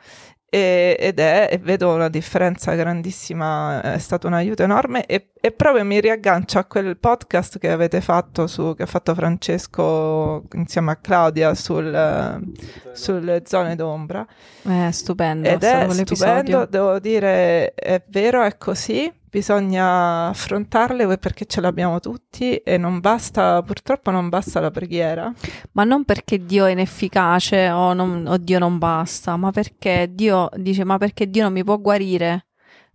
e, 0.49 0.95
ed 0.97 1.19
è, 1.19 1.59
vedo 1.61 1.93
una 1.93 2.07
differenza 2.07 2.73
grandissima, 2.73 3.81
è 3.81 3.97
stato 3.97 4.27
un 4.27 4.33
aiuto 4.33 4.63
enorme 4.63 5.05
e, 5.05 5.31
e, 5.41 5.51
proprio 5.51 5.83
mi 5.83 5.99
riaggancio 5.99 6.57
a 6.57 6.63
quel 6.63 6.97
podcast 6.97 7.59
che 7.59 7.69
avete 7.69 7.99
fatto, 7.99 8.47
su, 8.47 8.73
che 8.73 8.83
ha 8.83 8.85
fatto 8.87 9.13
Francesco 9.13 10.45
insieme 10.53 10.91
a 10.91 10.95
Claudia 10.95 11.53
sul, 11.53 12.53
sulle 12.93 13.43
zone 13.45 13.75
d'ombra. 13.75 14.25
È 14.61 14.89
stupendo. 14.91 15.49
Ed 15.49 15.63
è 15.63 15.85
stupendo, 15.89 16.65
devo 16.65 16.99
dire, 16.99 17.73
è 17.73 18.01
vero, 18.07 18.41
è 18.41 18.57
così, 18.57 19.11
bisogna 19.37 20.29
affrontarle 20.29 21.19
perché 21.19 21.45
ce 21.45 21.61
l'abbiamo 21.61 21.99
tutti 21.99 22.55
e 22.55 22.77
non 22.79 22.99
basta, 22.99 23.61
purtroppo 23.61 24.09
non 24.09 24.29
basta 24.29 24.59
la 24.59 24.71
preghiera. 24.71 25.31
Ma 25.73 25.83
non 25.83 26.05
perché 26.05 26.43
Dio 26.43 26.65
è 26.65 26.71
inefficace 26.71 27.69
o, 27.69 27.93
non, 27.93 28.25
o 28.27 28.37
Dio 28.37 28.57
non 28.57 28.79
basta, 28.79 29.35
ma 29.35 29.51
perché 29.51 30.09
Dio 30.11 30.49
dice, 30.55 30.83
ma 30.83 30.97
perché 30.97 31.29
Dio 31.29 31.43
non 31.43 31.53
mi 31.53 31.63
può 31.63 31.77
guarire? 31.77 32.47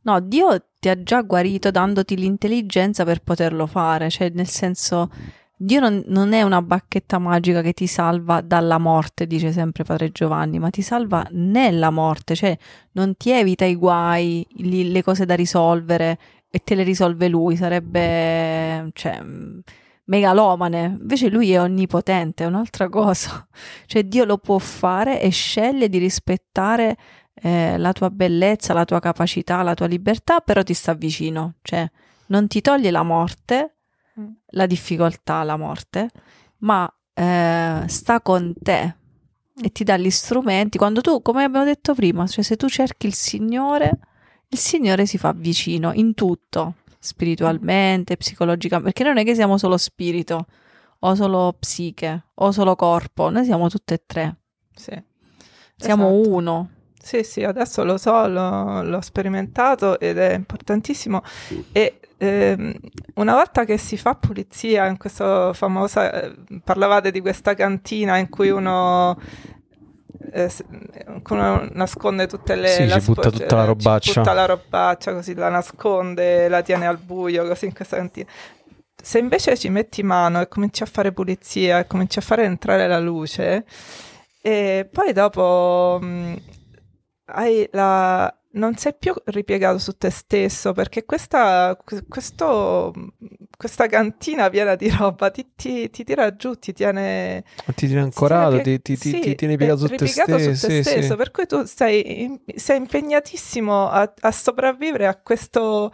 No, 0.03 0.19
Dio 0.19 0.71
ti 0.81 0.89
ha 0.89 1.01
già 1.01 1.23
guarito 1.23 1.71
dandoti 1.71 2.17
l'intelligenza 2.17 3.05
per 3.05 3.23
poterlo 3.23 3.69
fare, 3.69 4.11
cioè 4.11 4.29
nel 4.35 4.49
senso 4.49 5.11
Dio 5.65 5.79
non, 5.79 6.03
non, 6.07 6.33
è 6.33 6.43
una 6.43 6.61
bacchetta 6.61 7.21
magica 7.21 7.63
che 7.63 7.73
ti 7.73 7.87
salva 7.87 8.41
dalla 8.41 8.79
morte, 8.79 9.29
dice 9.29 9.53
sempre 9.53 9.85
Padre 9.85 10.11
Giovanni, 10.11 10.59
ma 10.59 10.71
ti 10.71 10.83
salva 10.83 11.25
nella 11.31 11.91
morte, 11.91 12.35
cioè 12.35 12.59
non 12.93 13.17
ti 13.17 13.31
evita 13.31 13.65
i 13.65 13.77
guai, 13.77 14.45
li, 14.57 14.91
le 14.91 15.05
cose 15.05 15.25
da 15.25 15.37
risolvere 15.37 16.19
e 16.51 16.59
te 16.65 16.75
le 16.75 16.83
risolve 16.83 17.29
lui, 17.29 17.55
sarebbe 17.55 18.91
cioè, 18.93 19.23
megalomane. 20.07 20.97
Invece 21.01 21.29
lui 21.29 21.53
è 21.53 21.61
onnipotente, 21.61 22.43
è 22.43 22.49
un'altra 22.49 22.89
cosa. 22.89 23.47
Cioè 23.87 24.03
Dio 24.03 24.25
lo 24.25 24.39
può 24.39 24.59
fare 24.59 25.21
e 25.21 25.31
sceglie 25.31 25.89
di 25.89 25.99
rispettare 25.99 26.97
eh, 27.35 27.79
la 27.79 27.93
tua 27.93 28.11
bellezza, 28.11 28.73
la 28.73 28.85
tua 28.85 28.99
capacità, 28.99 29.63
la 29.63 29.75
tua 29.75 29.87
libertà, 29.87 30.41
però 30.41 30.65
ti 30.65 30.75
sta 30.75 30.95
vicino, 30.95 31.55
cioè 31.63 31.89
non 32.27 32.49
ti 32.49 32.61
toglie 32.61 32.91
la 32.91 33.05
morte. 33.05 33.77
La 34.47 34.67
difficoltà, 34.67 35.43
la 35.43 35.57
morte, 35.57 36.11
ma 36.59 36.93
eh, 37.15 37.85
sta 37.87 38.21
con 38.21 38.55
te 38.61 38.97
e 39.61 39.71
ti 39.71 39.85
dà 39.85 39.97
gli 39.97 40.11
strumenti. 40.11 40.79
Quando 40.79 41.01
tu, 41.01 41.23
come 41.23 41.45
abbiamo 41.45 41.65
detto 41.65 41.95
prima, 41.95 42.27
cioè 42.27 42.45
se 42.45 42.57
tu 42.57 42.69
cerchi 42.69 43.07
il 43.07 43.15
Signore, 43.15 43.99
il 44.49 44.59
Signore 44.59 45.07
si 45.07 45.19
fa 45.19 45.33
vicino 45.33 45.93
in 45.93 46.15
tutto, 46.15 46.77
spiritualmente, 46.99 48.17
psicologicamente, 48.17 48.93
perché 48.93 49.09
non 49.09 49.19
è 49.19 49.25
che 49.25 49.35
siamo 49.35 49.59
solo 49.59 49.77
spirito 49.77 50.47
o 51.01 51.15
solo 51.15 51.55
psiche 51.59 52.27
o 52.35 52.53
solo 52.53 52.77
corpo, 52.77 53.29
noi 53.29 53.45
siamo 53.45 53.69
tutte 53.69 53.95
e 53.95 54.03
tre. 54.07 54.37
Sì. 54.75 55.03
Siamo 55.77 56.09
esatto. 56.11 56.29
uno. 56.29 56.71
Sì, 57.03 57.25
sì, 57.25 57.43
adesso 57.43 57.83
lo 57.83 57.99
so, 57.99 58.29
l'ho, 58.29 58.83
l'ho 58.83 59.01
sperimentato 59.01 59.99
ed 59.99 60.19
è 60.19 60.35
importantissimo. 60.35 61.23
E 61.73 61.99
eh, 62.17 62.81
una 63.15 63.35
volta 63.35 63.65
che 63.65 63.77
si 63.77 63.97
fa 63.97 64.15
pulizia 64.15 64.87
in 64.87 64.97
questa 64.97 65.53
famosa, 65.53 66.13
eh, 66.23 66.35
parlavate 66.63 67.11
di 67.11 67.21
questa 67.21 67.55
cantina 67.55 68.19
in 68.19 68.29
cui 68.29 68.51
uno 68.51 69.19
eh, 70.31 70.51
uno 71.29 71.69
nasconde 71.73 72.29
tutte 72.29 72.55
le 72.55 72.69
sì, 72.69 72.87
la 72.87 73.01
ci 73.01 73.07
butta 73.07 73.31
tutta 73.31 73.57
la 73.57 73.65
robaccia. 73.65 74.21
butta 74.21 74.33
la 74.33 74.47
robaccia 74.47 75.13
così 75.13 75.35
la 75.35 75.49
nasconde 75.49 76.49
la 76.49 76.63
tiene 76.63 76.87
al 76.87 76.99
buio 76.99 77.47
così 77.47 77.65
in 77.67 77.75
questa 77.75 77.97
cantina. 77.97 78.31
Se 79.03 79.19
invece 79.19 79.59
ci 79.59 79.69
metti 79.69 80.05
mano 80.05 80.41
e 80.41 80.47
cominci 80.47 80.85
a 80.85 80.87
fare 80.87 81.11
pulizia 81.11 81.81
e 81.81 81.87
cominci 81.89 82.21
a 82.21 82.23
fare 82.23 82.45
entrare 82.45 82.87
la 82.87 83.01
luce 83.01 83.65
e 84.41 84.89
poi 84.91 85.13
dopo 85.13 85.99
mh, 86.01 86.07
hai 86.07 86.62
la 87.71 88.37
non 88.53 88.77
sei 88.77 88.95
più 88.99 89.15
ripiegato 89.27 89.79
su 89.79 89.97
te 89.97 90.11
stesso 90.11 90.73
perché 90.73 91.05
questa, 91.05 91.79
questo, 92.09 92.93
questa 93.57 93.87
cantina 93.87 94.51
piena 94.51 94.75
di 94.75 94.91
roba 94.91 95.31
ti, 95.31 95.53
ti, 95.55 95.89
ti, 95.91 96.05
tira 96.05 96.35
giù, 96.35 96.55
ti 96.55 96.73
tiene... 96.73 97.45
Ti 97.75 97.87
tiene 97.87 98.03
ancorato, 98.03 98.61
ti, 98.61 98.83
ti, 98.83 98.97
sì, 98.97 99.21
ti 99.21 99.35
tiene 99.35 99.57
piegato 99.57 99.87
su 99.87 99.95
te 99.95 100.07
stesso. 100.07 100.55
Su 100.55 100.67
te 100.67 100.73
sì, 100.75 100.83
stesso 100.83 101.11
sì. 101.11 101.17
Per 101.17 101.31
cui 101.31 101.47
tu 101.47 101.65
sei, 101.65 102.41
sei 102.55 102.77
impegnatissimo 102.79 103.89
a, 103.89 104.13
a, 104.21 104.31
sopravvivere 104.31 105.07
a 105.07 105.17
questo 105.17 105.91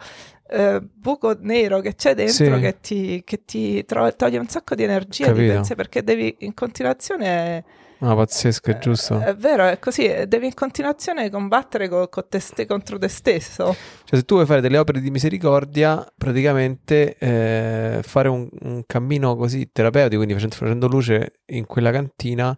eh, 0.49 0.81
buco 0.81 1.37
nero 1.39 1.79
che 1.79 1.95
c'è 1.95 2.13
dentro 2.13 2.59
che 2.59 2.79
ti, 2.81 3.21
che 3.23 3.45
ti 3.45 3.85
toglie 3.85 4.37
un 4.37 4.47
sacco 4.47 4.75
di 4.75 4.83
energia, 4.83 5.31
di 5.31 5.47
pensiero, 5.47 5.75
perché 5.75 6.03
devi 6.03 6.35
in 6.39 6.53
continuazione 6.53 7.63
No, 8.01 8.15
pazzesco, 8.15 8.71
è 8.71 8.77
giusto. 8.77 9.19
È, 9.19 9.35
vero, 9.35 9.65
è 9.65 9.77
così, 9.77 10.09
devi 10.27 10.45
in 10.45 10.53
continuazione 10.53 11.29
combattere 11.29 11.89
co- 11.89 12.07
co 12.07 12.25
te 12.25 12.39
st- 12.39 12.65
contro 12.65 12.97
te 12.97 13.09
stesso. 13.09 13.75
Cioè, 14.05 14.19
se 14.19 14.23
tu 14.23 14.35
vuoi 14.35 14.45
fare 14.45 14.61
delle 14.61 14.77
opere 14.77 15.01
di 15.01 15.11
misericordia, 15.11 16.05
praticamente 16.17 17.17
eh, 17.17 17.99
fare 18.01 18.29
un, 18.29 18.47
un, 18.61 18.83
cammino 18.87 19.35
così 19.35 19.69
terapeutico, 19.71 20.15
quindi 20.15 20.33
facendo, 20.33 20.55
facendo, 20.55 20.87
luce 20.87 21.33
in 21.47 21.65
quella 21.65 21.91
cantina, 21.91 22.57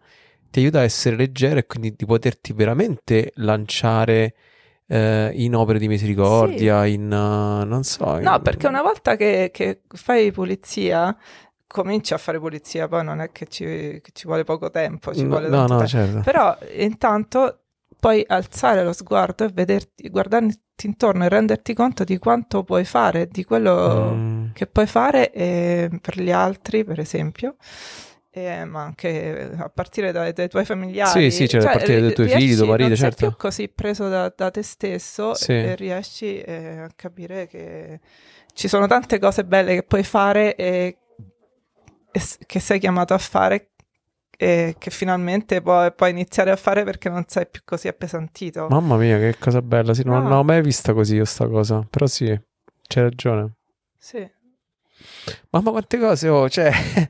ti 0.52 0.60
aiuta 0.60 0.80
a 0.80 0.84
essere 0.84 1.16
leggero 1.16 1.58
e 1.58 1.66
quindi 1.66 1.96
di 1.98 2.06
poterti 2.06 2.54
veramente 2.54 3.32
lanciare 3.36 4.36
eh, 4.86 5.32
in 5.34 5.56
opere 5.56 5.80
di 5.80 5.88
misericordia, 5.88 6.84
sì. 6.84 6.94
in 6.94 7.06
uh, 7.06 7.66
non 7.66 7.84
so. 7.84 8.18
In... 8.18 8.24
No, 8.24 8.40
perché 8.42 8.68
una 8.68 8.84
volta 8.84 9.16
che, 9.16 9.50
che 9.52 9.82
fai 9.88 10.32
pulizia 10.32 11.18
cominci 11.72 12.14
a 12.14 12.18
fare 12.18 12.40
pulizia, 12.40 12.88
poi 12.88 13.04
non 13.04 13.22
è 13.22 13.32
che 13.32 13.48
ci, 13.48 13.66
che 13.66 14.12
ci 14.14 14.26
vuole 14.26 14.44
poco 14.44 14.70
tempo, 14.70 15.14
ci 15.14 15.24
no, 15.24 15.30
vuole 15.30 15.48
no, 15.48 15.66
no, 15.66 15.88
certo. 15.88 16.20
Però 16.20 16.56
intanto 16.76 17.62
puoi 17.98 18.24
alzare 18.28 18.84
lo 18.84 18.94
sguardo 18.94 19.46
e 19.46 19.50
vederti, 19.54 20.10
guardarti 20.10 20.88
intorno 20.88 21.24
e 21.24 21.30
renderti 21.30 21.74
conto 21.74 22.04
di 22.04 22.18
quanto 22.18 22.64
puoi 22.64 22.84
fare, 22.84 23.28
di 23.28 23.44
quello 23.44 24.14
mm. 24.14 24.46
che 24.54 24.68
puoi 24.68 24.88
fare 24.88 25.32
eh, 25.32 25.90
per 26.02 26.20
gli 26.20 26.32
altri, 26.32 26.84
per 26.84 27.00
esempio. 27.00 27.56
Eh, 28.34 28.64
ma 28.64 28.84
anche 28.84 29.52
a 29.58 29.70
partire 29.70 30.14
dai, 30.14 30.32
dai 30.32 30.48
tuoi 30.48 30.64
familiari, 30.64 31.30
sì, 31.30 31.38
sì, 31.38 31.50
cioè, 31.50 31.62
cioè 31.62 31.70
a 31.70 31.74
partire 31.74 32.00
dai 32.00 32.14
tuoi 32.14 32.30
figli, 32.30 32.56
tuo 32.56 32.66
marito, 32.66 32.88
non 32.88 32.98
certo. 32.98 33.18
sei 33.18 33.28
più 33.28 33.38
così 33.38 33.68
preso 33.68 34.08
da, 34.08 34.34
da 34.34 34.50
te 34.50 34.64
stesso 34.64 35.34
sì. 35.34 35.52
e 35.52 35.76
riesci 35.76 36.40
eh, 36.40 36.78
a 36.78 36.90
capire 36.96 37.48
che 37.48 38.00
ci 38.54 38.70
sono 38.70 38.88
tante 38.88 39.20
cose 39.20 39.44
belle 39.44 39.76
che 39.76 39.84
puoi 39.84 40.04
fare 40.04 40.56
e 40.56 40.98
che 42.46 42.60
sei 42.60 42.80
chiamato 42.80 43.14
a 43.14 43.18
fare 43.18 43.72
e 44.38 44.76
che 44.80 44.90
finalmente 44.90 45.62
puoi, 45.62 45.94
puoi, 45.94 46.10
iniziare 46.10 46.50
a 46.50 46.56
fare 46.56 46.84
perché 46.84 47.10
non 47.10 47.26
sei 47.28 47.48
più 47.48 47.62
così 47.64 47.88
appesantito. 47.88 48.68
Mamma 48.70 48.98
mia, 48.98 49.20
che 49.20 49.38
cosa 49.38 49.62
bella, 49.62 49.94
sì, 49.94 50.04
non, 50.04 50.24
no. 50.24 50.40
ho 50.40 50.44
mai 50.44 50.62
vista 50.62 50.94
così 50.94 51.16
io 51.16 51.26
sta 51.26 51.48
cosa, 51.48 51.86
però 51.88 52.08
sì, 52.08 52.26
c'hai 52.88 53.04
ragione. 53.04 53.54
Sì. 53.98 54.28
Mamma 55.52 55.72
quante 55.72 56.00
cose 56.00 56.28
ho, 56.28 56.50
cioè... 56.50 56.72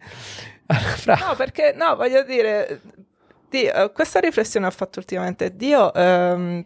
Fra... 0.98 1.16
No, 1.16 1.36
perché, 1.36 1.74
no, 1.74 1.96
voglio 1.96 2.24
dire, 2.24 2.82
Dio, 3.50 3.92
questa 3.92 4.20
riflessione 4.20 4.66
ho 4.66 4.72
fatto 4.72 5.00
ultimamente, 5.00 5.56
Dio... 5.56 5.94
Ehm, 5.94 6.66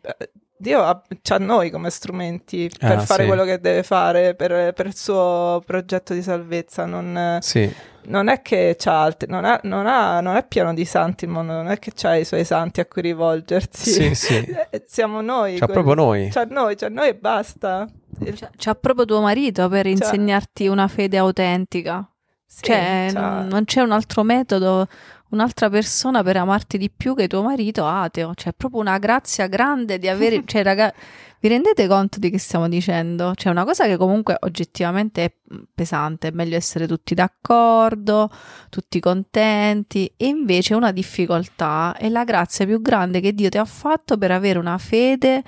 Dio 0.58 0.82
ha, 0.82 1.01
c'ha 1.22 1.38
noi 1.38 1.70
come 1.70 1.89
strumenti 1.89 2.70
per 2.78 2.97
ah, 2.97 2.99
fare 2.99 3.24
sì. 3.24 3.28
quello 3.28 3.43
che 3.43 3.60
deve 3.60 3.84
fare 3.84 4.36
per, 4.36 4.74
per, 4.74 4.86
il 4.86 4.95
suo 4.95 5.62
progetto 5.66 6.14
di 6.14 6.22
salvezza. 6.22 6.86
Non, 6.86 7.39
sì 7.41 7.74
non 8.08 8.28
è 8.28 8.41
che 8.41 8.76
c'ha 8.78 9.01
altri, 9.01 9.30
non, 9.30 9.45
ha, 9.45 9.60
non, 9.64 9.88
ha, 9.88 10.20
non, 10.22 10.36
è 10.36 10.45
pieno 10.45 10.74
di 10.74 10.86
santi 10.86 11.26
il 11.26 11.32
mondo, 11.32 11.53
non 11.53 11.70
è 11.70 11.80
che 11.80 11.91
c'ha 11.93 12.16
i 12.16 12.26
suoi 12.26 12.45
santi 12.45 12.80
a 12.80 12.86
cui 12.86 13.01
rivolgersi. 13.01 13.91
Sì, 13.91 14.16
sì. 14.16 14.34
Eh, 14.70 14.84
siamo 14.88 15.22
noi. 15.22 15.58
C'ha 15.58 15.66
quelli, 15.66 15.84
proprio 15.84 16.06
noi. 16.06 16.30
C'ha 16.30 16.45
noi, 16.49 16.76
c'ha 16.76 16.89
noi 16.89 17.10
e 17.10 17.16
basta. 17.16 17.88
C'ha, 18.20 18.49
c'ha 18.56 18.76
proprio 18.76 19.06
tuo 19.06 19.22
marito 19.22 19.68
per 19.70 19.84
c'ha... 19.84 19.89
insegnarti 19.89 20.68
una 20.68 20.88
fede 20.88 21.18
autentica. 21.18 22.08
Sì, 22.45 22.64
cioè, 22.64 23.12
n- 23.12 23.47
non 23.49 23.66
c'è 23.66 23.82
un 23.82 23.91
altro 23.91 24.24
metodo, 24.24 24.88
un'altra 25.36 25.69
persona 25.69 26.23
per 26.23 26.38
amarti 26.38 26.77
di 26.77 26.89
più 26.89 27.15
che 27.15 27.27
tuo 27.27 27.43
marito 27.43 27.86
ateo. 27.86 28.33
Cioè, 28.33 28.51
è 28.51 28.55
proprio 28.55 28.81
una 28.81 28.97
grazia 28.97 29.47
grande 29.47 29.99
di 29.99 30.07
avere... 30.07 30.41
cioè, 30.47 30.63
ragazzi 30.63 30.97
vi 31.45 31.51
rendete 31.51 31.86
conto 31.88 32.17
di 32.17 32.31
che 32.31 32.39
stiamo 32.39 32.67
dicendo? 32.67 33.33
C'è 33.36 33.51
una 33.51 33.65
cosa 33.65 33.86
che 33.86 33.97
comunque 33.97 34.36
oggettivamente 34.39 35.23
è 35.25 35.33
pesante, 35.75 36.29
è 36.29 36.31
meglio 36.31 36.55
essere 36.55 36.88
tutti 36.88 37.13
d'accordo, 37.13 38.31
tutti 38.69 38.99
contenti, 38.99 40.11
e 40.17 40.25
invece 40.25 40.73
una 40.73 40.91
difficoltà 40.91 41.95
è 41.99 42.09
la 42.09 42.23
grazia 42.23 42.65
più 42.65 42.81
grande 42.81 43.19
che 43.19 43.33
Dio 43.33 43.49
ti 43.49 43.59
ha 43.59 43.65
fatto 43.65 44.17
per 44.17 44.31
avere 44.31 44.57
una 44.57 44.79
fede 44.79 45.43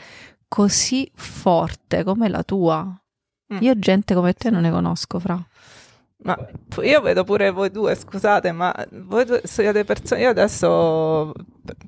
così 0.47 1.09
forte 1.15 2.03
come 2.03 2.29
la 2.29 2.43
tua. 2.43 2.83
Mm. 3.53 3.57
Io 3.61 3.79
gente 3.79 4.13
come 4.13 4.33
te 4.33 4.51
non 4.51 4.61
ne 4.61 4.69
conosco, 4.69 5.17
fra. 5.17 5.43
Ma 6.19 6.35
io 6.81 7.01
vedo 7.01 7.23
pure 7.23 7.51
voi 7.51 7.69
due, 7.69 7.93
scusate, 7.95 8.51
ma 8.51 8.73
voi 8.91 9.23
due 9.23 9.41
siete 9.43 9.83
persone. 9.83 10.21
Io 10.21 10.29
adesso, 10.29 11.31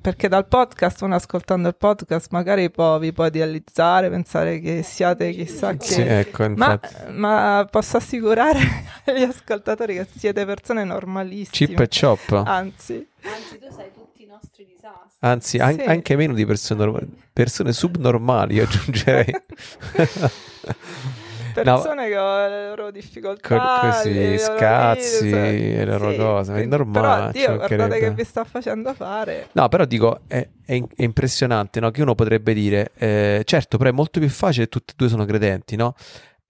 perché 0.00 0.28
dal 0.28 0.46
podcast, 0.46 1.02
uno 1.02 1.16
ascoltando 1.16 1.66
il 1.66 1.74
podcast, 1.74 2.28
magari 2.30 2.70
può, 2.70 2.98
vi 3.00 3.12
può 3.12 3.26
idealizzare, 3.26 4.08
pensare 4.08 4.60
che 4.60 4.84
siate 4.84 5.32
chissà 5.32 5.74
che. 5.76 5.84
Sì, 5.84 6.00
ecco, 6.02 6.48
ma, 6.50 6.78
ma, 7.08 7.66
posso 7.68 7.96
assicurare 7.96 8.60
agli 9.06 9.22
ascoltatori 9.22 9.94
che 9.94 10.06
siete 10.16 10.46
persone 10.46 10.84
normalissime. 10.84 11.66
Chip 11.66 11.80
e 11.80 11.88
chop. 11.88 12.42
Anzi, 12.46 13.06
anzi, 13.22 13.58
tu 13.58 13.66
sai 13.74 13.90
tutti 13.92 14.22
i 14.22 14.26
nostri 14.26 14.64
disastri. 14.64 15.18
Anzi, 15.18 15.58
an- 15.58 15.74
sì. 15.74 15.82
anche 15.82 16.14
meno 16.14 16.34
di 16.34 16.46
persone, 16.46 16.84
norm- 16.84 17.08
persone 17.32 17.72
subnormali, 17.72 18.60
aggiungerei. 18.60 19.34
persone 21.62 22.02
no, 22.02 22.08
che 22.08 22.16
hanno 22.16 22.48
le 22.48 22.68
loro 22.68 22.90
difficoltà, 22.90 23.80
così, 23.80 24.12
le 24.12 24.38
scazzi, 24.38 25.24
vite, 25.24 25.84
le 25.84 25.98
loro 25.98 26.10
sì, 26.10 26.16
cose, 26.16 26.54
è 26.54 26.64
normale. 26.66 27.32
Però 27.32 27.46
Dio, 27.46 27.56
guardate 27.56 27.98
che 27.98 28.10
vi 28.12 28.24
sta 28.24 28.44
facendo 28.44 28.94
fare. 28.94 29.48
No, 29.52 29.68
però 29.68 29.84
dico, 29.84 30.20
è, 30.26 30.46
è, 30.64 30.82
è 30.96 31.02
impressionante, 31.02 31.80
no? 31.80 31.90
Che 31.90 32.02
uno 32.02 32.14
potrebbe 32.14 32.54
dire, 32.54 32.92
eh, 32.96 33.42
certo, 33.44 33.78
però 33.78 33.90
è 33.90 33.92
molto 33.92 34.20
più 34.20 34.28
facile, 34.28 34.68
tutti 34.68 34.92
e 34.92 34.94
due 34.96 35.08
sono 35.08 35.24
credenti, 35.24 35.76
no? 35.76 35.94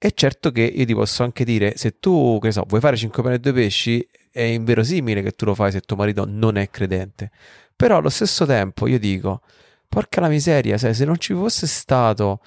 E 0.02 0.12
certo 0.14 0.50
che 0.50 0.62
io 0.62 0.84
ti 0.86 0.94
posso 0.94 1.22
anche 1.22 1.44
dire, 1.44 1.74
se 1.76 1.98
tu, 2.00 2.38
che 2.40 2.52
so, 2.52 2.64
vuoi 2.66 2.80
fare 2.80 2.96
5 2.96 3.22
pane 3.22 3.34
e 3.34 3.38
2 3.38 3.52
pesci, 3.52 4.08
è 4.30 4.42
inverosimile 4.42 5.20
che 5.22 5.32
tu 5.32 5.44
lo 5.44 5.54
fai 5.54 5.72
se 5.72 5.80
tuo 5.80 5.96
marito 5.96 6.24
non 6.26 6.56
è 6.56 6.70
credente. 6.70 7.30
Però 7.76 7.98
allo 7.98 8.08
stesso 8.08 8.46
tempo 8.46 8.86
io 8.86 8.98
dico, 8.98 9.42
porca 9.88 10.20
la 10.20 10.28
miseria, 10.28 10.78
se, 10.78 10.94
se 10.94 11.04
non 11.04 11.18
ci 11.18 11.34
fosse 11.34 11.66
stato 11.66 12.40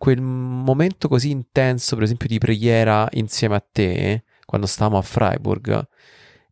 quel 0.00 0.22
momento 0.22 1.08
così 1.08 1.28
intenso, 1.30 1.94
per 1.94 2.04
esempio, 2.04 2.26
di 2.26 2.38
preghiera 2.38 3.06
insieme 3.12 3.56
a 3.56 3.60
te, 3.60 4.24
quando 4.46 4.66
stavamo 4.66 4.96
a 4.96 5.02
Freiburg, 5.02 5.86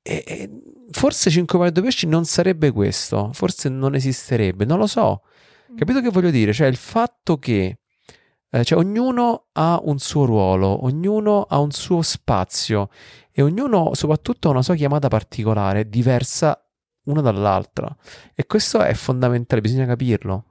e, 0.03 0.23
e 0.27 0.51
forse 0.91 1.31
5 1.31 1.57
pane 1.57 1.71
e 1.71 1.73
2 1.73 1.83
pesci 1.83 2.07
non 2.07 2.27
sarebbe 2.27 2.71
questo, 2.71 3.31
forse 3.33 3.71
non 3.71 3.95
esisterebbe, 3.95 4.67
non 4.67 4.79
lo 4.79 4.87
so. 4.87 5.23
Capito 5.75 6.03
che 6.03 6.11
voglio 6.11 6.29
dire? 6.29 6.53
Cioè 6.53 6.67
il 6.67 6.77
fatto 6.77 7.39
che 7.39 7.79
eh, 8.51 8.65
cioè, 8.65 8.79
ognuno 8.79 9.47
ha 9.53 9.81
un 9.83 9.99
suo 9.99 10.27
ruolo, 10.27 10.85
ognuno 10.85 11.45
ha 11.49 11.59
un 11.59 11.71
suo 11.71 12.03
spazio 12.03 12.91
e 13.33 13.41
ognuno 13.41 13.95
soprattutto 13.95 14.49
ha 14.49 14.51
una 14.51 14.63
sua 14.63 14.75
chiamata 14.75 15.09
particolare, 15.09 15.89
diversa 15.89 16.63
una 17.05 17.23
dall'altra. 17.23 17.97
E 18.35 18.45
questo 18.45 18.83
è 18.83 18.93
fondamentale, 18.93 19.63
bisogna 19.63 19.87
capirlo. 19.87 20.45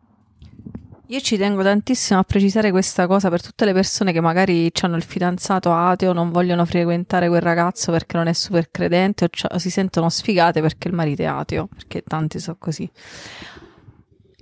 Io 1.09 1.21
ci 1.21 1.37
tengo 1.37 1.63
tantissimo 1.63 2.19
a 2.19 2.23
precisare 2.23 2.69
questa 2.69 3.07
cosa 3.07 3.29
per 3.29 3.41
tutte 3.41 3.63
le 3.63 3.71
persone 3.71 4.11
che 4.11 4.19
magari 4.19 4.69
hanno 4.81 4.97
il 4.97 5.03
fidanzato 5.03 5.71
ateo, 5.71 6.11
non 6.11 6.31
vogliono 6.31 6.65
frequentare 6.65 7.29
quel 7.29 7.39
ragazzo 7.39 7.93
perché 7.93 8.17
non 8.17 8.27
è 8.27 8.33
super 8.33 8.69
credente 8.69 9.29
o, 9.49 9.57
si 9.57 9.69
sentono 9.69 10.09
sfigate 10.09 10.59
perché 10.59 10.89
il 10.89 10.93
marito 10.93 11.21
è 11.21 11.25
ateo, 11.25 11.67
perché 11.67 12.01
tanti 12.01 12.39
sono 12.39 12.57
così. 12.59 12.89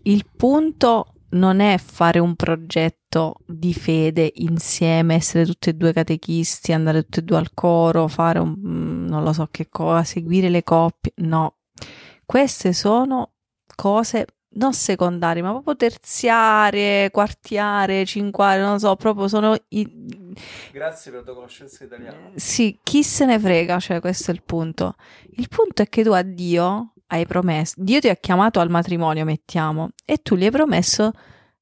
Il 0.04 0.26
punto 0.36 1.14
non 1.30 1.60
è 1.60 1.78
fare 1.78 2.18
un 2.18 2.36
progetto 2.36 3.36
di 3.46 3.74
fede 3.76 4.32
insieme, 4.36 5.14
essere 5.14 5.46
tutti 5.46 5.70
e 5.70 5.74
due 5.74 5.94
catechisti, 5.94 6.74
andare 6.74 7.04
tutti 7.04 7.20
e 7.20 7.24
due 7.24 7.38
al 7.38 7.54
coro, 7.54 8.08
fare 8.08 8.40
un 8.40 8.56
mm, 8.58 9.08
non 9.08 9.24
lo 9.24 9.34
so 9.34 9.48
che 9.52 9.68
cosa, 9.70 10.04
seguire 10.04 10.50
le 10.50 10.64
coppie. 10.64 11.14
No, 11.18 11.58
queste 12.26 12.74
sono 12.74 13.34
cose 13.76 14.26
non 14.56 14.74
secondarie, 14.74 15.42
ma 15.42 15.52
proprio 15.52 15.76
terziarie, 15.76 17.12
quartiare, 17.12 18.06
cinquarie, 18.06 18.62
non 18.62 18.74
lo 18.74 18.80
so, 18.80 18.96
proprio 18.96 19.28
sono 19.28 19.56
i... 19.70 20.34
Grazie 20.72 21.12
per 21.12 21.22
la 21.22 21.26
tua 21.26 21.36
conoscenza 21.36 21.84
italiana. 21.84 22.32
Sì, 22.36 22.80
chi 22.84 23.04
se 23.04 23.26
ne 23.26 23.40
frega, 23.40 23.80
cioè 23.80 24.00
questo 24.00 24.32
è 24.32 24.34
il 24.34 24.44
punto. 24.44 24.96
Il 25.38 25.48
punto 25.50 25.82
è 25.82 25.90
che 25.90 26.04
tu 26.04 26.12
a 26.12 26.22
Dio 26.22 26.94
hai 27.08 27.26
promesso, 27.26 27.76
Dio 27.78 28.00
ti 28.00 28.10
ha 28.10 28.16
chiamato 28.16 28.60
al 28.60 28.70
matrimonio, 28.70 29.26
mettiamo, 29.26 29.90
e 30.06 30.18
tu 30.18 30.36
gli 30.36 30.46
hai 30.46 30.52
promesso 30.52 31.12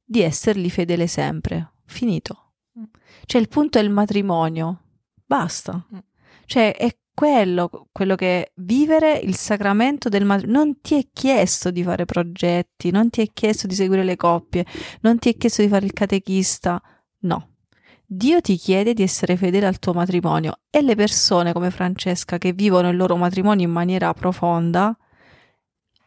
di 0.03 0.21
essergli 0.21 0.69
fedele 0.69 1.07
sempre. 1.07 1.73
Finito. 1.85 2.53
Mm. 2.79 2.83
Cioè 3.25 3.41
il 3.41 3.47
punto 3.47 3.77
è 3.77 3.81
il 3.81 3.89
matrimonio. 3.89 4.81
Basta. 5.25 5.85
Mm. 5.93 5.99
Cioè 6.45 6.75
è 6.75 6.95
quello, 7.13 7.87
quello 7.91 8.15
che 8.15 8.51
vivere 8.55 9.17
il 9.17 9.35
sacramento 9.35 10.09
del 10.09 10.25
matrimonio. 10.25 10.61
Non 10.61 10.81
ti 10.81 10.99
è 10.99 11.07
chiesto 11.11 11.71
di 11.71 11.83
fare 11.83 12.05
progetti, 12.05 12.91
non 12.91 13.09
ti 13.09 13.21
è 13.21 13.27
chiesto 13.33 13.67
di 13.67 13.75
seguire 13.75 14.03
le 14.03 14.15
coppie, 14.15 14.65
non 15.01 15.19
ti 15.19 15.29
è 15.29 15.37
chiesto 15.37 15.61
di 15.61 15.67
fare 15.67 15.85
il 15.85 15.93
catechista. 15.93 16.81
No. 17.19 17.49
Dio 18.05 18.41
ti 18.41 18.57
chiede 18.57 18.93
di 18.93 19.01
essere 19.01 19.37
fedele 19.37 19.65
al 19.65 19.79
tuo 19.79 19.93
matrimonio 19.93 20.59
e 20.69 20.81
le 20.81 20.95
persone 20.95 21.53
come 21.53 21.71
Francesca 21.71 22.37
che 22.37 22.53
vivono 22.53 22.89
il 22.89 22.97
loro 22.97 23.15
matrimonio 23.15 23.65
in 23.65 23.71
maniera 23.71 24.13
profonda 24.13 24.95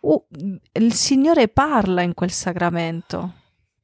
uh, 0.01 0.27
il 0.73 0.93
Signore 0.93 1.49
parla 1.49 2.03
in 2.03 2.15
quel 2.15 2.31
sacramento. 2.31 3.33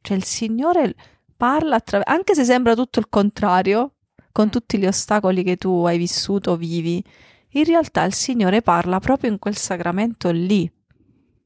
Cioè 0.01 0.17
il 0.17 0.25
Signore 0.25 0.95
parla 1.37 1.77
attraverso, 1.77 2.13
anche 2.13 2.35
se 2.35 2.45
sembra 2.45 2.75
tutto 2.75 2.99
il 2.99 3.09
contrario, 3.09 3.95
con 4.33 4.51
tutti 4.51 4.79
gli 4.79 4.87
ostacoli 4.87 5.43
che 5.43 5.57
tu 5.57 5.85
hai 5.85 5.99
vissuto, 5.99 6.57
vivi, 6.57 7.05
in 7.51 7.65
realtà 7.65 8.05
il 8.05 8.15
Signore 8.15 8.63
parla 8.63 8.99
proprio 8.99 9.31
in 9.31 9.39
quel 9.39 9.57
sacramento 9.57 10.31
lì. 10.31 10.71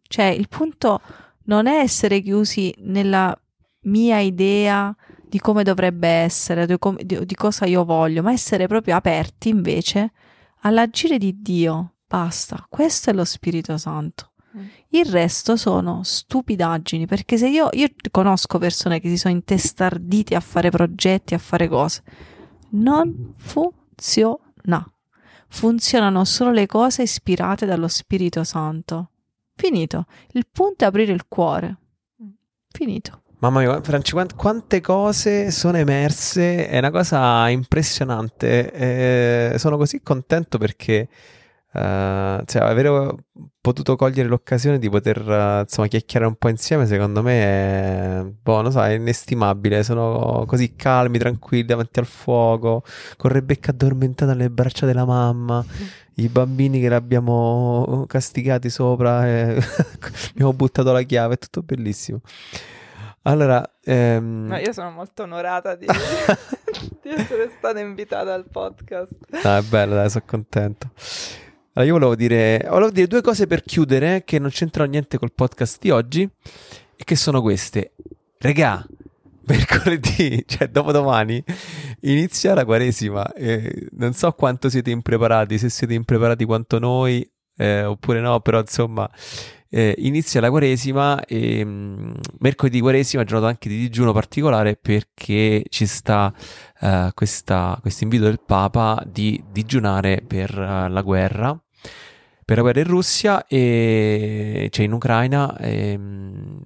Cioè 0.03 0.27
il 0.27 0.49
punto 0.49 1.01
non 1.45 1.67
è 1.67 1.81
essere 1.81 2.21
chiusi 2.21 2.73
nella 2.79 3.37
mia 3.83 4.21
idea 4.21 4.95
di 5.29 5.41
come 5.41 5.65
dovrebbe 5.65 6.09
essere, 6.09 6.67
di, 6.67 6.79
come, 6.79 7.03
di, 7.05 7.25
di 7.27 7.35
cosa 7.35 7.67
io 7.67 7.85
voglio, 7.85 8.23
ma 8.23 8.33
essere 8.33 8.67
proprio 8.67 8.97
aperti 8.97 9.49
invece 9.49 10.13
all'agire 10.61 11.19
di 11.19 11.41
Dio. 11.41 11.95
Basta, 12.07 12.65
questo 12.69 13.11
è 13.11 13.13
lo 13.13 13.25
Spirito 13.25 13.77
Santo. 13.77 14.31
Il 14.89 15.05
resto 15.05 15.57
sono 15.57 16.03
stupidaggini, 16.03 17.07
perché 17.07 17.37
se 17.37 17.49
io, 17.49 17.69
io 17.73 17.89
conosco 18.11 18.59
persone 18.59 19.01
che 19.01 19.09
si 19.09 19.19
sono 19.19 19.35
intestarditi 19.35 20.35
a 20.35 20.41
fare 20.41 20.71
progetti, 20.71 21.35
a 21.35 21.39
fare 21.39 21.69
cose, 21.69 22.03
non 22.71 23.33
funziona. 23.37 24.91
Funzionano 25.49 26.25
solo 26.25 26.51
le 26.51 26.67
cose 26.67 27.03
ispirate 27.03 27.67
dallo 27.67 27.89
Spirito 27.89 28.45
Santo. 28.45 29.11
Finito. 29.55 30.07
Il 30.33 30.47
punto 30.51 30.85
è 30.85 30.87
aprire 30.87 31.13
il 31.13 31.27
cuore. 31.29 31.77
Finito. 32.69 33.23
Mamma 33.39 33.61
mia, 33.61 33.83
Franci, 33.83 34.13
quante 34.35 34.81
cose 34.81 35.51
sono 35.51 35.77
emerse, 35.77 36.69
è 36.69 36.79
una 36.79 36.91
cosa 36.91 37.49
impressionante. 37.49 38.73
Eh, 39.53 39.59
sono 39.59 39.77
così 39.77 40.01
contento 40.03 40.57
perché 40.57 41.09
Uh, 41.77 42.43
cioè, 42.47 42.63
avere 42.63 43.15
potuto 43.61 43.97
cogliere 43.97 44.31
l'occasione 44.31 44.79
di 44.79 44.89
poter 44.89 45.19
uh, 45.21 45.61
insomma 45.61 45.89
chiacchierare 45.89 46.31
un 46.31 46.37
po' 46.37 46.49
insieme, 46.49 46.87
secondo 46.87 47.21
me 47.23 47.43
è, 47.43 48.25
boh, 48.25 48.63
non 48.63 48.73
so, 48.73 48.83
è 48.83 48.93
inestimabile. 48.93 49.83
Sono 49.83 50.45
così 50.47 50.75
calmi, 50.75 51.19
tranquilli 51.19 51.67
davanti 51.67 51.99
al 51.99 52.07
fuoco, 52.07 52.83
con 53.19 53.31
Rebecca 53.31 53.73
addormentata 53.73 54.33
nelle 54.33 54.49
braccia 54.49 54.87
della 54.87 55.05
mamma. 55.05 55.63
I 56.19 56.29
bambini 56.29 56.81
che 56.81 56.89
l'abbiamo 56.89 58.07
castigati 58.09 58.71
sopra, 58.71 59.27
e 59.27 59.61
abbiamo 60.33 60.55
buttato 60.55 60.93
la 60.93 61.03
chiave, 61.03 61.35
è 61.35 61.39
tutto 61.39 61.61
bellissimo. 61.61 62.21
Allora, 63.23 63.63
ehm... 63.85 64.47
Ma 64.47 64.61
io 64.61 64.73
sono 64.73 64.93
molto 64.93 65.25
onorata 65.25 65.75
di, 65.75 65.85
di 67.03 67.11
essere 67.11 67.51
stata 67.59 67.81
invitata 67.81 68.33
al 68.33 68.49
podcast. 68.49 69.13
No, 69.45 69.57
è 69.57 69.63
bello, 69.63 69.95
dai, 69.95 70.09
sono 70.09 70.25
contento. 70.27 70.91
Allora, 71.77 71.85
io 71.85 71.93
volevo 71.93 72.17
dire, 72.17 72.67
volevo 72.71 72.91
dire 72.91 73.07
due 73.07 73.21
cose 73.21 73.47
per 73.47 73.63
chiudere 73.63 74.25
che 74.25 74.39
non 74.39 74.49
c'entrano 74.49 74.91
niente 74.91 75.19
col 75.19 75.35
podcast 75.35 75.79
di 75.79 75.91
oggi 75.91 76.23
e 76.23 77.05
che 77.05 77.17
sono 77.17 77.43
queste. 77.43 77.93
Regà, 78.39 78.83
mercoledì, 79.45 80.43
cioè 80.47 80.69
dopodomani, 80.69 81.45
inizia 82.01 82.55
la 82.55 82.65
Quaresima. 82.65 83.31
Eh, 83.35 83.89
non 83.93 84.15
so 84.15 84.33
quanto 84.33 84.71
siete 84.71 84.91
impreparati, 84.91 85.59
se 85.59 85.69
siete 85.69 85.93
impreparati 85.93 86.47
quanto 86.47 86.79
noi 86.79 87.31
eh, 87.59 87.85
oppure 87.85 88.21
no, 88.21 88.41
però 88.41 88.61
insomma 88.61 89.11
eh, 89.69 89.95
inizia 89.99 90.41
la 90.41 90.49
Quaresima 90.49 91.27
e 91.27 91.63
mh, 91.63 91.69
mm, 91.69 92.15
mercoledì 92.39 92.81
Quaresima 92.81 93.21
è 93.23 93.27
giornata 93.27 93.51
anche 93.51 93.69
di 93.69 93.77
digiuno 93.77 94.13
particolare 94.15 94.77
perché 94.77 95.63
ci 95.69 95.85
sta 95.85 96.33
uh, 96.81 97.11
questo 97.13 97.81
invito 98.01 98.25
del 98.25 98.41
Papa 98.41 99.03
di 99.07 99.45
digiunare 99.53 100.23
per 100.27 100.57
uh, 100.57 100.91
la 100.91 101.03
guerra 101.03 101.61
per 102.45 102.57
la 102.57 102.63
guerra 102.63 102.81
in 102.81 102.87
Russia 102.87 103.47
e 103.47 104.69
cioè 104.71 104.85
in 104.85 104.93
Ucraina. 104.93 105.57
E, 105.59 105.91
ehm, 105.93 106.63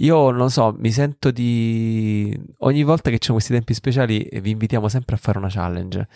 io 0.00 0.30
non 0.30 0.50
so, 0.50 0.74
mi 0.78 0.90
sento 0.90 1.30
di. 1.30 2.34
Ogni 2.60 2.82
volta 2.84 3.10
che 3.10 3.18
c'è 3.18 3.32
questi 3.32 3.52
tempi 3.52 3.74
speciali 3.74 4.26
vi 4.40 4.50
invitiamo 4.50 4.88
sempre 4.88 5.14
a 5.16 5.18
fare 5.18 5.38
una 5.38 5.48
challenge. 5.50 6.08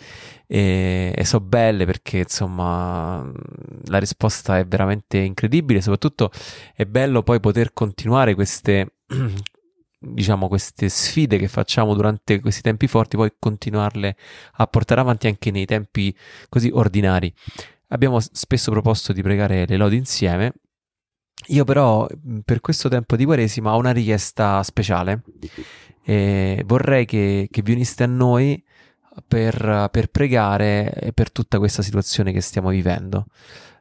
E, 0.47 1.13
e 1.15 1.25
so 1.25 1.39
belle 1.39 1.85
perché 1.85 2.19
insomma 2.19 3.23
la 3.85 3.99
risposta 3.99 4.57
è 4.57 4.65
veramente 4.65 5.19
incredibile. 5.19 5.81
Soprattutto 5.81 6.31
è 6.75 6.85
bello 6.85 7.21
poi 7.23 7.39
poter 7.39 7.73
continuare 7.73 8.33
queste. 8.35 8.93
diciamo 9.97 10.47
queste 10.47 10.87
sfide 10.89 11.37
che 11.37 11.47
facciamo 11.47 11.95
durante 11.95 12.39
questi 12.39 12.61
tempi 12.61 12.87
forti, 12.87 13.15
poi 13.17 13.33
continuarle 13.39 14.15
a 14.53 14.67
portare 14.67 15.01
avanti 15.01 15.27
anche 15.27 15.51
nei 15.51 15.65
tempi 15.65 16.15
così 16.49 16.69
ordinari. 16.71 17.33
Abbiamo 17.89 18.19
spesso 18.19 18.71
proposto 18.71 19.13
di 19.13 19.21
pregare 19.21 19.65
le 19.67 19.77
lodi 19.77 19.95
insieme. 19.95 20.53
Io 21.47 21.63
però 21.63 22.07
per 22.43 22.61
questo 22.61 22.89
tempo 22.89 23.15
di 23.15 23.25
Quaresima 23.25 23.75
ho 23.75 23.77
una 23.77 23.91
richiesta 23.91 24.63
speciale. 24.63 25.23
E 26.03 26.63
vorrei 26.65 27.05
che, 27.05 27.47
che 27.51 27.61
vi 27.61 27.73
uniste 27.73 28.03
a 28.03 28.07
noi 28.07 28.63
per, 29.27 29.89
per, 29.91 30.07
pregare 30.07 31.11
per 31.13 31.31
tutta 31.31 31.57
questa 31.57 31.81
situazione 31.81 32.31
che 32.31 32.41
stiamo 32.41 32.69
vivendo. 32.69 33.25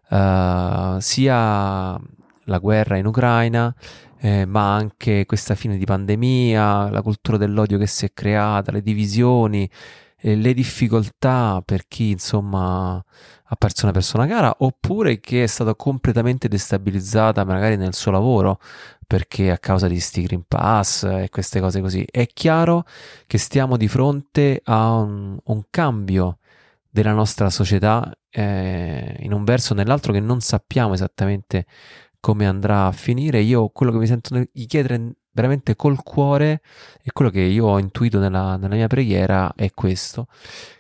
Uh, 0.09 0.99
sia 1.01 1.99
la 2.45 2.59
guerra 2.59 2.97
in 2.97 3.07
Ucraina, 3.07 3.75
eh, 4.19 4.47
ma 4.47 4.75
anche 4.75 5.27
questa 5.27 5.55
fine 5.55 5.77
di 5.77 5.85
pandemia, 5.85 6.91
la 6.91 7.03
cultura 7.03 7.37
dell'odio 7.37 7.79
che 7.79 7.87
si 7.87 8.07
è 8.07 8.13
creata, 8.13 8.73
le 8.73 8.83
divisioni, 8.83 9.69
eh, 10.17 10.37
le 10.37 10.55
difficoltà 10.55 11.63
per 11.65 11.87
chi 11.87 12.11
insomma 12.11 13.03
ha 13.49 13.57
perso 13.57 13.85
una 13.85 13.93
persona 13.93 14.27
cara 14.27 14.55
oppure 14.59 15.21
che 15.21 15.43
è 15.43 15.47
stata 15.47 15.75
completamente 15.75 16.49
destabilizzata 16.49 17.45
magari 17.45 17.77
nel 17.77 17.95
suo 17.95 18.11
lavoro 18.11 18.59
perché 19.07 19.51
a 19.51 19.59
causa 19.59 19.87
di 19.87 20.01
sti 20.01 20.23
Green 20.23 20.45
Pass 20.49 21.05
e 21.05 21.29
queste 21.31 21.61
cose 21.61 21.81
così. 21.81 22.07
È 22.11 22.27
chiaro 22.27 22.85
che 23.27 23.39
stiamo 23.39 23.77
di 23.77 23.87
fronte 23.89 24.61
a 24.65 24.93
un, 24.93 25.37
un 25.45 25.63
cambio 25.71 26.39
della 26.89 27.13
nostra 27.13 27.51
società 27.51 28.11
eh, 28.31 29.17
in 29.21 29.33
un 29.33 29.45
verso 29.45 29.73
o 29.73 29.77
nell'altro 29.77 30.13
che 30.13 30.21
non 30.21 30.41
sappiamo 30.41 30.95
esattamente 30.95 31.67
come 32.21 32.47
andrà 32.47 32.87
a 32.87 32.93
finire. 32.93 33.41
Io 33.41 33.69
quello 33.69 33.93
che 33.93 33.99
mi 33.99 34.07
sento 34.07 34.47
di 34.51 34.67
chiedere 34.67 35.17
veramente 35.35 35.77
col 35.77 36.03
cuore 36.03 36.63
e 37.03 37.11
quello 37.13 37.31
che 37.31 37.41
io 37.41 37.67
ho 37.67 37.79
intuito 37.79 38.19
nella, 38.19 38.57
nella 38.57 38.77
mia 38.77 38.87
preghiera 38.87 39.53
è 39.55 39.71
questo, 39.75 40.29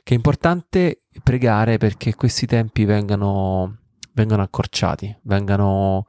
che 0.03 0.15
è 0.15 0.17
importante 0.17 1.03
pregare 1.23 1.77
perché 1.77 2.15
questi 2.15 2.47
tempi 2.47 2.85
vengano, 2.85 3.79
vengano 4.13 4.43
accorciati, 4.43 5.15
vengano 5.23 6.07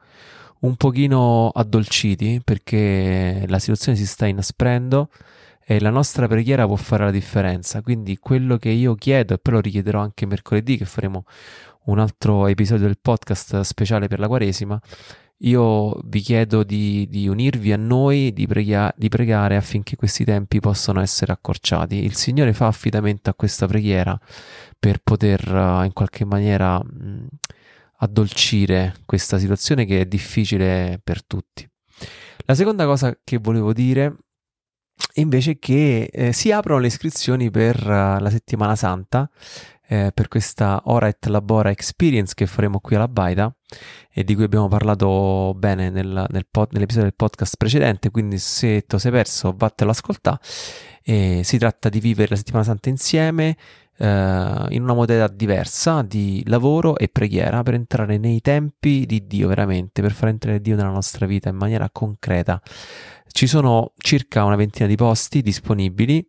un 0.60 0.76
pochino 0.76 1.48
addolciti 1.48 2.40
perché 2.42 3.44
la 3.46 3.58
situazione 3.58 3.98
si 3.98 4.06
sta 4.06 4.26
inasprendo 4.26 5.10
e 5.68 5.80
la 5.80 5.90
nostra 5.90 6.28
preghiera 6.28 6.64
può 6.66 6.76
fare 6.76 7.04
la 7.04 7.10
differenza. 7.10 7.82
Quindi 7.82 8.16
quello 8.18 8.56
che 8.56 8.68
io 8.68 8.94
chiedo, 8.94 9.34
e 9.34 9.38
poi 9.38 9.54
lo 9.54 9.60
richiederò 9.60 10.00
anche 10.00 10.24
mercoledì, 10.24 10.76
che 10.76 10.84
faremo 10.84 11.24
un 11.86 11.98
altro 11.98 12.46
episodio 12.46 12.86
del 12.86 12.98
podcast 13.00 13.60
speciale 13.62 14.06
per 14.06 14.20
la 14.20 14.28
Quaresima, 14.28 14.80
io 15.40 16.00
vi 16.04 16.20
chiedo 16.20 16.62
di, 16.64 17.06
di 17.10 17.28
unirvi 17.28 17.72
a 17.72 17.76
noi, 17.76 18.32
di, 18.32 18.46
preghia, 18.46 18.92
di, 18.96 19.08
pregare 19.08 19.56
affinché 19.56 19.96
questi 19.96 20.24
tempi 20.24 20.60
possano 20.60 21.00
essere 21.00 21.32
accorciati. 21.32 21.96
Il 22.04 22.14
Signore 22.14 22.54
fa 22.54 22.68
affidamento 22.68 23.28
a 23.28 23.34
questa 23.34 23.66
preghiera 23.66 24.18
per 24.78 25.00
poter 25.02 25.46
uh, 25.52 25.84
in 25.84 25.92
qualche 25.92 26.24
maniera 26.24 26.82
mh, 26.82 27.26
addolcire 27.98 28.96
questa 29.04 29.38
situazione 29.38 29.84
che 29.84 30.00
è 30.00 30.06
difficile 30.06 31.00
per 31.02 31.24
tutti. 31.24 31.68
La 32.46 32.54
seconda 32.54 32.86
cosa 32.86 33.18
che 33.22 33.38
volevo 33.38 33.72
dire 33.72 34.16
invece 35.14 35.52
è 35.52 35.58
che 35.58 36.08
eh, 36.10 36.32
si 36.32 36.52
aprono 36.52 36.80
le 36.80 36.86
iscrizioni 36.86 37.50
per 37.50 37.82
uh, 37.84 38.20
la 38.20 38.30
settimana 38.30 38.76
santa 38.76 39.28
eh, 39.88 40.10
per 40.14 40.28
questa 40.28 40.80
Ora 40.86 41.08
et 41.08 41.26
Labora 41.26 41.70
Experience 41.70 42.34
che 42.34 42.46
faremo 42.46 42.80
qui 42.80 42.96
alla 42.96 43.08
Baida 43.08 43.54
e 44.12 44.24
di 44.24 44.34
cui 44.34 44.44
abbiamo 44.44 44.68
parlato 44.68 45.54
bene 45.56 45.90
nel, 45.90 46.26
nel 46.28 46.46
pod, 46.50 46.68
nell'episodio 46.72 47.08
del 47.08 47.16
podcast 47.16 47.56
precedente, 47.56 48.10
quindi 48.10 48.38
se 48.38 48.84
ti 48.86 48.98
sei 48.98 49.10
perso 49.10 49.54
vattelo 49.56 49.90
ascoltare. 49.90 50.38
E 51.02 51.42
si 51.44 51.58
tratta 51.58 51.88
di 51.88 52.00
vivere 52.00 52.30
la 52.30 52.36
settimana 52.36 52.64
santa 52.64 52.88
insieme 52.88 53.56
eh, 53.98 54.66
in 54.70 54.82
una 54.82 54.94
modalità 54.94 55.28
diversa 55.32 56.02
di 56.02 56.42
lavoro 56.46 56.96
e 56.96 57.08
preghiera 57.08 57.62
per 57.62 57.74
entrare 57.74 58.18
nei 58.18 58.40
tempi 58.40 59.06
di 59.06 59.26
Dio 59.26 59.48
veramente, 59.48 60.02
per 60.02 60.12
far 60.12 60.30
entrare 60.30 60.60
Dio 60.60 60.76
nella 60.76 60.90
nostra 60.90 61.26
vita 61.26 61.48
in 61.48 61.56
maniera 61.56 61.88
concreta. 61.90 62.60
Ci 63.28 63.46
sono 63.46 63.92
circa 63.98 64.44
una 64.44 64.56
ventina 64.56 64.88
di 64.88 64.96
posti 64.96 65.42
disponibili 65.42 66.26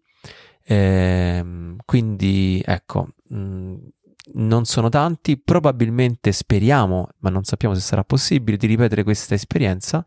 eh, 0.70 1.76
quindi 1.86 2.62
ecco, 2.66 3.08
mh, 3.30 3.38
mm, 3.38 3.76
non 4.34 4.66
sono 4.66 4.90
tanti, 4.90 5.38
probabilmente 5.38 6.32
speriamo, 6.32 7.10
ma 7.20 7.30
non 7.30 7.44
sappiamo 7.44 7.74
se 7.76 7.82
sarà 7.82 8.04
possibile, 8.04 8.58
di 8.58 8.68
ripetere 8.68 9.04
questa 9.04 9.34
esperienza 9.34 10.06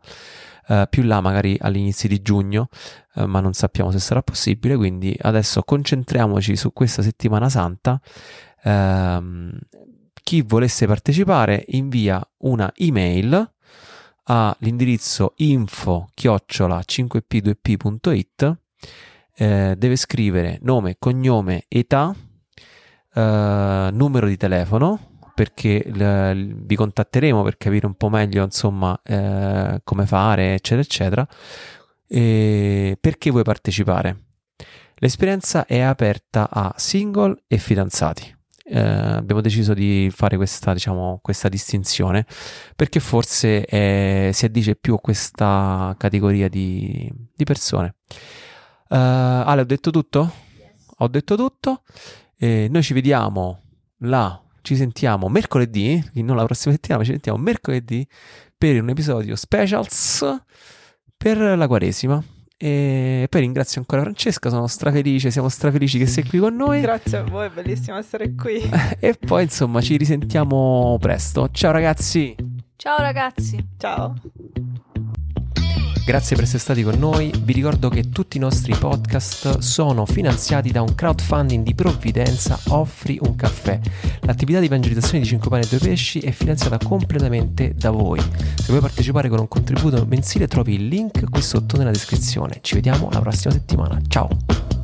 eh, 0.67 0.87
più 0.89 1.03
là, 1.03 1.21
magari 1.21 1.57
all'inizio 1.59 2.07
di 2.07 2.21
giugno, 2.21 2.69
eh, 3.15 3.25
ma 3.25 3.39
non 3.39 3.53
sappiamo 3.53 3.91
se 3.91 3.99
sarà 3.99 4.21
possibile, 4.21 4.75
quindi 4.75 5.15
adesso 5.21 5.63
concentriamoci 5.63 6.55
su 6.55 6.71
questa 6.73 7.01
settimana 7.01 7.49
santa. 7.49 7.99
Ehm, 8.63 9.57
chi 10.23 10.41
volesse 10.43 10.85
partecipare 10.85 11.65
invia 11.69 12.25
una 12.39 12.71
email 12.75 13.53
all'indirizzo 14.25 15.33
info 15.37 16.09
chiocciola 16.13 16.79
5p2p.it 16.87 18.57
eh, 19.35 19.75
deve 19.77 19.95
scrivere 19.95 20.59
nome, 20.61 20.97
cognome, 20.99 21.65
età, 21.67 22.15
eh, 23.13 23.89
numero 23.91 24.27
di 24.27 24.37
telefono 24.37 24.99
perché 25.33 25.83
l- 25.89 26.65
vi 26.65 26.75
contatteremo 26.75 27.41
per 27.43 27.57
capire 27.57 27.85
un 27.85 27.95
po' 27.95 28.09
meglio 28.09 28.43
insomma 28.43 28.99
eh, 29.03 29.81
come 29.83 30.05
fare 30.05 30.53
eccetera 30.55 30.81
eccetera 30.81 31.27
e 32.07 32.97
perché 32.99 33.31
vuoi 33.31 33.43
partecipare 33.43 34.17
l'esperienza 34.95 35.65
è 35.65 35.79
aperta 35.79 36.49
a 36.49 36.73
single 36.75 37.43
e 37.47 37.57
fidanzati 37.57 38.37
eh, 38.63 38.79
abbiamo 38.79 39.41
deciso 39.41 39.73
di 39.73 40.09
fare 40.13 40.37
questa, 40.37 40.71
diciamo, 40.73 41.19
questa 41.21 41.49
distinzione 41.49 42.25
perché 42.75 42.99
forse 42.99 43.65
è, 43.65 44.29
si 44.31 44.45
addice 44.45 44.75
più 44.75 44.93
a 44.93 44.99
questa 44.99 45.93
categoria 45.97 46.47
di, 46.47 47.11
di 47.35 47.43
persone 47.43 47.95
Uh, 48.91 49.47
Ale, 49.47 49.61
ho 49.61 49.63
detto 49.63 49.89
tutto? 49.89 50.33
Yes. 50.57 50.87
Ho 50.97 51.07
detto 51.07 51.37
tutto. 51.37 51.83
E 52.43 52.67
noi 52.71 52.81
ci 52.81 52.95
vediamo 52.95 53.61
là, 53.97 54.41
ci 54.63 54.75
sentiamo 54.75 55.29
mercoledì, 55.29 56.03
non 56.13 56.35
la 56.35 56.45
prossima 56.45 56.73
settimana, 56.73 57.01
ma 57.01 57.05
ci 57.05 57.11
sentiamo 57.11 57.37
mercoledì 57.37 58.03
per 58.57 58.81
un 58.81 58.89
episodio 58.89 59.35
specials 59.35 60.25
per 61.15 61.37
la 61.37 61.67
Quaresima. 61.67 62.19
E 62.57 63.27
poi 63.29 63.41
ringrazio 63.41 63.79
ancora 63.79 64.01
Francesca, 64.01 64.49
sono 64.49 64.65
strafelice, 64.65 65.29
siamo 65.29 65.49
strafelici 65.49 65.99
che 65.99 66.07
sei 66.07 66.23
qui 66.25 66.39
con 66.39 66.55
noi. 66.55 66.81
Grazie 66.81 67.19
a 67.19 67.23
voi, 67.23 67.45
è 67.45 67.51
bellissimo 67.51 67.97
essere 67.97 68.33
qui. 68.33 68.59
e 68.99 69.13
poi 69.13 69.43
insomma 69.43 69.79
ci 69.79 69.95
risentiamo 69.95 70.97
presto. 70.99 71.47
Ciao 71.51 71.71
ragazzi. 71.71 72.35
Ciao 72.75 72.97
ragazzi. 72.97 73.63
Ciao. 73.77 74.15
Grazie 76.05 76.35
per 76.35 76.45
essere 76.45 76.59
stati 76.59 76.83
con 76.83 76.97
noi. 76.97 77.31
Vi 77.43 77.53
ricordo 77.53 77.89
che 77.89 78.09
tutti 78.09 78.37
i 78.37 78.39
nostri 78.39 78.75
podcast 78.75 79.59
sono 79.59 80.05
finanziati 80.05 80.71
da 80.71 80.81
un 80.81 80.93
crowdfunding 80.93 81.63
di 81.63 81.75
provvidenza 81.75 82.59
Offri 82.69 83.17
un 83.21 83.35
caffè. 83.35 83.79
L'attività 84.21 84.59
di 84.59 84.65
evangelizzazione 84.65 85.19
di 85.19 85.27
5 85.27 85.49
pane 85.49 85.63
e 85.63 85.67
2 85.67 85.77
pesci 85.79 86.19
è 86.19 86.31
finanziata 86.31 86.77
completamente 86.77 87.73
da 87.75 87.91
voi. 87.91 88.19
Se 88.19 88.67
vuoi 88.67 88.81
partecipare 88.81 89.29
con 89.29 89.39
un 89.39 89.47
contributo 89.47 90.05
mensile 90.07 90.47
trovi 90.47 90.73
il 90.73 90.87
link 90.87 91.29
qui 91.29 91.41
sotto 91.41 91.77
nella 91.77 91.91
descrizione. 91.91 92.59
Ci 92.61 92.75
vediamo 92.75 93.09
la 93.11 93.21
prossima 93.21 93.53
settimana. 93.53 93.99
Ciao! 94.07 94.80